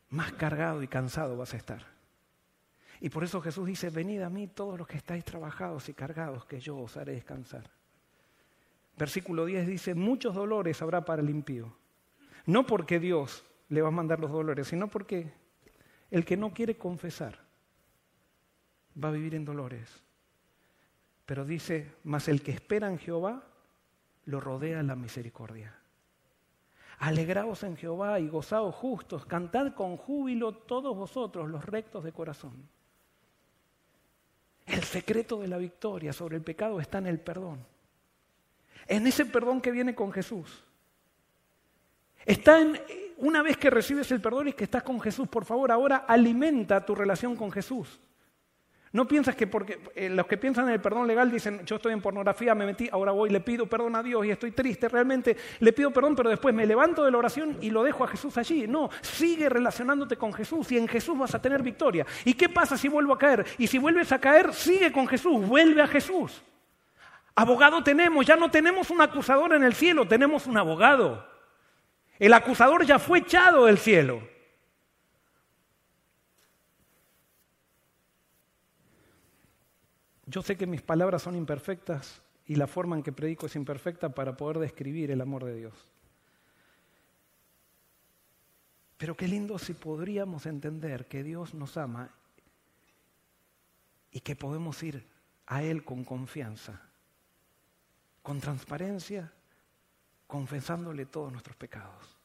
Más 0.09 0.31
cargado 0.33 0.83
y 0.83 0.87
cansado 0.87 1.37
vas 1.37 1.53
a 1.53 1.57
estar. 1.57 1.85
Y 2.99 3.09
por 3.09 3.23
eso 3.23 3.41
Jesús 3.41 3.67
dice, 3.67 3.89
venid 3.89 4.21
a 4.21 4.29
mí 4.29 4.47
todos 4.47 4.77
los 4.77 4.87
que 4.87 4.97
estáis 4.97 5.25
trabajados 5.25 5.89
y 5.89 5.93
cargados, 5.93 6.45
que 6.45 6.59
yo 6.59 6.77
os 6.77 6.95
haré 6.95 7.13
descansar. 7.13 7.69
Versículo 8.95 9.45
10 9.45 9.67
dice, 9.67 9.95
muchos 9.95 10.35
dolores 10.35 10.81
habrá 10.81 11.03
para 11.03 11.21
el 11.21 11.29
impío. 11.29 11.75
No 12.45 12.65
porque 12.65 12.99
Dios 12.99 13.43
le 13.69 13.81
va 13.81 13.87
a 13.87 13.91
mandar 13.91 14.19
los 14.19 14.31
dolores, 14.31 14.67
sino 14.67 14.87
porque 14.87 15.33
el 16.13 16.23
que 16.25 16.37
no 16.37 16.53
quiere 16.53 16.77
confesar 16.77 17.39
va 19.03 19.09
a 19.09 19.13
vivir 19.13 19.33
en 19.33 19.43
dolores. 19.43 19.89
Pero 21.25 21.43
dice, 21.43 21.95
mas 22.03 22.27
el 22.27 22.43
que 22.43 22.51
espera 22.51 22.87
en 22.87 22.99
Jehová 22.99 23.43
lo 24.25 24.39
rodea 24.39 24.83
la 24.83 24.95
misericordia. 24.95 25.75
Alegraos 26.99 27.63
en 27.63 27.75
Jehová 27.75 28.19
y 28.19 28.27
gozaos 28.27 28.75
justos, 28.75 29.25
cantad 29.25 29.73
con 29.73 29.97
júbilo 29.97 30.53
todos 30.53 30.95
vosotros 30.95 31.49
los 31.49 31.65
rectos 31.65 32.03
de 32.03 32.11
corazón. 32.11 32.69
El 34.67 34.83
secreto 34.83 35.39
de 35.39 35.47
la 35.47 35.57
victoria 35.57 36.13
sobre 36.13 36.37
el 36.37 36.43
pecado 36.43 36.79
está 36.79 36.99
en 36.99 37.07
el 37.07 37.19
perdón. 37.19 37.65
En 38.85 39.07
ese 39.07 39.25
perdón 39.25 39.61
que 39.61 39.71
viene 39.71 39.95
con 39.95 40.11
Jesús. 40.11 40.63
Está 42.23 42.61
en, 42.61 42.79
una 43.23 43.41
vez 43.41 43.55
que 43.55 43.69
recibes 43.69 44.11
el 44.11 44.19
perdón 44.19 44.49
y 44.49 44.53
que 44.53 44.65
estás 44.65 44.83
con 44.83 44.99
Jesús, 44.99 45.29
por 45.29 45.45
favor, 45.45 45.71
ahora 45.71 46.05
alimenta 46.07 46.85
tu 46.85 46.93
relación 46.93 47.37
con 47.37 47.51
Jesús. 47.51 48.01
No 48.91 49.07
piensas 49.07 49.35
que 49.35 49.47
porque 49.47 49.79
eh, 49.95 50.09
los 50.09 50.27
que 50.27 50.37
piensan 50.37 50.67
en 50.67 50.73
el 50.73 50.81
perdón 50.81 51.07
legal 51.07 51.31
dicen, 51.31 51.65
yo 51.65 51.77
estoy 51.77 51.93
en 51.93 52.01
pornografía, 52.01 52.53
me 52.53 52.65
metí, 52.65 52.89
ahora 52.91 53.13
voy, 53.13 53.29
le 53.29 53.39
pido 53.39 53.65
perdón 53.65 53.95
a 53.95 54.03
Dios 54.03 54.25
y 54.25 54.31
estoy 54.31 54.51
triste, 54.51 54.89
realmente 54.89 55.37
le 55.61 55.71
pido 55.71 55.89
perdón, 55.89 56.15
pero 56.15 56.29
después 56.29 56.53
me 56.53 56.65
levanto 56.65 57.03
de 57.03 57.11
la 57.11 57.17
oración 57.17 57.57
y 57.61 57.71
lo 57.71 57.81
dejo 57.81 58.03
a 58.03 58.07
Jesús 58.07 58.37
allí. 58.37 58.67
No, 58.67 58.89
sigue 59.01 59.47
relacionándote 59.47 60.17
con 60.17 60.33
Jesús 60.33 60.71
y 60.73 60.77
en 60.77 60.89
Jesús 60.89 61.17
vas 61.17 61.33
a 61.33 61.41
tener 61.41 61.63
victoria. 61.63 62.05
¿Y 62.25 62.33
qué 62.33 62.49
pasa 62.49 62.77
si 62.77 62.89
vuelvo 62.89 63.13
a 63.13 63.17
caer? 63.17 63.45
Y 63.57 63.67
si 63.67 63.77
vuelves 63.77 64.11
a 64.11 64.19
caer, 64.19 64.53
sigue 64.53 64.91
con 64.91 65.07
Jesús, 65.07 65.47
vuelve 65.47 65.81
a 65.81 65.87
Jesús. 65.87 66.43
Abogado 67.35 67.81
tenemos, 67.83 68.25
ya 68.25 68.35
no 68.35 68.51
tenemos 68.51 68.91
un 68.91 69.01
acusador 69.01 69.53
en 69.53 69.63
el 69.63 69.73
cielo, 69.73 70.05
tenemos 70.07 70.45
un 70.45 70.57
abogado. 70.57 71.32
El 72.19 72.33
acusador 72.33 72.85
ya 72.85 72.99
fue 72.99 73.19
echado 73.19 73.65
del 73.65 73.77
cielo. 73.77 74.27
Yo 80.25 80.41
sé 80.41 80.57
que 80.57 80.65
mis 80.65 80.81
palabras 80.81 81.21
son 81.21 81.35
imperfectas 81.35 82.21
y 82.45 82.55
la 82.55 82.67
forma 82.67 82.95
en 82.95 83.03
que 83.03 83.11
predico 83.11 83.45
es 83.45 83.55
imperfecta 83.55 84.09
para 84.09 84.35
poder 84.35 84.59
describir 84.59 85.11
el 85.11 85.21
amor 85.21 85.45
de 85.45 85.55
Dios. 85.55 85.73
Pero 88.97 89.17
qué 89.17 89.27
lindo 89.27 89.59
si 89.59 89.73
podríamos 89.73 90.45
entender 90.45 91.07
que 91.07 91.23
Dios 91.23 91.53
nos 91.53 91.77
ama 91.77 92.09
y 94.11 94.21
que 94.21 94.35
podemos 94.35 94.81
ir 94.81 95.05
a 95.45 95.61
Él 95.61 95.83
con 95.83 96.03
confianza, 96.03 96.81
con 98.21 98.39
transparencia, 98.39 99.31
confesándole 100.27 101.05
todos 101.05 101.31
nuestros 101.31 101.55
pecados, 101.55 102.17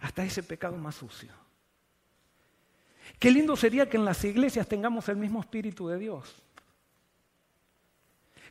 hasta 0.00 0.24
ese 0.24 0.42
pecado 0.42 0.76
más 0.76 0.94
sucio. 0.94 1.32
Qué 3.18 3.30
lindo 3.30 3.56
sería 3.56 3.88
que 3.88 3.96
en 3.96 4.04
las 4.04 4.22
iglesias 4.24 4.68
tengamos 4.68 5.08
el 5.08 5.16
mismo 5.16 5.40
espíritu 5.40 5.88
de 5.88 5.98
Dios. 5.98 6.42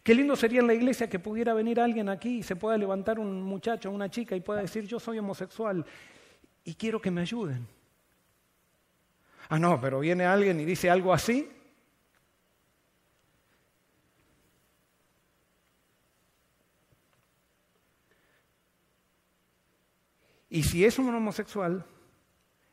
Qué 0.04 0.14
lindo 0.14 0.36
sería 0.36 0.60
en 0.60 0.68
la 0.68 0.74
iglesia 0.74 1.10
que 1.10 1.18
pudiera 1.18 1.54
venir 1.54 1.80
alguien 1.80 2.10
aquí 2.10 2.38
y 2.38 2.44
se 2.44 2.56
pueda 2.56 2.78
levantar 2.78 3.20
un 3.20 3.42
muchacho 3.42 3.90
una 3.90 4.10
chica 4.10 4.36
y 4.36 4.40
pueda 4.40 4.62
decir, 4.62 4.86
yo 4.86 5.00
soy 5.00 5.18
homosexual 5.18 5.84
y 6.64 6.76
quiero 6.76 7.02
que 7.02 7.12
me 7.12 7.22
ayuden. 7.22 7.68
Ah, 9.50 9.60
no, 9.60 9.80
pero 9.80 10.00
viene 10.00 10.26
alguien 10.26 10.60
y 10.60 10.66
dice 10.66 10.90
algo 10.90 11.14
así. 11.14 11.50
Y 20.56 20.64
si 20.64 20.86
es 20.86 20.98
un 21.00 21.14
homosexual 21.14 21.84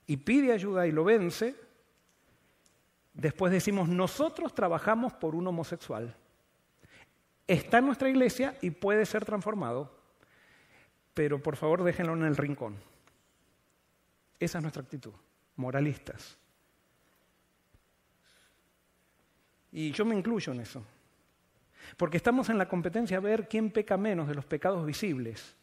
y 0.07 0.17
pide 0.17 0.53
ayuda 0.53 0.87
y 0.87 0.93
lo 0.93 1.03
vence, 1.03 1.57
después 3.13 3.53
decimos, 3.53 3.89
nosotros 3.89 4.55
trabajamos 4.55 5.13
por 5.15 5.35
un 5.35 5.49
homosexual. 5.49 6.15
está 7.49 7.79
en 7.79 7.87
nuestra 7.87 8.09
iglesia 8.09 8.57
y 8.63 8.71
puede 8.71 9.05
ser 9.05 9.25
transformado, 9.25 9.93
pero 11.13 11.43
por 11.43 11.57
favor 11.57 11.83
déjenlo 11.83 12.13
en 12.13 12.23
el 12.23 12.37
rincón. 12.37 12.77
Esa 14.39 14.59
es 14.59 14.63
nuestra 14.63 14.85
actitud, 14.85 15.15
moralistas. 15.57 16.39
Y 19.73 19.91
yo 19.91 20.05
me 20.05 20.15
incluyo 20.15 20.53
en 20.53 20.61
eso. 20.61 20.85
Porque 21.97 22.19
estamos 22.19 22.49
en 22.49 22.59
la 22.59 22.69
competencia 22.69 23.17
a 23.17 23.21
ver 23.21 23.49
quién 23.49 23.73
peca 23.73 23.97
menos 23.97 24.29
de 24.29 24.37
los 24.37 24.45
pecados 24.45 24.87
visibles. 24.87 25.57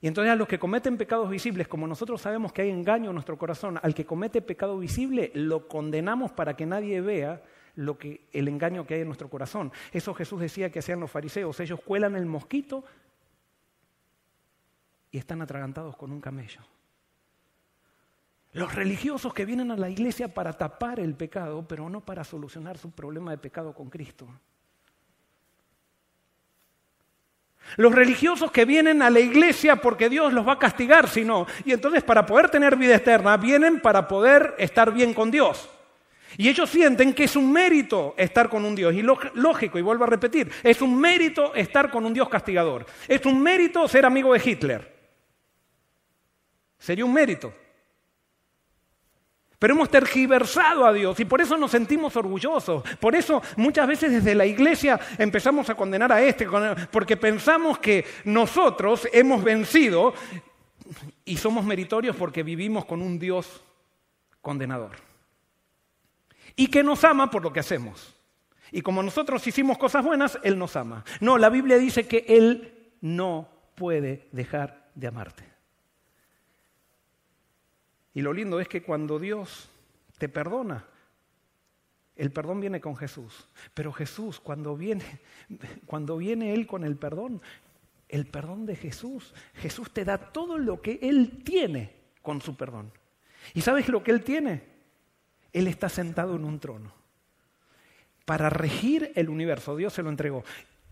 Y 0.00 0.06
entonces 0.06 0.32
a 0.32 0.36
los 0.36 0.46
que 0.46 0.58
cometen 0.58 0.96
pecados 0.96 1.28
visibles, 1.28 1.66
como 1.66 1.86
nosotros 1.86 2.20
sabemos 2.20 2.52
que 2.52 2.62
hay 2.62 2.70
engaño 2.70 3.10
en 3.10 3.14
nuestro 3.14 3.36
corazón, 3.36 3.80
al 3.82 3.94
que 3.94 4.06
comete 4.06 4.40
pecado 4.40 4.78
visible 4.78 5.32
lo 5.34 5.66
condenamos 5.66 6.30
para 6.30 6.54
que 6.54 6.66
nadie 6.66 7.00
vea 7.00 7.42
lo 7.74 7.98
que, 7.98 8.28
el 8.32 8.46
engaño 8.46 8.86
que 8.86 8.94
hay 8.94 9.00
en 9.00 9.08
nuestro 9.08 9.28
corazón. 9.28 9.72
Eso 9.92 10.14
Jesús 10.14 10.40
decía 10.40 10.70
que 10.70 10.78
hacían 10.78 11.00
los 11.00 11.10
fariseos. 11.10 11.58
Ellos 11.58 11.80
cuelan 11.84 12.14
el 12.14 12.26
mosquito 12.26 12.84
y 15.10 15.18
están 15.18 15.42
atragantados 15.42 15.96
con 15.96 16.12
un 16.12 16.20
camello. 16.20 16.60
Los 18.52 18.74
religiosos 18.74 19.34
que 19.34 19.44
vienen 19.44 19.70
a 19.70 19.76
la 19.76 19.90
iglesia 19.90 20.32
para 20.32 20.52
tapar 20.52 21.00
el 21.00 21.14
pecado, 21.14 21.66
pero 21.66 21.88
no 21.90 22.00
para 22.00 22.24
solucionar 22.24 22.78
su 22.78 22.90
problema 22.92 23.30
de 23.32 23.38
pecado 23.38 23.74
con 23.74 23.90
Cristo. 23.90 24.28
Los 27.76 27.94
religiosos 27.94 28.50
que 28.50 28.64
vienen 28.64 29.02
a 29.02 29.10
la 29.10 29.20
iglesia 29.20 29.76
porque 29.76 30.08
Dios 30.08 30.32
los 30.32 30.46
va 30.46 30.54
a 30.54 30.58
castigar 30.58 31.08
si 31.08 31.24
no. 31.24 31.46
Y 31.64 31.72
entonces 31.72 32.02
para 32.02 32.26
poder 32.26 32.50
tener 32.50 32.76
vida 32.76 32.96
eterna 32.96 33.36
vienen 33.36 33.80
para 33.80 34.08
poder 34.08 34.54
estar 34.58 34.92
bien 34.92 35.14
con 35.14 35.30
Dios. 35.30 35.68
Y 36.36 36.48
ellos 36.48 36.68
sienten 36.68 37.14
que 37.14 37.24
es 37.24 37.36
un 37.36 37.50
mérito 37.52 38.14
estar 38.16 38.48
con 38.48 38.64
un 38.64 38.74
Dios. 38.74 38.94
Y 38.94 39.02
lógico, 39.02 39.78
y 39.78 39.82
vuelvo 39.82 40.04
a 40.04 40.08
repetir, 40.08 40.50
es 40.62 40.82
un 40.82 40.98
mérito 40.98 41.54
estar 41.54 41.90
con 41.90 42.04
un 42.04 42.12
Dios 42.12 42.28
castigador. 42.28 42.86
Es 43.06 43.24
un 43.24 43.42
mérito 43.42 43.88
ser 43.88 44.04
amigo 44.04 44.32
de 44.34 44.42
Hitler. 44.44 44.98
Sería 46.78 47.04
un 47.04 47.12
mérito. 47.12 47.52
Pero 49.58 49.74
hemos 49.74 49.90
tergiversado 49.90 50.86
a 50.86 50.92
Dios 50.92 51.18
y 51.18 51.24
por 51.24 51.40
eso 51.40 51.58
nos 51.58 51.72
sentimos 51.72 52.14
orgullosos. 52.16 52.84
Por 53.00 53.16
eso 53.16 53.42
muchas 53.56 53.88
veces 53.88 54.12
desde 54.12 54.34
la 54.34 54.46
iglesia 54.46 55.00
empezamos 55.18 55.68
a 55.68 55.74
condenar 55.74 56.12
a 56.12 56.22
este, 56.22 56.46
porque 56.92 57.16
pensamos 57.16 57.78
que 57.78 58.04
nosotros 58.24 59.08
hemos 59.12 59.42
vencido 59.42 60.14
y 61.24 61.36
somos 61.36 61.64
meritorios 61.64 62.14
porque 62.14 62.44
vivimos 62.44 62.84
con 62.84 63.02
un 63.02 63.18
Dios 63.18 63.62
condenador. 64.40 64.92
Y 66.54 66.68
que 66.68 66.84
nos 66.84 67.02
ama 67.02 67.30
por 67.30 67.42
lo 67.42 67.52
que 67.52 67.60
hacemos. 67.60 68.14
Y 68.70 68.82
como 68.82 69.02
nosotros 69.02 69.44
hicimos 69.46 69.76
cosas 69.76 70.04
buenas, 70.04 70.38
Él 70.44 70.58
nos 70.58 70.76
ama. 70.76 71.04
No, 71.20 71.36
la 71.36 71.48
Biblia 71.48 71.78
dice 71.78 72.06
que 72.06 72.24
Él 72.28 72.92
no 73.00 73.48
puede 73.74 74.28
dejar 74.32 74.90
de 74.94 75.06
amarte. 75.08 75.47
Y 78.18 78.20
lo 78.20 78.32
lindo 78.32 78.58
es 78.58 78.66
que 78.66 78.82
cuando 78.82 79.20
Dios 79.20 79.68
te 80.18 80.28
perdona, 80.28 80.84
el 82.16 82.32
perdón 82.32 82.58
viene 82.58 82.80
con 82.80 82.96
Jesús. 82.96 83.46
Pero 83.74 83.92
Jesús, 83.92 84.40
cuando 84.40 84.76
viene, 84.76 85.04
cuando 85.86 86.16
viene 86.16 86.52
Él 86.52 86.66
con 86.66 86.82
el 86.82 86.96
perdón, 86.96 87.40
el 88.08 88.26
perdón 88.26 88.66
de 88.66 88.74
Jesús, 88.74 89.32
Jesús 89.54 89.92
te 89.92 90.04
da 90.04 90.18
todo 90.18 90.58
lo 90.58 90.82
que 90.82 90.98
Él 91.00 91.44
tiene 91.44 91.94
con 92.20 92.42
su 92.42 92.56
perdón. 92.56 92.90
¿Y 93.54 93.60
sabes 93.60 93.88
lo 93.88 94.02
que 94.02 94.10
Él 94.10 94.24
tiene? 94.24 94.64
Él 95.52 95.68
está 95.68 95.88
sentado 95.88 96.34
en 96.34 96.44
un 96.44 96.58
trono. 96.58 96.92
Para 98.24 98.50
regir 98.50 99.12
el 99.14 99.28
universo, 99.28 99.76
Dios 99.76 99.92
se 99.92 100.02
lo 100.02 100.10
entregó. 100.10 100.42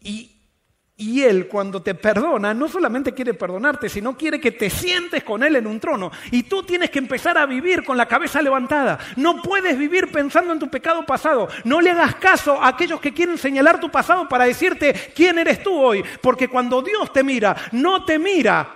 Y 0.01 0.36
y 0.99 1.22
Él 1.22 1.47
cuando 1.47 1.82
te 1.82 1.94
perdona, 1.94 2.55
no 2.55 2.68
solamente 2.68 3.12
quiere 3.12 3.34
perdonarte, 3.34 3.90
sino 3.90 4.16
quiere 4.16 4.40
que 4.40 4.53
te 4.53 4.70
sientes 4.70 5.22
con 5.24 5.42
Él 5.42 5.57
en 5.57 5.66
un 5.66 5.78
trono. 5.78 6.11
Y 6.30 6.44
tú 6.44 6.62
tienes 6.62 6.88
que 6.88 6.99
empezar 6.99 7.36
a 7.36 7.44
vivir 7.44 7.84
con 7.84 7.99
la 7.99 8.07
cabeza 8.07 8.40
levantada. 8.40 8.99
No 9.16 9.42
puedes 9.42 9.76
vivir 9.76 10.11
pensando 10.11 10.55
en 10.55 10.59
tu 10.59 10.70
pecado 10.70 11.05
pasado. 11.05 11.49
No 11.64 11.82
le 11.82 11.90
hagas 11.90 12.14
caso 12.14 12.62
a 12.62 12.68
aquellos 12.68 12.99
que 12.99 13.12
quieren 13.12 13.36
señalar 13.36 13.78
tu 13.78 13.90
pasado 13.90 14.26
para 14.26 14.47
decirte 14.47 14.94
quién 15.14 15.38
eres 15.38 15.62
tú 15.62 15.78
hoy. 15.78 16.03
Porque 16.22 16.49
cuando 16.49 16.80
Dios 16.80 17.12
te 17.12 17.22
mira, 17.22 17.55
no 17.72 18.07
te 18.07 18.18
mira 18.18 18.66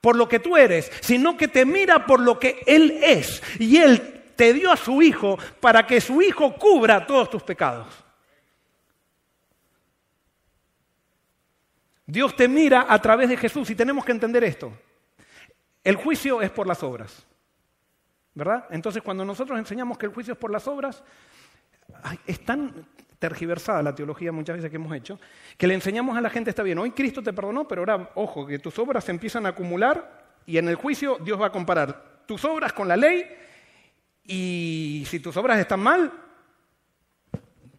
por 0.00 0.16
lo 0.16 0.26
que 0.26 0.38
tú 0.38 0.56
eres, 0.56 0.90
sino 1.00 1.36
que 1.36 1.48
te 1.48 1.66
mira 1.66 2.06
por 2.06 2.20
lo 2.20 2.38
que 2.38 2.62
Él 2.66 2.98
es. 3.02 3.42
Y 3.58 3.76
Él 3.76 4.32
te 4.36 4.54
dio 4.54 4.72
a 4.72 4.76
su 4.78 5.02
Hijo 5.02 5.38
para 5.60 5.86
que 5.86 6.00
su 6.00 6.22
Hijo 6.22 6.54
cubra 6.54 7.06
todos 7.06 7.28
tus 7.28 7.42
pecados. 7.42 8.07
Dios 12.08 12.34
te 12.34 12.48
mira 12.48 12.86
a 12.88 12.98
través 13.02 13.28
de 13.28 13.36
Jesús 13.36 13.68
y 13.68 13.74
tenemos 13.74 14.02
que 14.02 14.12
entender 14.12 14.42
esto. 14.42 14.72
El 15.84 15.96
juicio 15.96 16.40
es 16.40 16.50
por 16.50 16.66
las 16.66 16.82
obras. 16.82 17.26
¿Verdad? 18.32 18.64
Entonces 18.70 19.02
cuando 19.02 19.26
nosotros 19.26 19.58
enseñamos 19.58 19.98
que 19.98 20.06
el 20.06 20.12
juicio 20.12 20.32
es 20.32 20.38
por 20.38 20.50
las 20.50 20.66
obras, 20.66 21.04
es 22.26 22.42
tan 22.46 22.86
tergiversada 23.18 23.82
la 23.82 23.94
teología 23.94 24.32
muchas 24.32 24.56
veces 24.56 24.70
que 24.70 24.76
hemos 24.76 24.94
hecho, 24.96 25.20
que 25.58 25.66
le 25.66 25.74
enseñamos 25.74 26.16
a 26.16 26.22
la 26.22 26.30
gente 26.30 26.48
está 26.48 26.62
bien, 26.62 26.78
hoy 26.78 26.92
Cristo 26.92 27.22
te 27.22 27.32
perdonó, 27.32 27.68
pero 27.68 27.82
ahora, 27.82 28.10
ojo, 28.14 28.46
que 28.46 28.58
tus 28.58 28.78
obras 28.78 29.04
se 29.04 29.10
empiezan 29.10 29.44
a 29.44 29.50
acumular 29.50 30.24
y 30.46 30.56
en 30.56 30.68
el 30.68 30.76
juicio 30.76 31.18
Dios 31.20 31.38
va 31.38 31.48
a 31.48 31.52
comparar 31.52 32.22
tus 32.26 32.42
obras 32.46 32.72
con 32.72 32.88
la 32.88 32.96
ley 32.96 33.26
y 34.24 35.04
si 35.06 35.20
tus 35.20 35.36
obras 35.36 35.58
están 35.58 35.80
mal, 35.80 36.10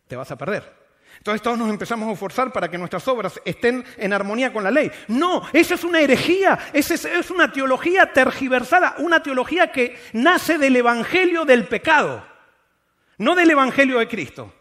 te 0.08 0.16
vas 0.16 0.30
a 0.30 0.38
perder. 0.38 0.79
Entonces 1.20 1.42
todos 1.42 1.58
nos 1.58 1.70
empezamos 1.70 2.08
a 2.08 2.14
esforzar 2.14 2.52
para 2.54 2.72
que 2.72 2.78
nuestras 2.78 3.06
obras 3.10 3.42
estén 3.44 3.84
en 3.98 4.14
armonía 4.14 4.54
con 4.54 4.64
la 4.64 4.72
ley. 4.72 4.90
No, 5.10 5.44
esa 5.52 5.76
es 5.76 5.84
una 5.84 6.00
herejía, 6.00 6.58
esa 6.72 6.94
es, 6.94 7.30
una 7.30 7.52
teología 7.52 8.14
tergiversada, 8.14 8.96
una 9.00 9.22
teología 9.22 9.70
que 9.70 10.00
nace 10.14 10.58
del 10.58 10.78
Evangelio 10.78 11.44
del 11.44 11.68
pecado, 11.68 12.26
no 13.18 13.36
del 13.36 13.52
Evangelio 13.52 14.00
de 14.00 14.08
Cristo. 14.08 14.54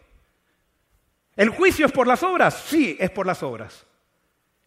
¿El 1.37 1.47
juicio 1.49 1.85
es 1.85 1.93
por 1.93 2.07
las 2.07 2.23
obras? 2.23 2.61
Sí, 2.67 2.97
es 2.99 3.09
por 3.09 3.25
las 3.25 3.41
obras. 3.41 3.85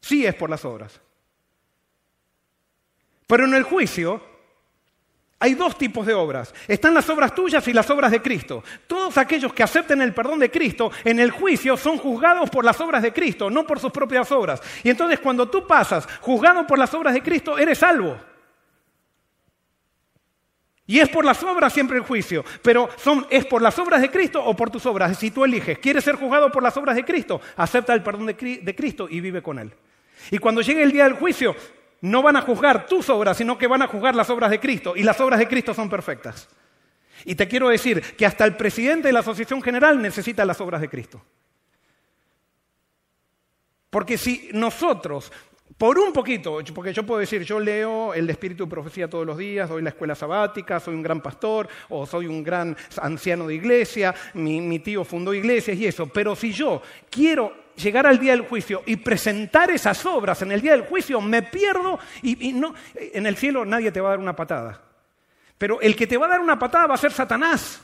Sí, 0.00 0.24
es 0.24 0.34
por 0.34 0.48
las 0.48 0.64
obras. 0.64 0.98
Pero 3.26 3.44
en 3.44 3.52
el 3.52 3.64
juicio 3.64 4.31
hay 5.42 5.54
dos 5.54 5.76
tipos 5.76 6.06
de 6.06 6.14
obras. 6.14 6.54
Están 6.68 6.94
las 6.94 7.10
obras 7.10 7.34
tuyas 7.34 7.66
y 7.66 7.72
las 7.72 7.90
obras 7.90 8.12
de 8.12 8.22
Cristo. 8.22 8.62
Todos 8.86 9.18
aquellos 9.18 9.52
que 9.52 9.64
acepten 9.64 10.00
el 10.00 10.14
perdón 10.14 10.38
de 10.38 10.52
Cristo 10.52 10.92
en 11.02 11.18
el 11.18 11.32
juicio 11.32 11.76
son 11.76 11.98
juzgados 11.98 12.48
por 12.48 12.64
las 12.64 12.80
obras 12.80 13.02
de 13.02 13.12
Cristo, 13.12 13.50
no 13.50 13.66
por 13.66 13.80
sus 13.80 13.90
propias 13.90 14.30
obras. 14.30 14.62
Y 14.84 14.90
entonces 14.90 15.18
cuando 15.18 15.48
tú 15.50 15.66
pasas 15.66 16.06
juzgado 16.20 16.64
por 16.64 16.78
las 16.78 16.94
obras 16.94 17.12
de 17.12 17.24
Cristo, 17.24 17.58
eres 17.58 17.78
salvo. 17.78 18.16
Y 20.86 21.00
es 21.00 21.08
por 21.08 21.24
las 21.24 21.42
obras 21.42 21.72
siempre 21.72 21.96
el 21.96 22.04
juicio, 22.04 22.44
pero 22.62 22.88
es 23.28 23.44
por 23.44 23.62
las 23.62 23.76
obras 23.80 24.00
de 24.00 24.12
Cristo 24.12 24.44
o 24.44 24.54
por 24.54 24.70
tus 24.70 24.86
obras. 24.86 25.18
Si 25.18 25.32
tú 25.32 25.44
eliges, 25.44 25.76
quieres 25.80 26.04
ser 26.04 26.14
juzgado 26.14 26.52
por 26.52 26.62
las 26.62 26.76
obras 26.76 26.94
de 26.94 27.04
Cristo, 27.04 27.40
acepta 27.56 27.94
el 27.94 28.04
perdón 28.04 28.26
de 28.26 28.76
Cristo 28.76 29.08
y 29.10 29.20
vive 29.20 29.42
con 29.42 29.58
Él. 29.58 29.72
Y 30.30 30.38
cuando 30.38 30.60
llegue 30.60 30.84
el 30.84 30.92
día 30.92 31.02
del 31.02 31.14
juicio, 31.14 31.56
no 32.02 32.20
van 32.20 32.36
a 32.36 32.42
juzgar 32.42 32.86
tus 32.86 33.08
obras, 33.08 33.36
sino 33.36 33.56
que 33.56 33.68
van 33.68 33.82
a 33.82 33.86
juzgar 33.86 34.14
las 34.14 34.28
obras 34.28 34.50
de 34.50 34.60
Cristo. 34.60 34.94
Y 34.96 35.04
las 35.04 35.20
obras 35.20 35.38
de 35.38 35.48
Cristo 35.48 35.72
son 35.72 35.88
perfectas. 35.88 36.48
Y 37.24 37.36
te 37.36 37.46
quiero 37.46 37.68
decir 37.68 38.02
que 38.16 38.26
hasta 38.26 38.44
el 38.44 38.56
presidente 38.56 39.08
de 39.08 39.12
la 39.12 39.20
Asociación 39.20 39.62
General 39.62 40.02
necesita 40.02 40.44
las 40.44 40.60
obras 40.60 40.80
de 40.80 40.88
Cristo. 40.88 41.24
Porque 43.88 44.18
si 44.18 44.48
nosotros, 44.52 45.30
por 45.78 45.96
un 45.96 46.12
poquito, 46.12 46.58
porque 46.74 46.92
yo 46.92 47.06
puedo 47.06 47.20
decir, 47.20 47.44
yo 47.44 47.60
leo 47.60 48.14
el 48.14 48.28
Espíritu 48.28 48.64
de 48.64 48.70
Profecía 48.70 49.08
todos 49.08 49.24
los 49.24 49.38
días, 49.38 49.68
doy 49.68 49.82
la 49.82 49.90
escuela 49.90 50.16
sabática, 50.16 50.80
soy 50.80 50.96
un 50.96 51.02
gran 51.02 51.20
pastor 51.20 51.68
o 51.88 52.04
soy 52.04 52.26
un 52.26 52.42
gran 52.42 52.76
anciano 53.00 53.46
de 53.46 53.54
iglesia, 53.54 54.12
mi, 54.34 54.60
mi 54.60 54.80
tío 54.80 55.04
fundó 55.04 55.32
iglesias 55.32 55.76
y 55.76 55.86
eso, 55.86 56.08
pero 56.08 56.34
si 56.34 56.52
yo 56.52 56.82
quiero 57.08 57.61
llegar 57.76 58.06
al 58.06 58.18
día 58.18 58.32
del 58.32 58.46
juicio 58.46 58.82
y 58.86 58.96
presentar 58.96 59.70
esas 59.70 60.04
obras 60.06 60.42
en 60.42 60.52
el 60.52 60.60
día 60.60 60.72
del 60.72 60.86
juicio, 60.86 61.20
me 61.20 61.42
pierdo 61.42 61.98
y, 62.22 62.52
no, 62.52 62.74
en 62.94 63.26
el 63.26 63.36
cielo 63.36 63.64
nadie 63.64 63.92
te 63.92 64.00
va 64.00 64.08
a 64.08 64.10
dar 64.12 64.20
una 64.20 64.36
patada. 64.36 64.82
Pero 65.58 65.80
el 65.80 65.94
que 65.94 66.06
te 66.06 66.16
va 66.16 66.26
a 66.26 66.30
dar 66.30 66.40
una 66.40 66.58
patada 66.58 66.86
va 66.86 66.94
a 66.94 66.98
ser 66.98 67.12
Satanás. 67.12 67.80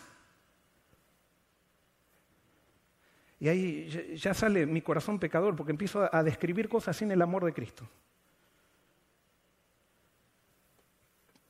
Y 3.41 3.49
ahí 3.49 4.17
ya 4.17 4.35
sale 4.35 4.67
mi 4.67 4.83
corazón 4.83 5.19
pecador 5.19 5.55
porque 5.55 5.73
empiezo 5.73 6.13
a 6.13 6.23
describir 6.23 6.69
cosas 6.69 6.97
sin 6.97 7.11
el 7.13 7.23
amor 7.23 7.45
de 7.45 7.53
Cristo. 7.53 7.89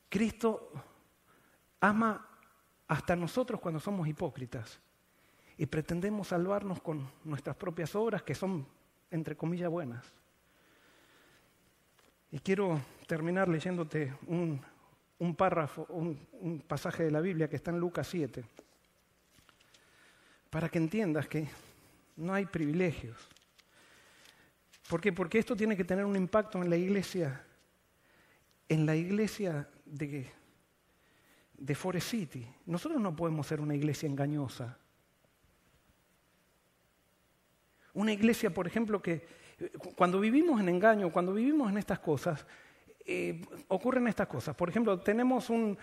Cristo 0.07 0.71
ama 1.79 2.27
hasta 2.87 3.15
nosotros 3.15 3.59
cuando 3.59 3.79
somos 3.79 4.07
hipócritas 4.07 4.79
y 5.59 5.65
pretendemos 5.65 6.29
salvarnos 6.29 6.81
con 6.81 7.11
nuestras 7.25 7.53
propias 7.53 7.93
obras 7.93 8.23
que 8.23 8.33
son, 8.33 8.65
entre 9.11 9.35
comillas, 9.35 9.69
buenas. 9.69 10.05
Y 12.31 12.39
quiero 12.39 12.79
terminar 13.05 13.49
leyéndote 13.49 14.15
un, 14.27 14.61
párrafo, 15.35 15.85
un, 15.89 16.17
un 16.39 16.61
pasaje 16.61 17.03
de 17.03 17.11
la 17.11 17.19
Biblia 17.19 17.49
que 17.49 17.57
está 17.57 17.71
en 17.71 17.79
Lucas 17.81 18.07
7, 18.07 18.41
para 20.49 20.69
que 20.69 20.77
entiendas 20.77 21.27
que 21.27 21.49
no 22.15 22.33
hay 22.33 22.45
privilegios. 22.45 23.17
¿Por 24.87 25.01
qué? 25.01 25.11
Porque 25.11 25.39
esto 25.39 25.57
tiene 25.57 25.75
que 25.75 25.83
tener 25.83 26.05
un 26.05 26.15
impacto 26.15 26.63
en 26.63 26.69
la 26.69 26.77
iglesia, 26.77 27.43
en 28.69 28.85
la 28.85 28.95
iglesia 28.95 29.67
de, 29.85 30.25
de 31.57 31.75
Forest 31.75 32.11
City. 32.11 32.47
Nosotros 32.65 33.01
no 33.01 33.13
podemos 33.13 33.45
ser 33.45 33.59
una 33.59 33.75
iglesia 33.75 34.07
engañosa. 34.07 34.79
Una 37.93 38.13
iglesia, 38.13 38.49
por 38.49 38.67
ejemplo, 38.67 39.01
que 39.01 39.25
cuando 39.95 40.19
vivimos 40.19 40.59
en 40.61 40.69
engaño, 40.69 41.11
cuando 41.11 41.33
vivimos 41.33 41.69
en 41.69 41.77
estas 41.77 41.99
cosas, 41.99 42.45
eh, 43.05 43.41
ocurren 43.69 44.07
estas 44.07 44.27
cosas. 44.27 44.55
Por 44.55 44.69
ejemplo, 44.69 44.99
tenemos 44.99 45.49
un, 45.49 45.77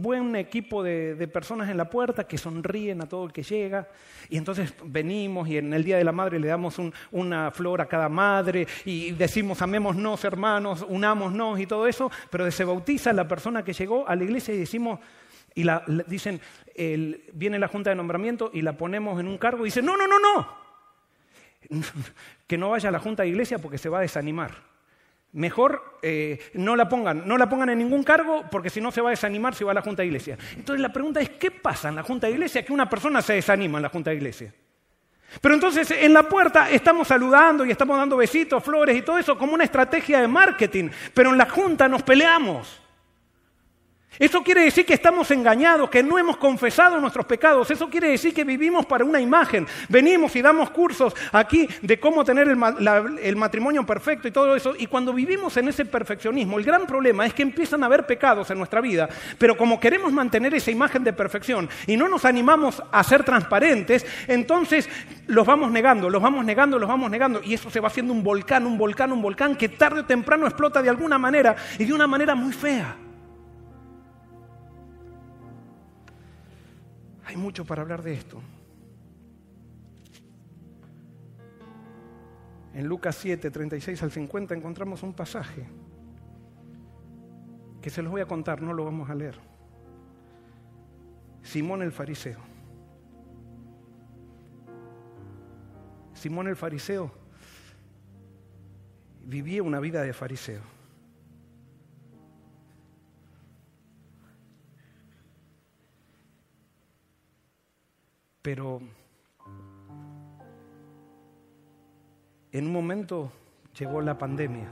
buen 0.00 0.36
equipo 0.36 0.84
de, 0.84 1.28
personas 1.32 1.68
en 1.68 1.76
la 1.76 1.90
puerta 1.90 2.22
que 2.22 2.38
sonríen 2.38 3.02
a 3.02 3.08
todo 3.08 3.24
el 3.24 3.32
que 3.32 3.42
llega, 3.42 3.88
y 4.28 4.36
entonces 4.36 4.72
venimos 4.84 5.48
y 5.48 5.58
en 5.58 5.74
el 5.74 5.82
Día 5.82 5.96
de 5.96 6.04
la 6.04 6.12
Madre 6.12 6.38
le 6.38 6.46
damos 6.46 6.80
una 7.10 7.50
flor 7.50 7.80
a 7.80 7.86
cada 7.86 8.08
madre 8.08 8.68
y 8.84 9.10
decimos 9.10 9.60
amémonos 9.62 10.24
hermanos, 10.24 10.86
unámonos 10.88 11.58
y 11.58 11.66
todo 11.66 11.88
eso, 11.88 12.12
pero 12.30 12.48
se 12.52 12.62
bautiza 12.62 13.12
la 13.12 13.26
persona 13.26 13.64
que 13.64 13.72
llegó 13.72 14.06
a 14.06 14.14
la 14.14 14.22
iglesia 14.22 14.54
y 14.54 14.58
decimos, 14.58 15.00
y 15.52 15.66
dicen, 16.06 16.40
viene 17.32 17.58
la 17.58 17.66
junta 17.66 17.90
de 17.90 17.96
nombramiento 17.96 18.52
y 18.54 18.62
la 18.62 18.76
ponemos 18.76 19.18
en 19.18 19.26
un 19.26 19.36
cargo 19.36 19.64
y 19.64 19.70
dice, 19.70 19.82
no, 19.82 19.96
no, 19.96 20.06
no, 20.06 20.20
no, 20.20 20.65
que 22.46 22.58
no 22.58 22.70
vaya 22.70 22.88
a 22.88 22.92
la 22.92 22.98
junta 22.98 23.22
de 23.22 23.30
iglesia 23.30 23.58
porque 23.58 23.78
se 23.78 23.88
va 23.88 23.98
a 23.98 24.02
desanimar. 24.02 24.76
Mejor 25.32 25.98
eh, 26.02 26.38
no 26.54 26.76
la 26.76 26.88
pongan, 26.88 27.28
no 27.28 27.36
la 27.36 27.48
pongan 27.48 27.68
en 27.68 27.78
ningún 27.78 28.02
cargo 28.02 28.44
porque 28.50 28.70
si 28.70 28.80
no 28.80 28.90
se 28.90 29.02
va 29.02 29.10
a 29.10 29.10
desanimar 29.10 29.54
si 29.54 29.64
va 29.64 29.72
a 29.72 29.74
la 29.74 29.82
Junta 29.82 30.00
de 30.00 30.06
Iglesia. 30.06 30.38
Entonces 30.56 30.80
la 30.80 30.90
pregunta 30.90 31.20
es, 31.20 31.28
¿qué 31.28 31.50
pasa 31.50 31.90
en 31.90 31.96
la 31.96 32.02
Junta 32.02 32.26
de 32.26 32.32
Iglesia 32.32 32.64
que 32.64 32.72
una 32.72 32.88
persona 32.88 33.20
se 33.20 33.34
desanima 33.34 33.76
en 33.76 33.82
la 33.82 33.88
Junta 33.90 34.10
de 34.10 34.16
Iglesia? 34.16 34.54
Pero 35.40 35.54
entonces 35.54 35.90
en 35.90 36.14
la 36.14 36.22
puerta 36.22 36.70
estamos 36.70 37.08
saludando 37.08 37.66
y 37.66 37.70
estamos 37.70 37.98
dando 37.98 38.16
besitos, 38.16 38.64
flores 38.64 38.96
y 38.96 39.02
todo 39.02 39.18
eso 39.18 39.36
como 39.36 39.52
una 39.52 39.64
estrategia 39.64 40.20
de 40.20 40.28
marketing, 40.28 40.88
pero 41.12 41.30
en 41.30 41.36
la 41.36 41.50
Junta 41.50 41.86
nos 41.86 42.02
peleamos. 42.02 42.85
Eso 44.18 44.42
quiere 44.42 44.62
decir 44.62 44.86
que 44.86 44.94
estamos 44.94 45.30
engañados, 45.30 45.90
que 45.90 46.02
no 46.02 46.18
hemos 46.18 46.38
confesado 46.38 46.98
nuestros 47.00 47.26
pecados. 47.26 47.70
Eso 47.70 47.90
quiere 47.90 48.08
decir 48.08 48.32
que 48.32 48.44
vivimos 48.44 48.86
para 48.86 49.04
una 49.04 49.20
imagen. 49.20 49.66
Venimos 49.88 50.34
y 50.36 50.42
damos 50.42 50.70
cursos 50.70 51.14
aquí 51.32 51.68
de 51.82 52.00
cómo 52.00 52.24
tener 52.24 52.48
el, 52.48 53.36
matrimonio 53.36 53.84
perfecto 53.84 54.26
y 54.26 54.30
todo 54.30 54.56
eso. 54.56 54.74
Y 54.78 54.86
cuando 54.86 55.12
vivimos 55.12 55.56
en 55.58 55.68
ese 55.68 55.84
perfeccionismo, 55.84 56.58
el 56.58 56.64
gran 56.64 56.86
problema 56.86 57.26
es 57.26 57.34
que 57.34 57.42
empiezan 57.42 57.82
a 57.82 57.86
haber 57.86 58.06
pecados 58.06 58.50
en 58.50 58.58
nuestra 58.58 58.80
vida. 58.80 59.08
Pero 59.38 59.56
como 59.56 59.78
queremos 59.78 60.12
mantener 60.12 60.54
esa 60.54 60.70
imagen 60.70 61.04
de 61.04 61.12
perfección 61.12 61.68
y 61.86 61.96
no 61.96 62.08
nos 62.08 62.24
animamos 62.24 62.82
a 62.90 63.04
ser 63.04 63.22
transparentes, 63.22 64.06
entonces 64.28 64.88
los 65.26 65.46
vamos 65.46 65.70
negando, 65.70 66.08
los 66.08 66.22
vamos 66.22 66.44
negando, 66.44 66.78
los 66.78 66.88
vamos 66.88 67.10
negando. 67.10 67.42
Y 67.44 67.52
eso 67.52 67.68
se 67.68 67.80
va 67.80 67.88
haciendo 67.88 68.14
un 68.14 68.22
volcán, 68.22 68.66
un 68.66 68.78
volcán, 68.78 69.12
un 69.12 69.20
volcán 69.20 69.56
que 69.56 69.68
tarde 69.68 70.00
o 70.00 70.06
temprano 70.06 70.46
explota 70.46 70.80
de 70.80 70.88
alguna 70.88 71.18
manera 71.18 71.54
y 71.78 71.84
de 71.84 71.92
una 71.92 72.06
manera 72.06 72.34
muy 72.34 72.54
fea. 72.54 73.05
Hay 77.26 77.36
mucho 77.36 77.64
para 77.64 77.82
hablar 77.82 78.02
de 78.02 78.14
esto. 78.14 78.40
En 82.72 82.86
Lucas 82.86 83.16
7, 83.16 83.50
36 83.50 84.02
al 84.02 84.12
50 84.12 84.54
encontramos 84.54 85.02
un 85.02 85.12
pasaje 85.12 85.66
que 87.82 87.90
se 87.90 88.02
los 88.02 88.12
voy 88.12 88.20
a 88.20 88.26
contar, 88.26 88.62
no 88.62 88.72
lo 88.72 88.84
vamos 88.84 89.10
a 89.10 89.14
leer. 89.14 89.38
Simón 91.42 91.82
el 91.82 91.90
fariseo. 91.90 92.40
Simón 96.14 96.48
el 96.48 96.56
fariseo 96.56 97.10
vivía 99.24 99.62
una 99.62 99.80
vida 99.80 100.02
de 100.02 100.12
fariseo. 100.12 100.75
Pero 108.46 108.80
en 112.52 112.64
un 112.64 112.72
momento 112.72 113.32
llegó 113.76 114.00
la 114.00 114.16
pandemia, 114.16 114.68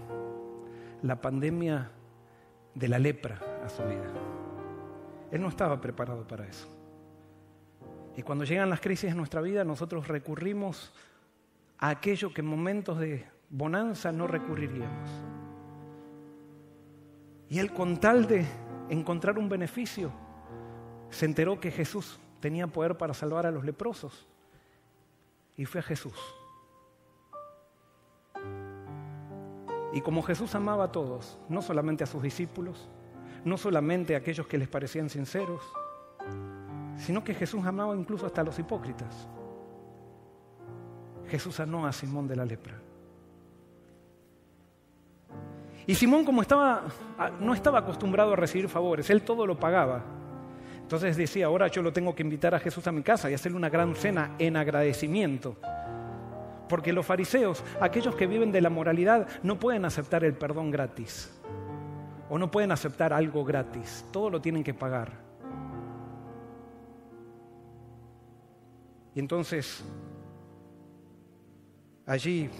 la 1.03 1.21
pandemia 1.21 1.91
de 2.73 2.89
la 2.89 3.01
lepra 3.01 3.41
a 3.65 3.69
su 3.69 3.83
vida. 3.83 4.13
Él 5.33 5.43
no 5.43 5.49
estaba 5.49 5.81
preparado 5.81 6.25
para 6.25 6.47
eso. 6.47 6.69
Y 8.17 8.23
cuando 8.23 8.45
llegan 8.45 8.71
las 8.71 8.81
crisis 8.81 9.11
en 9.11 9.17
nuestra 9.17 9.41
vida, 9.41 9.65
nosotros 9.65 10.07
recurrimos 10.07 10.95
a 11.79 11.89
aquello 11.89 12.33
que 12.33 12.43
en 12.43 12.47
momentos 12.47 13.01
de 13.01 13.25
bonanza 13.51 14.13
no 14.13 14.29
recurriríamos. 14.29 15.11
Y 17.49 17.59
él 17.59 17.73
con 17.73 17.99
tal 17.99 18.29
de 18.29 18.47
encontrar 18.89 19.37
un 19.37 19.49
beneficio, 19.49 20.13
se 21.11 21.27
enteró 21.27 21.59
que 21.59 21.73
Jesús 21.73 22.21
tenía 22.45 22.67
poder 22.67 22.99
para 22.99 23.15
salvar 23.15 23.47
a 23.47 23.51
los 23.51 23.65
leprosos. 23.65 24.27
Y 25.57 25.65
fue 25.65 25.81
a 25.81 25.83
Jesús. 25.83 26.13
Y 29.95 30.03
como 30.03 30.23
Jesús 30.23 30.55
amaba 30.55 30.85
a 30.85 30.93
todos, 30.93 31.39
no 31.49 31.63
solamente 31.63 32.05
a 32.05 32.07
sus 32.07 32.23
discípulos, 32.23 32.87
no 33.47 33.57
solamente 33.57 34.15
a 34.15 34.19
aquellos 34.19 34.47
que 34.47 34.59
les 34.59 34.69
parecían 34.69 35.09
sinceros, 35.09 35.63
sino 36.99 37.25
que 37.25 37.33
Jesús 37.33 37.65
amaba 37.65 37.97
incluso 37.97 38.27
hasta 38.27 38.43
a 38.43 38.45
los 38.45 38.59
hipócritas. 38.59 39.27
Jesús 41.29 41.55
sanó 41.55 41.87
a 41.87 41.93
Simón 41.93 42.29
de 42.29 42.37
la 42.37 42.45
lepra. 42.45 42.79
Y 45.87 45.95
Simón 45.95 46.27
como 46.27 46.43
estaba 46.43 46.83
no 47.41 47.55
estaba 47.55 47.79
acostumbrado 47.79 48.35
a 48.35 48.37
recibir 48.37 48.69
favores, 48.69 49.09
él 49.09 49.23
todo 49.23 49.47
lo 49.47 49.59
pagaba. 49.59 50.24
Entonces 50.95 51.17
decía, 51.17 51.47
ahora 51.47 51.67
yo 51.67 51.83
lo 51.83 51.93
tengo 51.93 52.15
que 52.15 52.23
invitar 52.23 52.55
a 52.55 52.61
Jesús 52.61 52.87
a 52.87 52.93
mi 52.93 53.03
casa 53.03 53.29
y 53.29 53.35
hacerle 53.35 53.59
una 53.59 53.69
gran 53.69 53.97
cena 53.97 54.37
en 54.39 54.57
agradecimiento. 54.57 55.57
Porque 56.69 56.93
los 56.93 57.05
fariseos, 57.05 57.65
aquellos 57.81 58.15
que 58.15 58.29
viven 58.29 58.53
de 58.53 58.61
la 58.61 58.71
moralidad, 58.71 59.27
no 59.43 59.59
pueden 59.59 59.85
aceptar 59.85 60.23
el 60.23 60.35
perdón 60.35 60.71
gratis. 60.71 61.37
O 62.29 62.39
no 62.39 62.49
pueden 62.49 62.71
aceptar 62.71 63.13
algo 63.13 63.45
gratis. 63.45 64.07
Todo 64.13 64.31
lo 64.31 64.41
tienen 64.41 64.63
que 64.63 64.73
pagar. 64.73 65.11
Y 69.17 69.19
entonces, 69.19 69.85
allí 72.07 72.51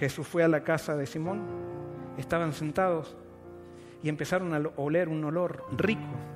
Jesús 0.00 0.26
fue 0.26 0.42
a 0.42 0.48
la 0.48 0.64
casa 0.64 0.96
de 0.96 1.06
Simón, 1.06 1.40
estaban 2.18 2.52
sentados 2.52 3.16
y 4.02 4.08
empezaron 4.08 4.52
a 4.54 4.70
oler 4.74 5.08
un 5.08 5.22
olor 5.22 5.64
rico 5.76 6.33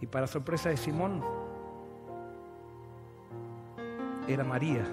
Y 0.00 0.06
para 0.06 0.26
sorpresa 0.26 0.68
de 0.68 0.76
Simón, 0.76 1.22
era 4.28 4.44
María. 4.44 4.84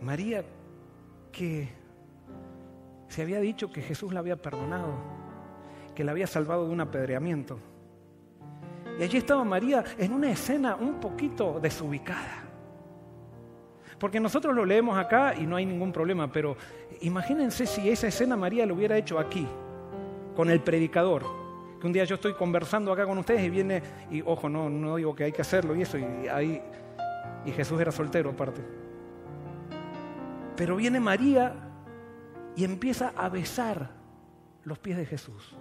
María 0.00 0.44
que 1.32 1.68
se 3.08 3.22
había 3.22 3.40
dicho 3.40 3.72
que 3.72 3.82
Jesús 3.82 4.12
la 4.12 4.20
había 4.20 4.36
perdonado, 4.36 4.94
que 5.94 6.04
la 6.04 6.12
había 6.12 6.26
salvado 6.26 6.66
de 6.66 6.72
un 6.72 6.80
apedreamiento. 6.80 7.58
Y 8.98 9.02
allí 9.02 9.18
estaba 9.18 9.44
María 9.44 9.84
en 9.98 10.12
una 10.12 10.30
escena 10.30 10.76
un 10.76 11.00
poquito 11.00 11.58
desubicada. 11.60 12.44
Porque 13.98 14.20
nosotros 14.20 14.54
lo 14.54 14.64
leemos 14.64 14.98
acá 14.98 15.34
y 15.34 15.46
no 15.46 15.56
hay 15.56 15.66
ningún 15.66 15.92
problema, 15.92 16.30
pero 16.32 16.56
imagínense 17.00 17.66
si 17.66 17.88
esa 17.90 18.08
escena 18.08 18.36
María 18.36 18.64
lo 18.64 18.74
hubiera 18.74 18.96
hecho 18.96 19.18
aquí, 19.18 19.46
con 20.34 20.48
el 20.48 20.60
predicador, 20.60 21.39
que 21.80 21.86
un 21.86 21.92
día 21.92 22.04
yo 22.04 22.16
estoy 22.16 22.34
conversando 22.34 22.92
acá 22.92 23.06
con 23.06 23.18
ustedes 23.18 23.42
y 23.42 23.50
viene, 23.50 23.82
y 24.10 24.20
ojo, 24.20 24.48
no, 24.48 24.68
no 24.68 24.96
digo 24.96 25.14
que 25.14 25.24
hay 25.24 25.32
que 25.32 25.40
hacerlo 25.40 25.74
y 25.74 25.82
eso, 25.82 25.98
y 25.98 26.28
ahí, 26.28 26.62
y 27.44 27.50
Jesús 27.52 27.80
era 27.80 27.90
soltero 27.90 28.30
aparte. 28.30 28.60
Pero 30.56 30.76
viene 30.76 31.00
María 31.00 31.54
y 32.54 32.64
empieza 32.64 33.12
a 33.16 33.28
besar 33.30 33.90
los 34.64 34.78
pies 34.78 34.98
de 34.98 35.06
Jesús. 35.06 35.56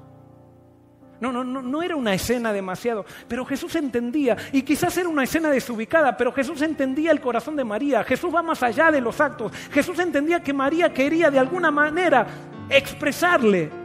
No, 1.22 1.32
no, 1.32 1.44
no, 1.44 1.62
no 1.62 1.82
era 1.82 1.96
una 1.96 2.14
escena 2.14 2.54
demasiado, 2.54 3.06
pero 3.28 3.46
Jesús 3.46 3.76
entendía, 3.76 4.38
y 4.52 4.62
quizás 4.62 4.98
era 4.98 5.10
una 5.10 5.24
escena 5.24 5.50
desubicada, 5.50 6.16
pero 6.16 6.32
Jesús 6.32 6.62
entendía 6.62 7.12
el 7.12 7.20
corazón 7.20 7.56
de 7.56 7.64
María, 7.64 8.04
Jesús 8.04 8.34
va 8.34 8.42
más 8.42 8.64
allá 8.64 8.92
de 8.92 9.02
los 9.02 9.20
actos, 9.20 9.52
Jesús 9.72 10.00
entendía 10.00 10.42
que 10.42 10.54
María 10.54 10.94
quería 10.94 11.30
de 11.30 11.40
alguna 11.40 11.72
manera 11.72 12.26
expresarle 12.70 13.79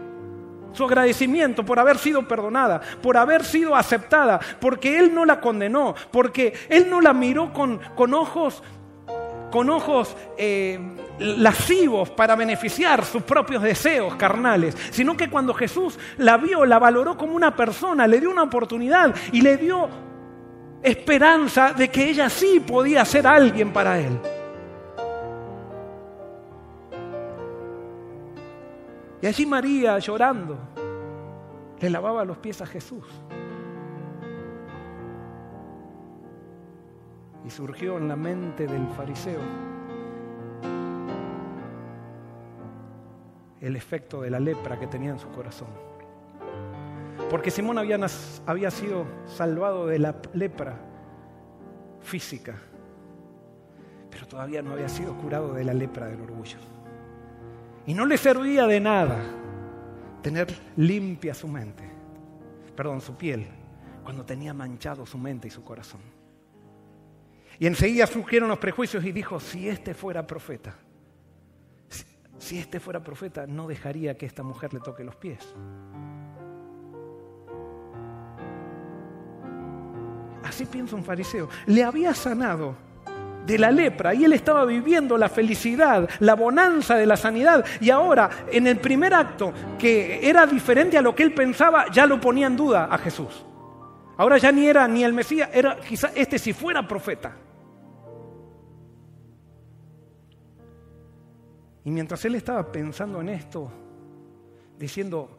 su 0.74 0.84
agradecimiento 0.84 1.64
por 1.64 1.78
haber 1.78 1.96
sido 1.96 2.26
perdonada, 2.28 2.80
por 3.02 3.16
haber 3.16 3.44
sido 3.44 3.74
aceptada, 3.74 4.38
porque 4.60 4.98
Él 4.98 5.14
no 5.14 5.24
la 5.24 5.40
condenó, 5.40 5.94
porque 6.10 6.52
Él 6.68 6.90
no 6.90 7.00
la 7.00 7.14
miró 7.14 7.52
con, 7.52 7.80
ojos, 8.12 8.62
con 9.50 9.70
ojos 9.70 10.14
eh, 10.36 10.78
lascivos 11.18 12.10
para 12.10 12.36
beneficiar 12.36 13.04
sus 13.04 13.22
propios 13.22 13.62
deseos 13.62 14.16
carnales, 14.16 14.76
sino 14.90 15.16
que 15.16 15.30
cuando 15.30 15.54
Jesús 15.54 15.98
la 16.18 16.36
vio, 16.36 16.66
la 16.66 16.78
valoró 16.78 17.16
como 17.16 17.34
una 17.34 17.54
persona, 17.54 18.06
le 18.06 18.20
dio 18.20 18.30
una 18.30 18.42
oportunidad 18.42 19.14
y 19.32 19.40
le 19.40 19.56
dio 19.56 19.88
esperanza 20.82 21.72
de 21.72 21.88
que 21.88 22.10
ella 22.10 22.28
sí 22.28 22.60
podía 22.60 23.04
ser 23.04 23.26
alguien 23.26 23.72
para 23.72 23.98
Él. 23.98 24.18
Y 29.24 29.26
allí 29.26 29.46
María, 29.46 29.98
llorando, 30.00 30.58
le 31.80 31.88
lavaba 31.88 32.26
los 32.26 32.36
pies 32.36 32.60
a 32.60 32.66
Jesús. 32.66 33.06
Y 37.42 37.48
surgió 37.48 37.96
en 37.96 38.06
la 38.06 38.16
mente 38.16 38.66
del 38.66 38.86
fariseo 38.88 39.40
el 43.62 43.76
efecto 43.76 44.20
de 44.20 44.28
la 44.28 44.38
lepra 44.38 44.78
que 44.78 44.88
tenía 44.88 45.12
en 45.12 45.18
su 45.18 45.30
corazón. 45.30 45.68
Porque 47.30 47.50
Simón 47.50 47.78
había, 47.78 48.70
sido 48.70 49.06
salvado 49.24 49.86
de 49.86 50.00
la 50.00 50.16
lepra 50.34 50.76
física, 52.02 52.56
pero 54.10 54.26
todavía 54.28 54.60
no 54.60 54.72
había 54.72 54.90
sido 54.90 55.14
curado 55.16 55.54
de 55.54 55.64
la 55.64 55.72
lepra 55.72 56.08
del 56.08 56.20
orgullo. 56.20 56.73
Y 57.86 57.94
no 57.94 58.06
le 58.06 58.16
servía 58.16 58.66
de 58.66 58.80
nada 58.80 59.22
tener 60.22 60.54
limpia 60.76 61.34
su 61.34 61.46
mente, 61.46 61.84
perdón, 62.74 63.00
su 63.00 63.14
piel, 63.16 63.46
cuando 64.02 64.24
tenía 64.24 64.54
manchado 64.54 65.04
su 65.04 65.18
mente 65.18 65.48
y 65.48 65.50
su 65.50 65.62
corazón. 65.62 66.00
Y 67.58 67.66
enseguida 67.66 68.06
surgieron 68.06 68.48
los 68.48 68.58
prejuicios 68.58 69.04
y 69.04 69.12
dijo, 69.12 69.38
si 69.38 69.68
este 69.68 69.94
fuera 69.94 70.26
profeta, 70.26 70.74
si 72.38 72.58
este 72.58 72.80
fuera 72.80 73.02
profeta, 73.02 73.46
no 73.46 73.66
dejaría 73.66 74.16
que 74.16 74.26
esta 74.26 74.42
mujer 74.42 74.74
le 74.74 74.80
toque 74.80 75.04
los 75.04 75.16
pies. 75.16 75.54
Así 80.42 80.66
piensa 80.66 80.94
un 80.94 81.04
fariseo. 81.04 81.48
Le 81.66 81.82
había 81.82 82.14
sanado 82.14 82.76
de 83.46 83.58
la 83.58 83.70
lepra 83.70 84.14
y 84.14 84.24
él 84.24 84.32
estaba 84.32 84.64
viviendo 84.64 85.18
la 85.18 85.28
felicidad, 85.28 86.08
la 86.20 86.34
bonanza 86.34 86.96
de 86.96 87.06
la 87.06 87.16
sanidad 87.16 87.64
y 87.80 87.90
ahora 87.90 88.30
en 88.50 88.66
el 88.66 88.78
primer 88.78 89.14
acto 89.14 89.52
que 89.78 90.28
era 90.28 90.46
diferente 90.46 90.96
a 90.96 91.02
lo 91.02 91.14
que 91.14 91.22
él 91.22 91.34
pensaba 91.34 91.90
ya 91.90 92.06
lo 92.06 92.20
ponía 92.20 92.46
en 92.46 92.56
duda 92.56 92.88
a 92.90 92.98
Jesús. 92.98 93.44
Ahora 94.16 94.38
ya 94.38 94.52
ni 94.52 94.66
era 94.66 94.86
ni 94.86 95.02
el 95.02 95.12
Mesías, 95.12 95.50
era 95.52 95.76
quizá 95.76 96.10
este 96.14 96.38
si 96.38 96.52
fuera 96.52 96.86
profeta. 96.86 97.36
Y 101.84 101.90
mientras 101.90 102.24
él 102.24 102.36
estaba 102.36 102.70
pensando 102.70 103.20
en 103.20 103.28
esto, 103.28 103.70
diciendo, 104.78 105.36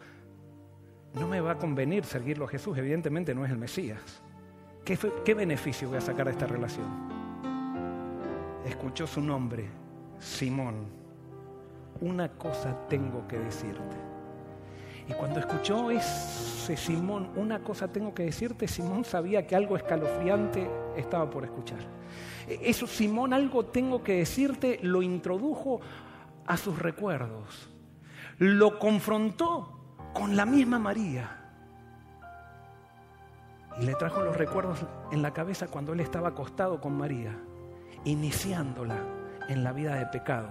no 1.14 1.28
me 1.28 1.42
va 1.42 1.52
a 1.52 1.58
convenir 1.58 2.04
seguirlo 2.06 2.46
a 2.46 2.48
Jesús, 2.48 2.78
evidentemente 2.78 3.34
no 3.34 3.46
es 3.46 3.52
el 3.52 3.58
Mesías. 3.58 4.22
¿Qué, 4.84 5.00
¿Qué, 5.24 5.34
beneficio 5.34 5.88
voy 5.90 5.98
a 5.98 6.02
sacar 6.02 6.26
de 6.26 6.34
esta 6.34 6.46
relación? 6.46 7.15
Escuchó 8.66 9.06
su 9.06 9.22
nombre, 9.22 9.70
Simón. 10.20 10.88
Una 12.02 12.30
cosa 12.30 12.76
tengo 12.90 13.28
que 13.28 13.38
decirte. 13.38 13.96
Y 15.08 15.14
cuando 15.14 15.40
escuchó 15.40 15.92
ese 15.92 16.76
Simón, 16.76 17.30
una 17.36 17.60
cosa 17.60 17.88
tengo 17.88 18.14
que 18.14 18.24
decirte, 18.24 18.68
Simón 18.68 19.06
sabía 19.06 19.46
que 19.46 19.56
algo 19.56 19.78
escalofriante 19.78 20.68
estaba 20.98 21.30
por 21.30 21.44
escuchar. 21.44 21.80
Eso, 22.48 22.88
Simón, 22.88 23.34
algo 23.34 23.66
tengo 23.66 24.04
que 24.04 24.18
decirte, 24.18 24.80
lo 24.82 25.04
introdujo 25.04 25.82
a 26.48 26.58
sus 26.58 26.80
recuerdos. 26.80 27.70
Lo 28.40 28.80
confrontó 28.80 29.98
con 30.14 30.36
la 30.36 30.46
misma 30.46 30.80
María. 30.80 31.42
Y 33.80 33.86
le 33.86 33.94
trajo 33.96 34.22
los 34.22 34.36
recuerdos 34.36 34.80
en 35.12 35.22
la 35.22 35.32
cabeza 35.32 35.68
cuando 35.68 35.94
él 35.94 36.00
estaba 36.00 36.30
acostado 36.30 36.82
con 36.82 36.98
María, 36.98 37.38
iniciándola 38.06 38.98
en 39.50 39.64
la 39.64 39.74
vida 39.74 39.96
de 39.96 40.06
pecado. 40.08 40.50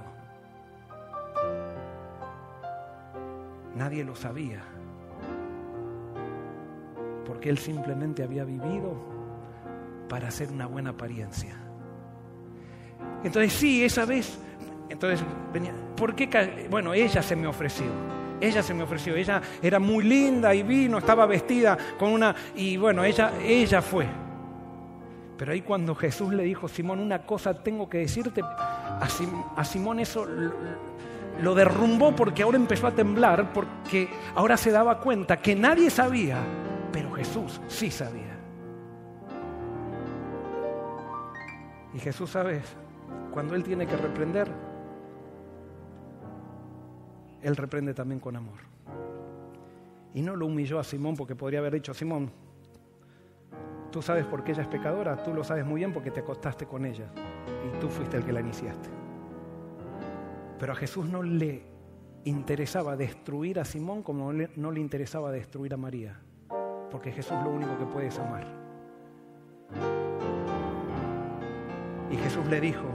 Nadie 3.74 4.04
lo 4.04 4.14
sabía, 4.14 4.62
porque 7.26 7.48
él 7.48 7.58
simplemente 7.58 8.22
había 8.22 8.44
vivido 8.44 8.94
para 10.08 10.28
hacer 10.28 10.52
una 10.52 10.66
buena 10.66 10.90
apariencia. 10.90 11.56
Entonces 13.24 13.52
sí, 13.52 13.84
esa 13.84 14.04
vez 14.04 14.38
entonces 14.88 15.24
venía, 15.52 15.72
¿por 15.96 16.14
qué? 16.14 16.68
Bueno, 16.70 16.94
ella 16.94 17.22
se 17.22 17.36
me 17.36 17.46
ofreció. 17.46 17.86
Ella 18.40 18.62
se 18.62 18.74
me 18.74 18.82
ofreció. 18.82 19.16
Ella 19.16 19.40
era 19.62 19.78
muy 19.78 20.04
linda 20.04 20.54
y 20.54 20.62
vino, 20.62 20.98
estaba 20.98 21.26
vestida 21.26 21.76
con 21.98 22.12
una. 22.12 22.34
Y 22.54 22.76
bueno, 22.76 23.02
ella, 23.04 23.32
ella 23.42 23.80
fue. 23.80 24.06
Pero 25.36 25.52
ahí 25.52 25.62
cuando 25.62 25.94
Jesús 25.94 26.32
le 26.32 26.44
dijo, 26.44 26.68
Simón, 26.68 27.00
una 27.00 27.26
cosa 27.26 27.62
tengo 27.62 27.88
que 27.88 27.98
decirte, 27.98 28.40
a, 28.42 29.64
Simón 29.64 29.98
eso 29.98 30.26
lo 31.42 31.54
derrumbó 31.54 32.14
porque 32.14 32.42
ahora 32.42 32.56
empezó 32.56 32.86
a 32.86 32.92
temblar, 32.92 33.52
porque 33.52 34.08
ahora 34.34 34.56
se 34.56 34.70
daba 34.70 35.00
cuenta 35.00 35.38
que 35.38 35.56
nadie 35.56 35.90
sabía, 35.90 36.38
pero 36.92 37.12
Jesús 37.12 37.60
sí 37.66 37.90
sabía. 37.90 38.38
Y 41.92 41.98
Jesús, 41.98 42.30
¿sabes? 42.30 42.62
Cuando 43.32 43.54
Él 43.54 43.64
tiene 43.64 43.86
que 43.86 43.96
reprender, 43.96 44.48
él 47.44 47.56
reprende 47.56 47.92
también 47.92 48.20
con 48.20 48.34
amor. 48.36 48.58
Y 50.14 50.22
no 50.22 50.34
lo 50.34 50.46
humilló 50.46 50.78
a 50.78 50.84
Simón 50.84 51.14
porque 51.14 51.36
podría 51.36 51.58
haber 51.58 51.74
dicho, 51.74 51.92
Simón, 51.92 52.30
tú 53.94 54.02
sabes 54.02 54.26
por 54.26 54.42
qué 54.42 54.50
ella 54.50 54.62
es 54.62 54.68
pecadora, 54.68 55.22
tú 55.22 55.32
lo 55.32 55.44
sabes 55.44 55.64
muy 55.64 55.76
bien 55.78 55.92
porque 55.92 56.10
te 56.10 56.18
acostaste 56.18 56.66
con 56.66 56.84
ella 56.84 57.06
y 57.64 57.78
tú 57.78 57.88
fuiste 57.88 58.16
el 58.16 58.24
que 58.24 58.32
la 58.32 58.40
iniciaste. 58.40 58.88
Pero 60.58 60.72
a 60.72 60.74
Jesús 60.74 61.08
no 61.08 61.22
le 61.22 61.62
interesaba 62.24 62.96
destruir 62.96 63.60
a 63.60 63.64
Simón 63.64 64.02
como 64.02 64.32
no 64.32 64.72
le 64.72 64.80
interesaba 64.80 65.30
destruir 65.30 65.74
a 65.74 65.76
María, 65.76 66.20
porque 66.90 67.12
Jesús 67.12 67.36
lo 67.44 67.50
único 67.50 67.78
que 67.78 67.84
puede 67.84 68.08
es 68.08 68.18
amar. 68.18 68.44
Y 72.10 72.16
Jesús 72.16 72.44
le 72.46 72.60
dijo, 72.60 72.88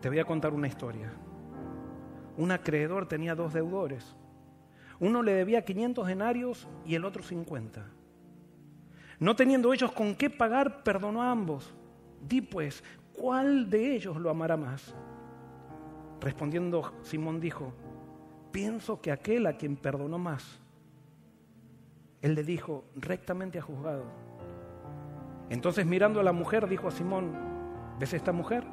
te 0.00 0.08
voy 0.08 0.18
a 0.18 0.24
contar 0.24 0.54
una 0.54 0.66
historia. 0.66 1.12
Un 2.38 2.52
acreedor 2.52 3.06
tenía 3.06 3.34
dos 3.34 3.52
deudores. 3.52 4.16
Uno 4.98 5.22
le 5.22 5.34
debía 5.34 5.62
500 5.62 6.06
denarios 6.06 6.66
y 6.86 6.94
el 6.94 7.04
otro 7.04 7.22
50. 7.22 7.95
No 9.18 9.34
teniendo 9.36 9.72
ellos 9.72 9.92
con 9.92 10.14
qué 10.14 10.30
pagar, 10.30 10.82
perdonó 10.82 11.22
a 11.22 11.30
ambos. 11.30 11.74
Di 12.26 12.40
pues, 12.40 12.82
¿cuál 13.14 13.70
de 13.70 13.94
ellos 13.94 14.16
lo 14.16 14.30
amará 14.30 14.56
más? 14.56 14.94
Respondiendo 16.20 16.94
Simón 17.02 17.40
dijo, 17.40 17.72
pienso 18.52 19.00
que 19.00 19.12
aquel 19.12 19.46
a 19.46 19.56
quien 19.56 19.76
perdonó 19.76 20.18
más. 20.18 20.60
Él 22.22 22.34
le 22.34 22.42
dijo, 22.42 22.84
rectamente 22.94 23.58
ha 23.58 23.62
juzgado. 23.62 24.04
Entonces 25.48 25.86
mirando 25.86 26.20
a 26.20 26.24
la 26.24 26.32
mujer, 26.32 26.68
dijo 26.68 26.88
a 26.88 26.90
Simón, 26.90 27.32
¿ves 27.98 28.12
esta 28.14 28.32
mujer? 28.32 28.64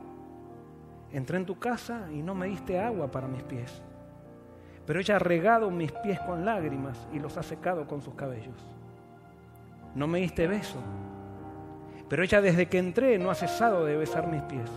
entré 1.13 1.37
en 1.37 1.45
tu 1.45 1.59
casa 1.59 2.09
y 2.11 2.21
no 2.21 2.35
me 2.35 2.47
diste 2.47 2.79
agua 2.79 3.09
para 3.09 3.27
mis 3.27 3.43
pies. 3.43 3.81
Pero 4.85 4.99
ella 4.99 5.15
ha 5.15 5.19
regado 5.19 5.71
mis 5.71 5.91
pies 5.91 6.19
con 6.21 6.43
lágrimas 6.43 7.07
y 7.13 7.19
los 7.19 7.37
ha 7.37 7.43
secado 7.43 7.87
con 7.87 8.01
sus 8.01 8.15
cabellos. 8.15 8.57
No 9.95 10.07
me 10.07 10.19
diste 10.19 10.47
beso, 10.47 10.79
pero 12.09 12.23
ella 12.23 12.41
desde 12.41 12.67
que 12.67 12.79
entré 12.79 13.17
no 13.17 13.29
ha 13.29 13.35
cesado 13.35 13.85
de 13.85 13.97
besar 13.97 14.27
mis 14.27 14.41
pies. 14.43 14.69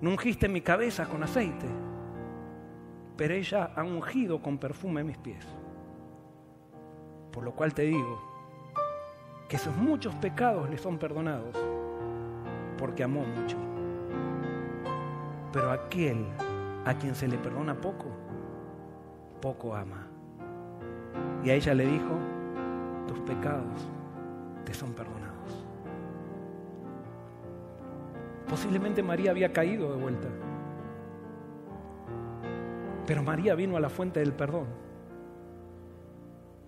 No 0.00 0.10
ungiste 0.10 0.48
mi 0.48 0.60
cabeza 0.60 1.06
con 1.06 1.22
aceite, 1.22 1.66
pero 3.16 3.34
ella 3.34 3.70
ha 3.74 3.82
ungido 3.82 4.42
con 4.42 4.58
perfume 4.58 5.04
mis 5.04 5.18
pies. 5.18 5.46
Por 7.32 7.44
lo 7.44 7.52
cual 7.52 7.72
te 7.72 7.82
digo 7.82 8.20
que 9.48 9.58
sus 9.58 9.74
muchos 9.76 10.14
pecados 10.16 10.68
le 10.68 10.78
son 10.78 10.98
perdonados, 10.98 11.56
porque 12.76 13.04
amó 13.04 13.24
mucho. 13.24 13.56
Pero 15.52 15.70
aquel 15.70 16.26
a 16.84 16.94
quien 16.94 17.14
se 17.14 17.28
le 17.28 17.38
perdona 17.38 17.74
poco, 17.74 18.06
poco 19.40 19.74
ama. 19.74 20.06
Y 21.42 21.50
a 21.50 21.54
ella 21.54 21.74
le 21.74 21.86
dijo, 21.86 22.18
tus 23.06 23.18
pecados 23.20 23.88
te 24.64 24.74
son 24.74 24.92
perdonados. 24.92 25.34
Posiblemente 28.48 29.02
María 29.02 29.30
había 29.30 29.52
caído 29.52 29.94
de 29.94 30.00
vuelta. 30.00 30.28
Pero 33.06 33.22
María 33.22 33.54
vino 33.54 33.76
a 33.76 33.80
la 33.80 33.88
fuente 33.88 34.20
del 34.20 34.32
perdón. 34.32 34.66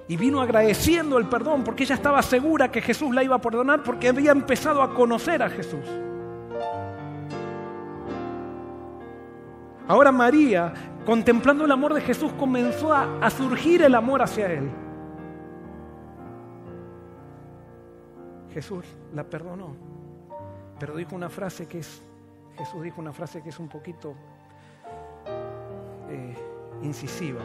Y 0.09 0.17
vino 0.17 0.41
agradeciendo 0.41 1.19
el 1.19 1.27
perdón 1.27 1.65
porque 1.65 1.83
ella 1.83 1.97
estaba 1.97 2.23
segura 2.23 2.71
que 2.71 2.81
Jesús 2.81 3.15
la 3.15 3.25
iba 3.25 3.37
a 3.37 3.41
perdonar 3.41 3.83
porque 3.83 4.09
había 4.09 4.33
empezado 4.33 4.83
a 4.83 4.95
conocer 4.95 5.43
a 5.43 5.51
Jesús. 5.51 5.85
Ahora 9.89 10.11
María, 10.11 10.73
contemplando 11.05 11.65
el 11.65 11.73
amor 11.73 11.95
de 11.95 12.01
Jesús, 12.01 12.33
comenzó 12.39 12.93
a, 12.93 13.31
surgir 13.31 13.83
el 13.83 13.95
amor 13.95 14.23
hacia 14.23 14.53
Él. 14.53 14.71
Jesús 18.57 18.87
la 19.13 19.23
perdonó, 19.23 19.77
pero 20.81 20.97
dijo 20.97 21.15
una 21.15 21.29
frase 21.29 21.69
que 21.69 21.81
es, 21.81 22.01
Jesús 22.57 22.83
dijo 22.83 23.03
una 23.03 23.13
frase 23.13 23.43
que 23.43 23.51
es 23.51 23.59
un 23.59 23.69
poquito 23.69 24.15
eh, 26.09 26.35
incisiva. 26.81 27.43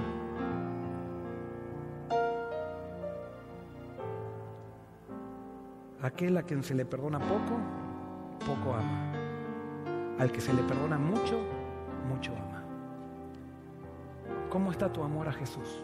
Aquel 6.01 6.38
a 6.38 6.43
quien 6.43 6.64
se 6.64 6.76
le 6.76 6.86
perdona 6.86 7.20
poco, 7.20 7.59
poco 8.45 8.74
ama. 8.74 9.12
Al 10.18 10.32
que 10.32 10.39
se 10.39 10.53
le 10.53 10.64
perdona 10.64 10.97
mucho, 10.97 11.41
mucho 12.07 12.32
ama. 12.32 12.64
¿Cómo 14.49 14.72
está 14.72 14.89
tu 14.89 15.03
amor 15.03 15.28
a 15.28 15.34
Jesús? 15.34 15.84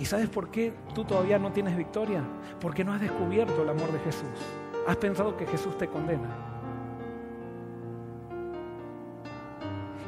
¿Y 0.00 0.06
sabes 0.06 0.30
por 0.30 0.50
qué 0.50 0.72
tú 0.94 1.04
todavía 1.04 1.38
no 1.38 1.52
tienes 1.52 1.76
victoria? 1.76 2.24
Porque 2.58 2.82
no 2.82 2.94
has 2.94 3.02
descubierto 3.02 3.62
el 3.62 3.68
amor 3.68 3.92
de 3.92 3.98
Jesús. 3.98 4.30
Has 4.88 4.96
pensado 4.96 5.36
que 5.36 5.46
Jesús 5.46 5.76
te 5.76 5.86
condena. 5.88 6.28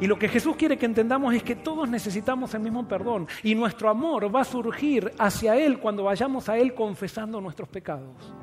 Y 0.01 0.07
lo 0.07 0.18
que 0.18 0.28
Jesús 0.28 0.57
quiere 0.57 0.78
que 0.78 0.86
entendamos 0.86 1.34
es 1.34 1.43
que 1.45 1.55
todos 1.55 1.88
necesitamos 1.88 2.55
el 2.55 2.62
mismo 2.62 2.88
perdón 2.88 3.28
y 3.45 3.55
nuestro 3.55 3.88
amor 3.88 4.34
va 4.34 4.40
a 4.40 4.45
surgir 4.45 5.12
hacia 5.18 5.57
Él 5.57 5.78
cuando 5.78 6.05
vayamos 6.05 6.49
a 6.49 6.57
Él 6.57 6.74
confesando 6.74 7.40
nuestros 7.40 7.68
pecados. 7.68 8.34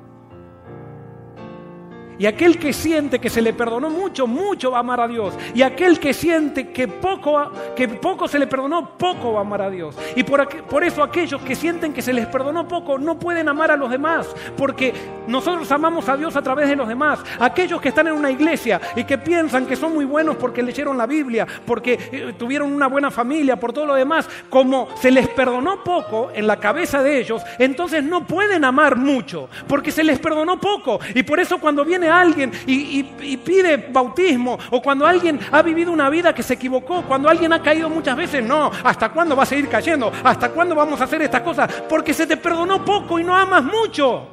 Y 2.19 2.25
aquel 2.25 2.59
que 2.59 2.73
siente 2.73 3.17
que 3.19 3.29
se 3.29 3.41
le 3.41 3.53
perdonó 3.53 3.89
mucho, 3.89 4.27
mucho 4.27 4.71
va 4.71 4.77
a 4.77 4.79
amar 4.81 4.99
a 4.99 5.07
Dios. 5.07 5.33
Y 5.55 5.61
aquel 5.61 5.99
que 5.99 6.13
siente 6.13 6.69
que 6.69 6.87
poco, 6.87 7.49
que 7.77 7.87
poco 7.87 8.27
se 8.27 8.37
le 8.37 8.45
perdonó, 8.45 8.97
poco 8.97 9.31
va 9.31 9.39
a 9.39 9.41
amar 9.41 9.61
a 9.61 9.69
Dios. 9.69 9.95
Y 10.17 10.23
por, 10.23 10.45
por 10.65 10.83
eso 10.83 11.01
aquellos 11.01 11.41
que 11.41 11.55
sienten 11.55 11.93
que 11.93 12.01
se 12.01 12.11
les 12.11 12.27
perdonó 12.27 12.67
poco 12.67 12.99
no 12.99 13.17
pueden 13.17 13.47
amar 13.47 13.71
a 13.71 13.77
los 13.77 13.89
demás. 13.89 14.27
Porque 14.57 14.93
nosotros 15.27 15.71
amamos 15.71 16.09
a 16.09 16.17
Dios 16.17 16.35
a 16.35 16.41
través 16.41 16.67
de 16.67 16.75
los 16.75 16.89
demás. 16.89 17.19
Aquellos 17.39 17.79
que 17.79 17.89
están 17.89 18.07
en 18.07 18.13
una 18.13 18.29
iglesia 18.29 18.81
y 18.97 19.05
que 19.05 19.17
piensan 19.17 19.65
que 19.65 19.77
son 19.77 19.93
muy 19.93 20.03
buenos 20.03 20.35
porque 20.35 20.61
leyeron 20.61 20.97
la 20.97 21.05
Biblia, 21.05 21.47
porque 21.65 21.97
eh, 22.11 22.33
tuvieron 22.37 22.73
una 22.73 22.87
buena 22.87 23.11
familia, 23.11 23.55
por 23.55 23.71
todo 23.71 23.85
lo 23.85 23.95
demás, 23.95 24.27
como 24.49 24.89
se 24.99 25.09
les 25.09 25.29
perdonó 25.29 25.85
poco 25.85 26.31
en 26.33 26.47
la 26.47 26.57
cabeza 26.57 27.01
de 27.01 27.17
ellos, 27.17 27.41
entonces 27.59 28.03
no 28.03 28.27
pueden 28.27 28.65
amar 28.65 28.97
mucho. 28.97 29.47
Porque 29.69 29.91
se 29.91 30.03
les 30.03 30.19
perdonó 30.19 30.59
poco. 30.59 30.99
Y 31.15 31.23
por 31.23 31.39
eso 31.39 31.59
cuando 31.59 31.85
viene 31.85 32.08
alguien 32.09 32.51
y, 32.65 33.03
pide 33.37 33.77
bautismo, 33.77 34.57
o 34.71 34.81
cuando 34.81 35.05
alguien 35.05 35.39
ha 35.51 35.61
vivido 35.61 35.91
una 35.91 36.09
vida 36.09 36.33
que 36.33 36.43
se 36.43 36.55
equivocó, 36.55 37.03
cuando 37.03 37.29
alguien 37.29 37.53
ha 37.53 37.61
caído 37.61 37.89
muchas 37.89 38.15
veces, 38.15 38.43
no, 38.43 38.71
¿hasta 38.83 39.09
cuándo 39.09 39.35
va 39.35 39.43
a 39.43 39.45
seguir 39.45 39.69
cayendo? 39.69 40.11
¿Hasta 40.23 40.49
cuándo 40.49 40.75
vamos 40.75 40.99
a 41.01 41.05
hacer 41.05 41.21
estas 41.21 41.41
cosas? 41.41 41.71
Porque 41.87 42.13
se 42.13 42.27
te 42.27 42.37
perdonó 42.37 42.83
poco 42.83 43.19
y 43.19 43.23
no 43.23 43.35
amas 43.35 43.63
mucho. 43.63 44.27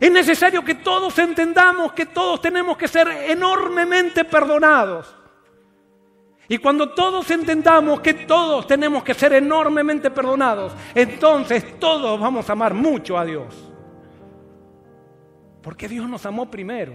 Es 0.00 0.12
necesario 0.12 0.64
que 0.64 0.76
todos 0.76 1.18
entendamos 1.18 1.92
que 1.92 2.06
todos 2.06 2.40
tenemos 2.40 2.76
que 2.76 2.86
ser 2.86 3.08
enormemente 3.08 4.24
perdonados. 4.24 5.14
Y 6.48 6.58
cuando 6.58 6.90
todos 6.90 7.30
entendamos 7.30 8.00
que 8.00 8.14
todos 8.14 8.66
tenemos 8.66 9.02
que 9.02 9.12
ser 9.12 9.34
enormemente 9.34 10.10
perdonados, 10.10 10.72
entonces 10.94 11.78
todos 11.78 12.18
vamos 12.18 12.48
a 12.48 12.52
amar 12.52 12.72
mucho 12.72 13.18
a 13.18 13.24
Dios. 13.24 13.67
Porque 15.62 15.88
Dios 15.88 16.08
nos 16.08 16.24
amó 16.26 16.50
primero. 16.50 16.94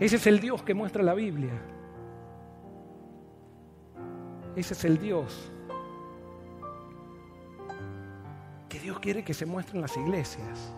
Ese 0.00 0.16
es 0.16 0.26
el 0.26 0.40
Dios 0.40 0.62
que 0.62 0.74
muestra 0.74 1.02
la 1.02 1.14
Biblia. 1.14 1.52
Ese 4.56 4.74
es 4.74 4.84
el 4.84 4.98
Dios 4.98 5.50
que 8.68 8.80
Dios 8.80 8.98
quiere 8.98 9.22
que 9.22 9.34
se 9.34 9.46
muestre 9.46 9.76
en 9.76 9.82
las 9.82 9.96
iglesias. 9.96 10.74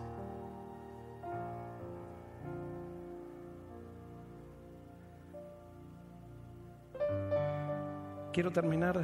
Quiero 8.31 8.51
terminar 8.51 9.03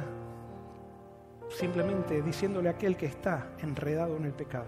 simplemente 1.58 2.22
diciéndole 2.22 2.68
a 2.68 2.72
aquel 2.72 2.96
que 2.96 3.06
está 3.06 3.48
enredado 3.58 4.16
en 4.16 4.24
el 4.24 4.32
pecado, 4.32 4.66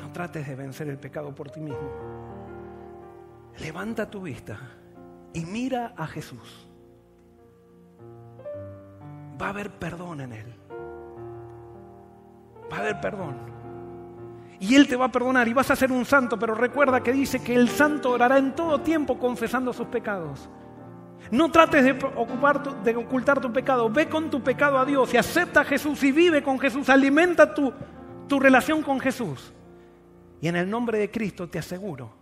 no 0.00 0.10
trates 0.12 0.46
de 0.46 0.54
vencer 0.54 0.88
el 0.88 0.98
pecado 0.98 1.34
por 1.34 1.50
ti 1.50 1.60
mismo. 1.60 1.90
Levanta 3.58 4.10
tu 4.10 4.22
vista 4.22 4.58
y 5.32 5.44
mira 5.44 5.94
a 5.96 6.06
Jesús. 6.06 6.68
Va 9.40 9.46
a 9.46 9.50
haber 9.50 9.70
perdón 9.70 10.20
en 10.20 10.32
Él. 10.32 10.54
Va 12.70 12.76
a 12.76 12.80
haber 12.80 13.00
perdón. 13.00 13.36
Y 14.60 14.76
Él 14.76 14.86
te 14.86 14.96
va 14.96 15.06
a 15.06 15.12
perdonar 15.12 15.48
y 15.48 15.52
vas 15.52 15.70
a 15.70 15.76
ser 15.76 15.90
un 15.90 16.04
santo, 16.04 16.38
pero 16.38 16.54
recuerda 16.54 17.02
que 17.02 17.12
dice 17.12 17.42
que 17.42 17.54
el 17.54 17.68
santo 17.68 18.10
orará 18.10 18.38
en 18.38 18.54
todo 18.54 18.80
tiempo 18.80 19.18
confesando 19.18 19.72
sus 19.72 19.88
pecados. 19.88 20.48
No 21.30 21.50
trates 21.50 21.84
de, 21.84 21.92
de 21.92 22.96
ocultar 22.96 23.40
tu 23.40 23.52
pecado. 23.52 23.88
Ve 23.90 24.08
con 24.08 24.30
tu 24.30 24.42
pecado 24.42 24.78
a 24.78 24.84
Dios 24.84 25.12
y 25.14 25.16
acepta 25.16 25.60
a 25.60 25.64
Jesús 25.64 26.02
y 26.02 26.12
vive 26.12 26.42
con 26.42 26.58
Jesús. 26.58 26.88
Alimenta 26.88 27.54
tu, 27.54 27.72
tu 28.28 28.40
relación 28.40 28.82
con 28.82 29.00
Jesús. 29.00 29.52
Y 30.40 30.48
en 30.48 30.56
el 30.56 30.68
nombre 30.68 30.98
de 30.98 31.10
Cristo 31.10 31.48
te 31.48 31.58
aseguro 31.58 32.12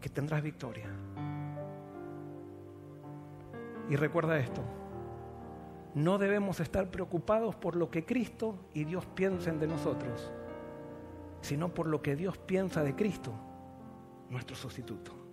que 0.00 0.08
tendrás 0.08 0.42
victoria. 0.42 0.86
Y 3.90 3.96
recuerda 3.96 4.38
esto. 4.38 4.62
No 5.94 6.18
debemos 6.18 6.60
estar 6.60 6.90
preocupados 6.90 7.54
por 7.54 7.76
lo 7.76 7.90
que 7.90 8.04
Cristo 8.04 8.56
y 8.72 8.84
Dios 8.84 9.06
piensen 9.14 9.60
de 9.60 9.66
nosotros, 9.66 10.32
sino 11.40 11.68
por 11.68 11.86
lo 11.86 12.02
que 12.02 12.16
Dios 12.16 12.36
piensa 12.38 12.82
de 12.82 12.96
Cristo, 12.96 13.32
nuestro 14.28 14.56
sustituto 14.56 15.23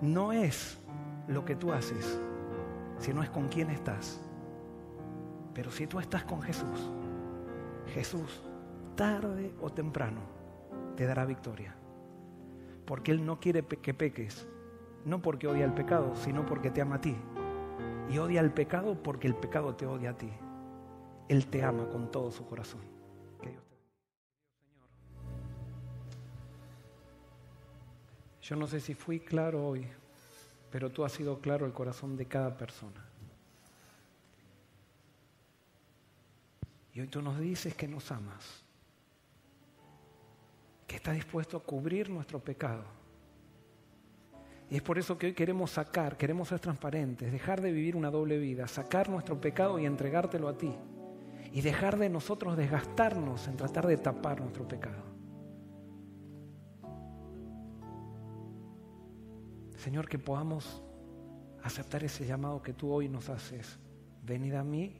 no 0.00 0.32
es 0.32 0.78
lo 1.28 1.44
que 1.44 1.56
tú 1.56 1.72
haces, 1.72 2.20
sino 2.98 3.22
es 3.22 3.30
con 3.30 3.48
quién 3.48 3.70
estás. 3.70 4.20
Pero 5.54 5.70
si 5.70 5.86
tú 5.86 6.00
estás 6.00 6.24
con 6.24 6.42
Jesús, 6.42 6.90
Jesús, 7.94 8.42
tarde 8.96 9.54
o 9.60 9.70
temprano, 9.70 10.20
te 10.96 11.06
dará 11.06 11.24
victoria. 11.24 11.74
Porque 12.84 13.12
Él 13.12 13.24
no 13.24 13.40
quiere 13.40 13.64
que 13.64 13.94
peques, 13.94 14.46
no 15.04 15.22
porque 15.22 15.46
odia 15.48 15.64
el 15.64 15.72
pecado, 15.72 16.14
sino 16.16 16.44
porque 16.44 16.70
te 16.70 16.82
ama 16.82 16.96
a 16.96 17.00
ti. 17.00 17.16
Y 18.10 18.18
odia 18.18 18.40
el 18.40 18.52
pecado 18.52 19.02
porque 19.02 19.26
el 19.26 19.34
pecado 19.34 19.74
te 19.74 19.86
odia 19.86 20.10
a 20.10 20.16
ti. 20.18 20.30
Él 21.28 21.46
te 21.46 21.64
ama 21.64 21.88
con 21.88 22.10
todo 22.10 22.30
su 22.30 22.46
corazón. 22.46 22.93
Yo 28.44 28.56
no 28.56 28.66
sé 28.66 28.78
si 28.78 28.92
fui 28.92 29.20
claro 29.20 29.66
hoy, 29.66 29.86
pero 30.70 30.90
tú 30.90 31.02
has 31.02 31.12
sido 31.12 31.40
claro 31.40 31.64
el 31.64 31.72
corazón 31.72 32.14
de 32.14 32.26
cada 32.26 32.54
persona. 32.54 33.02
Y 36.92 37.00
hoy 37.00 37.06
tú 37.08 37.22
nos 37.22 37.38
dices 37.40 37.74
que 37.74 37.88
nos 37.88 38.12
amas, 38.12 38.62
que 40.86 40.96
estás 40.96 41.14
dispuesto 41.14 41.56
a 41.56 41.62
cubrir 41.62 42.10
nuestro 42.10 42.38
pecado. 42.38 42.84
Y 44.68 44.76
es 44.76 44.82
por 44.82 44.98
eso 44.98 45.16
que 45.16 45.28
hoy 45.28 45.32
queremos 45.32 45.70
sacar, 45.70 46.18
queremos 46.18 46.48
ser 46.48 46.60
transparentes, 46.60 47.32
dejar 47.32 47.62
de 47.62 47.72
vivir 47.72 47.96
una 47.96 48.10
doble 48.10 48.36
vida, 48.36 48.68
sacar 48.68 49.08
nuestro 49.08 49.40
pecado 49.40 49.78
y 49.78 49.86
entregártelo 49.86 50.48
a 50.48 50.58
ti. 50.58 50.72
Y 51.50 51.62
dejar 51.62 51.96
de 51.96 52.10
nosotros 52.10 52.58
desgastarnos 52.58 53.48
en 53.48 53.56
tratar 53.56 53.86
de 53.86 53.96
tapar 53.96 54.40
nuestro 54.42 54.68
pecado. 54.68 55.13
Señor, 59.84 60.08
que 60.08 60.18
podamos 60.18 60.82
aceptar 61.62 62.02
ese 62.04 62.24
llamado 62.24 62.62
que 62.62 62.72
tú 62.72 62.90
hoy 62.90 63.06
nos 63.06 63.28
haces. 63.28 63.78
Venid 64.22 64.54
a 64.54 64.64
mí, 64.64 64.96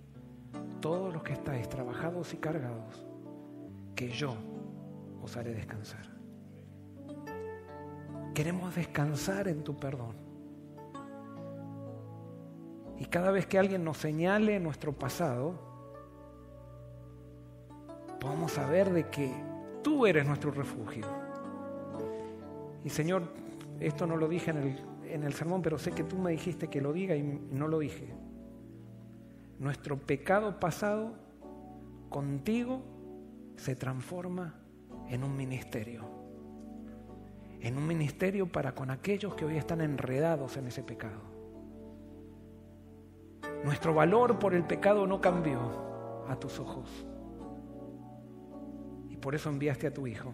todos 0.82 1.10
los 1.10 1.22
que 1.22 1.32
estáis 1.32 1.66
trabajados 1.70 2.34
y 2.34 2.36
cargados, 2.36 3.06
que 3.96 4.10
yo 4.10 4.36
os 5.22 5.38
haré 5.38 5.54
descansar. 5.54 6.04
Queremos 8.34 8.74
descansar 8.74 9.48
en 9.48 9.64
tu 9.64 9.74
perdón. 9.74 10.16
Y 12.98 13.06
cada 13.06 13.30
vez 13.30 13.46
que 13.46 13.58
alguien 13.58 13.84
nos 13.84 13.96
señale 13.96 14.60
nuestro 14.60 14.92
pasado, 14.92 15.54
podamos 18.20 18.52
saber 18.52 18.92
de 18.92 19.08
que 19.08 19.32
tú 19.82 20.04
eres 20.04 20.26
nuestro 20.26 20.50
refugio. 20.50 21.06
Y 22.84 22.90
Señor, 22.90 23.43
esto 23.86 24.06
no 24.06 24.16
lo 24.16 24.28
dije 24.28 24.50
en 24.50 24.56
el, 24.56 24.76
en 25.08 25.24
el 25.24 25.32
sermón, 25.34 25.62
pero 25.62 25.78
sé 25.78 25.92
que 25.92 26.04
tú 26.04 26.16
me 26.18 26.30
dijiste 26.30 26.68
que 26.68 26.80
lo 26.80 26.92
diga 26.92 27.14
y 27.16 27.22
no 27.22 27.68
lo 27.68 27.78
dije. 27.78 28.14
Nuestro 29.58 29.98
pecado 29.98 30.58
pasado 30.58 31.14
contigo 32.08 32.82
se 33.56 33.76
transforma 33.76 34.54
en 35.08 35.22
un 35.22 35.36
ministerio. 35.36 36.04
En 37.60 37.78
un 37.78 37.86
ministerio 37.86 38.46
para 38.46 38.74
con 38.74 38.90
aquellos 38.90 39.34
que 39.34 39.44
hoy 39.44 39.56
están 39.56 39.80
enredados 39.80 40.56
en 40.56 40.66
ese 40.66 40.82
pecado. 40.82 41.20
Nuestro 43.64 43.94
valor 43.94 44.38
por 44.38 44.54
el 44.54 44.64
pecado 44.64 45.06
no 45.06 45.20
cambió 45.20 46.24
a 46.28 46.36
tus 46.36 46.58
ojos. 46.58 47.06
Y 49.08 49.16
por 49.16 49.34
eso 49.34 49.48
enviaste 49.48 49.86
a 49.86 49.94
tu 49.94 50.06
Hijo 50.06 50.32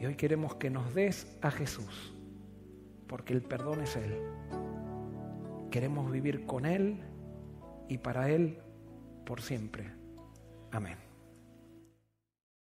Y 0.00 0.06
hoy 0.06 0.14
queremos 0.14 0.54
que 0.54 0.70
nos 0.70 0.94
des 0.94 1.26
a 1.42 1.50
Jesús, 1.50 2.14
porque 3.06 3.34
el 3.34 3.42
perdón 3.42 3.82
es 3.82 3.96
Él. 3.96 4.18
Queremos 5.70 6.10
vivir 6.10 6.46
con 6.46 6.64
Él 6.64 7.02
y 7.86 7.98
para 7.98 8.30
Él 8.30 8.58
por 9.26 9.42
siempre. 9.42 9.92
Amén. 10.70 11.09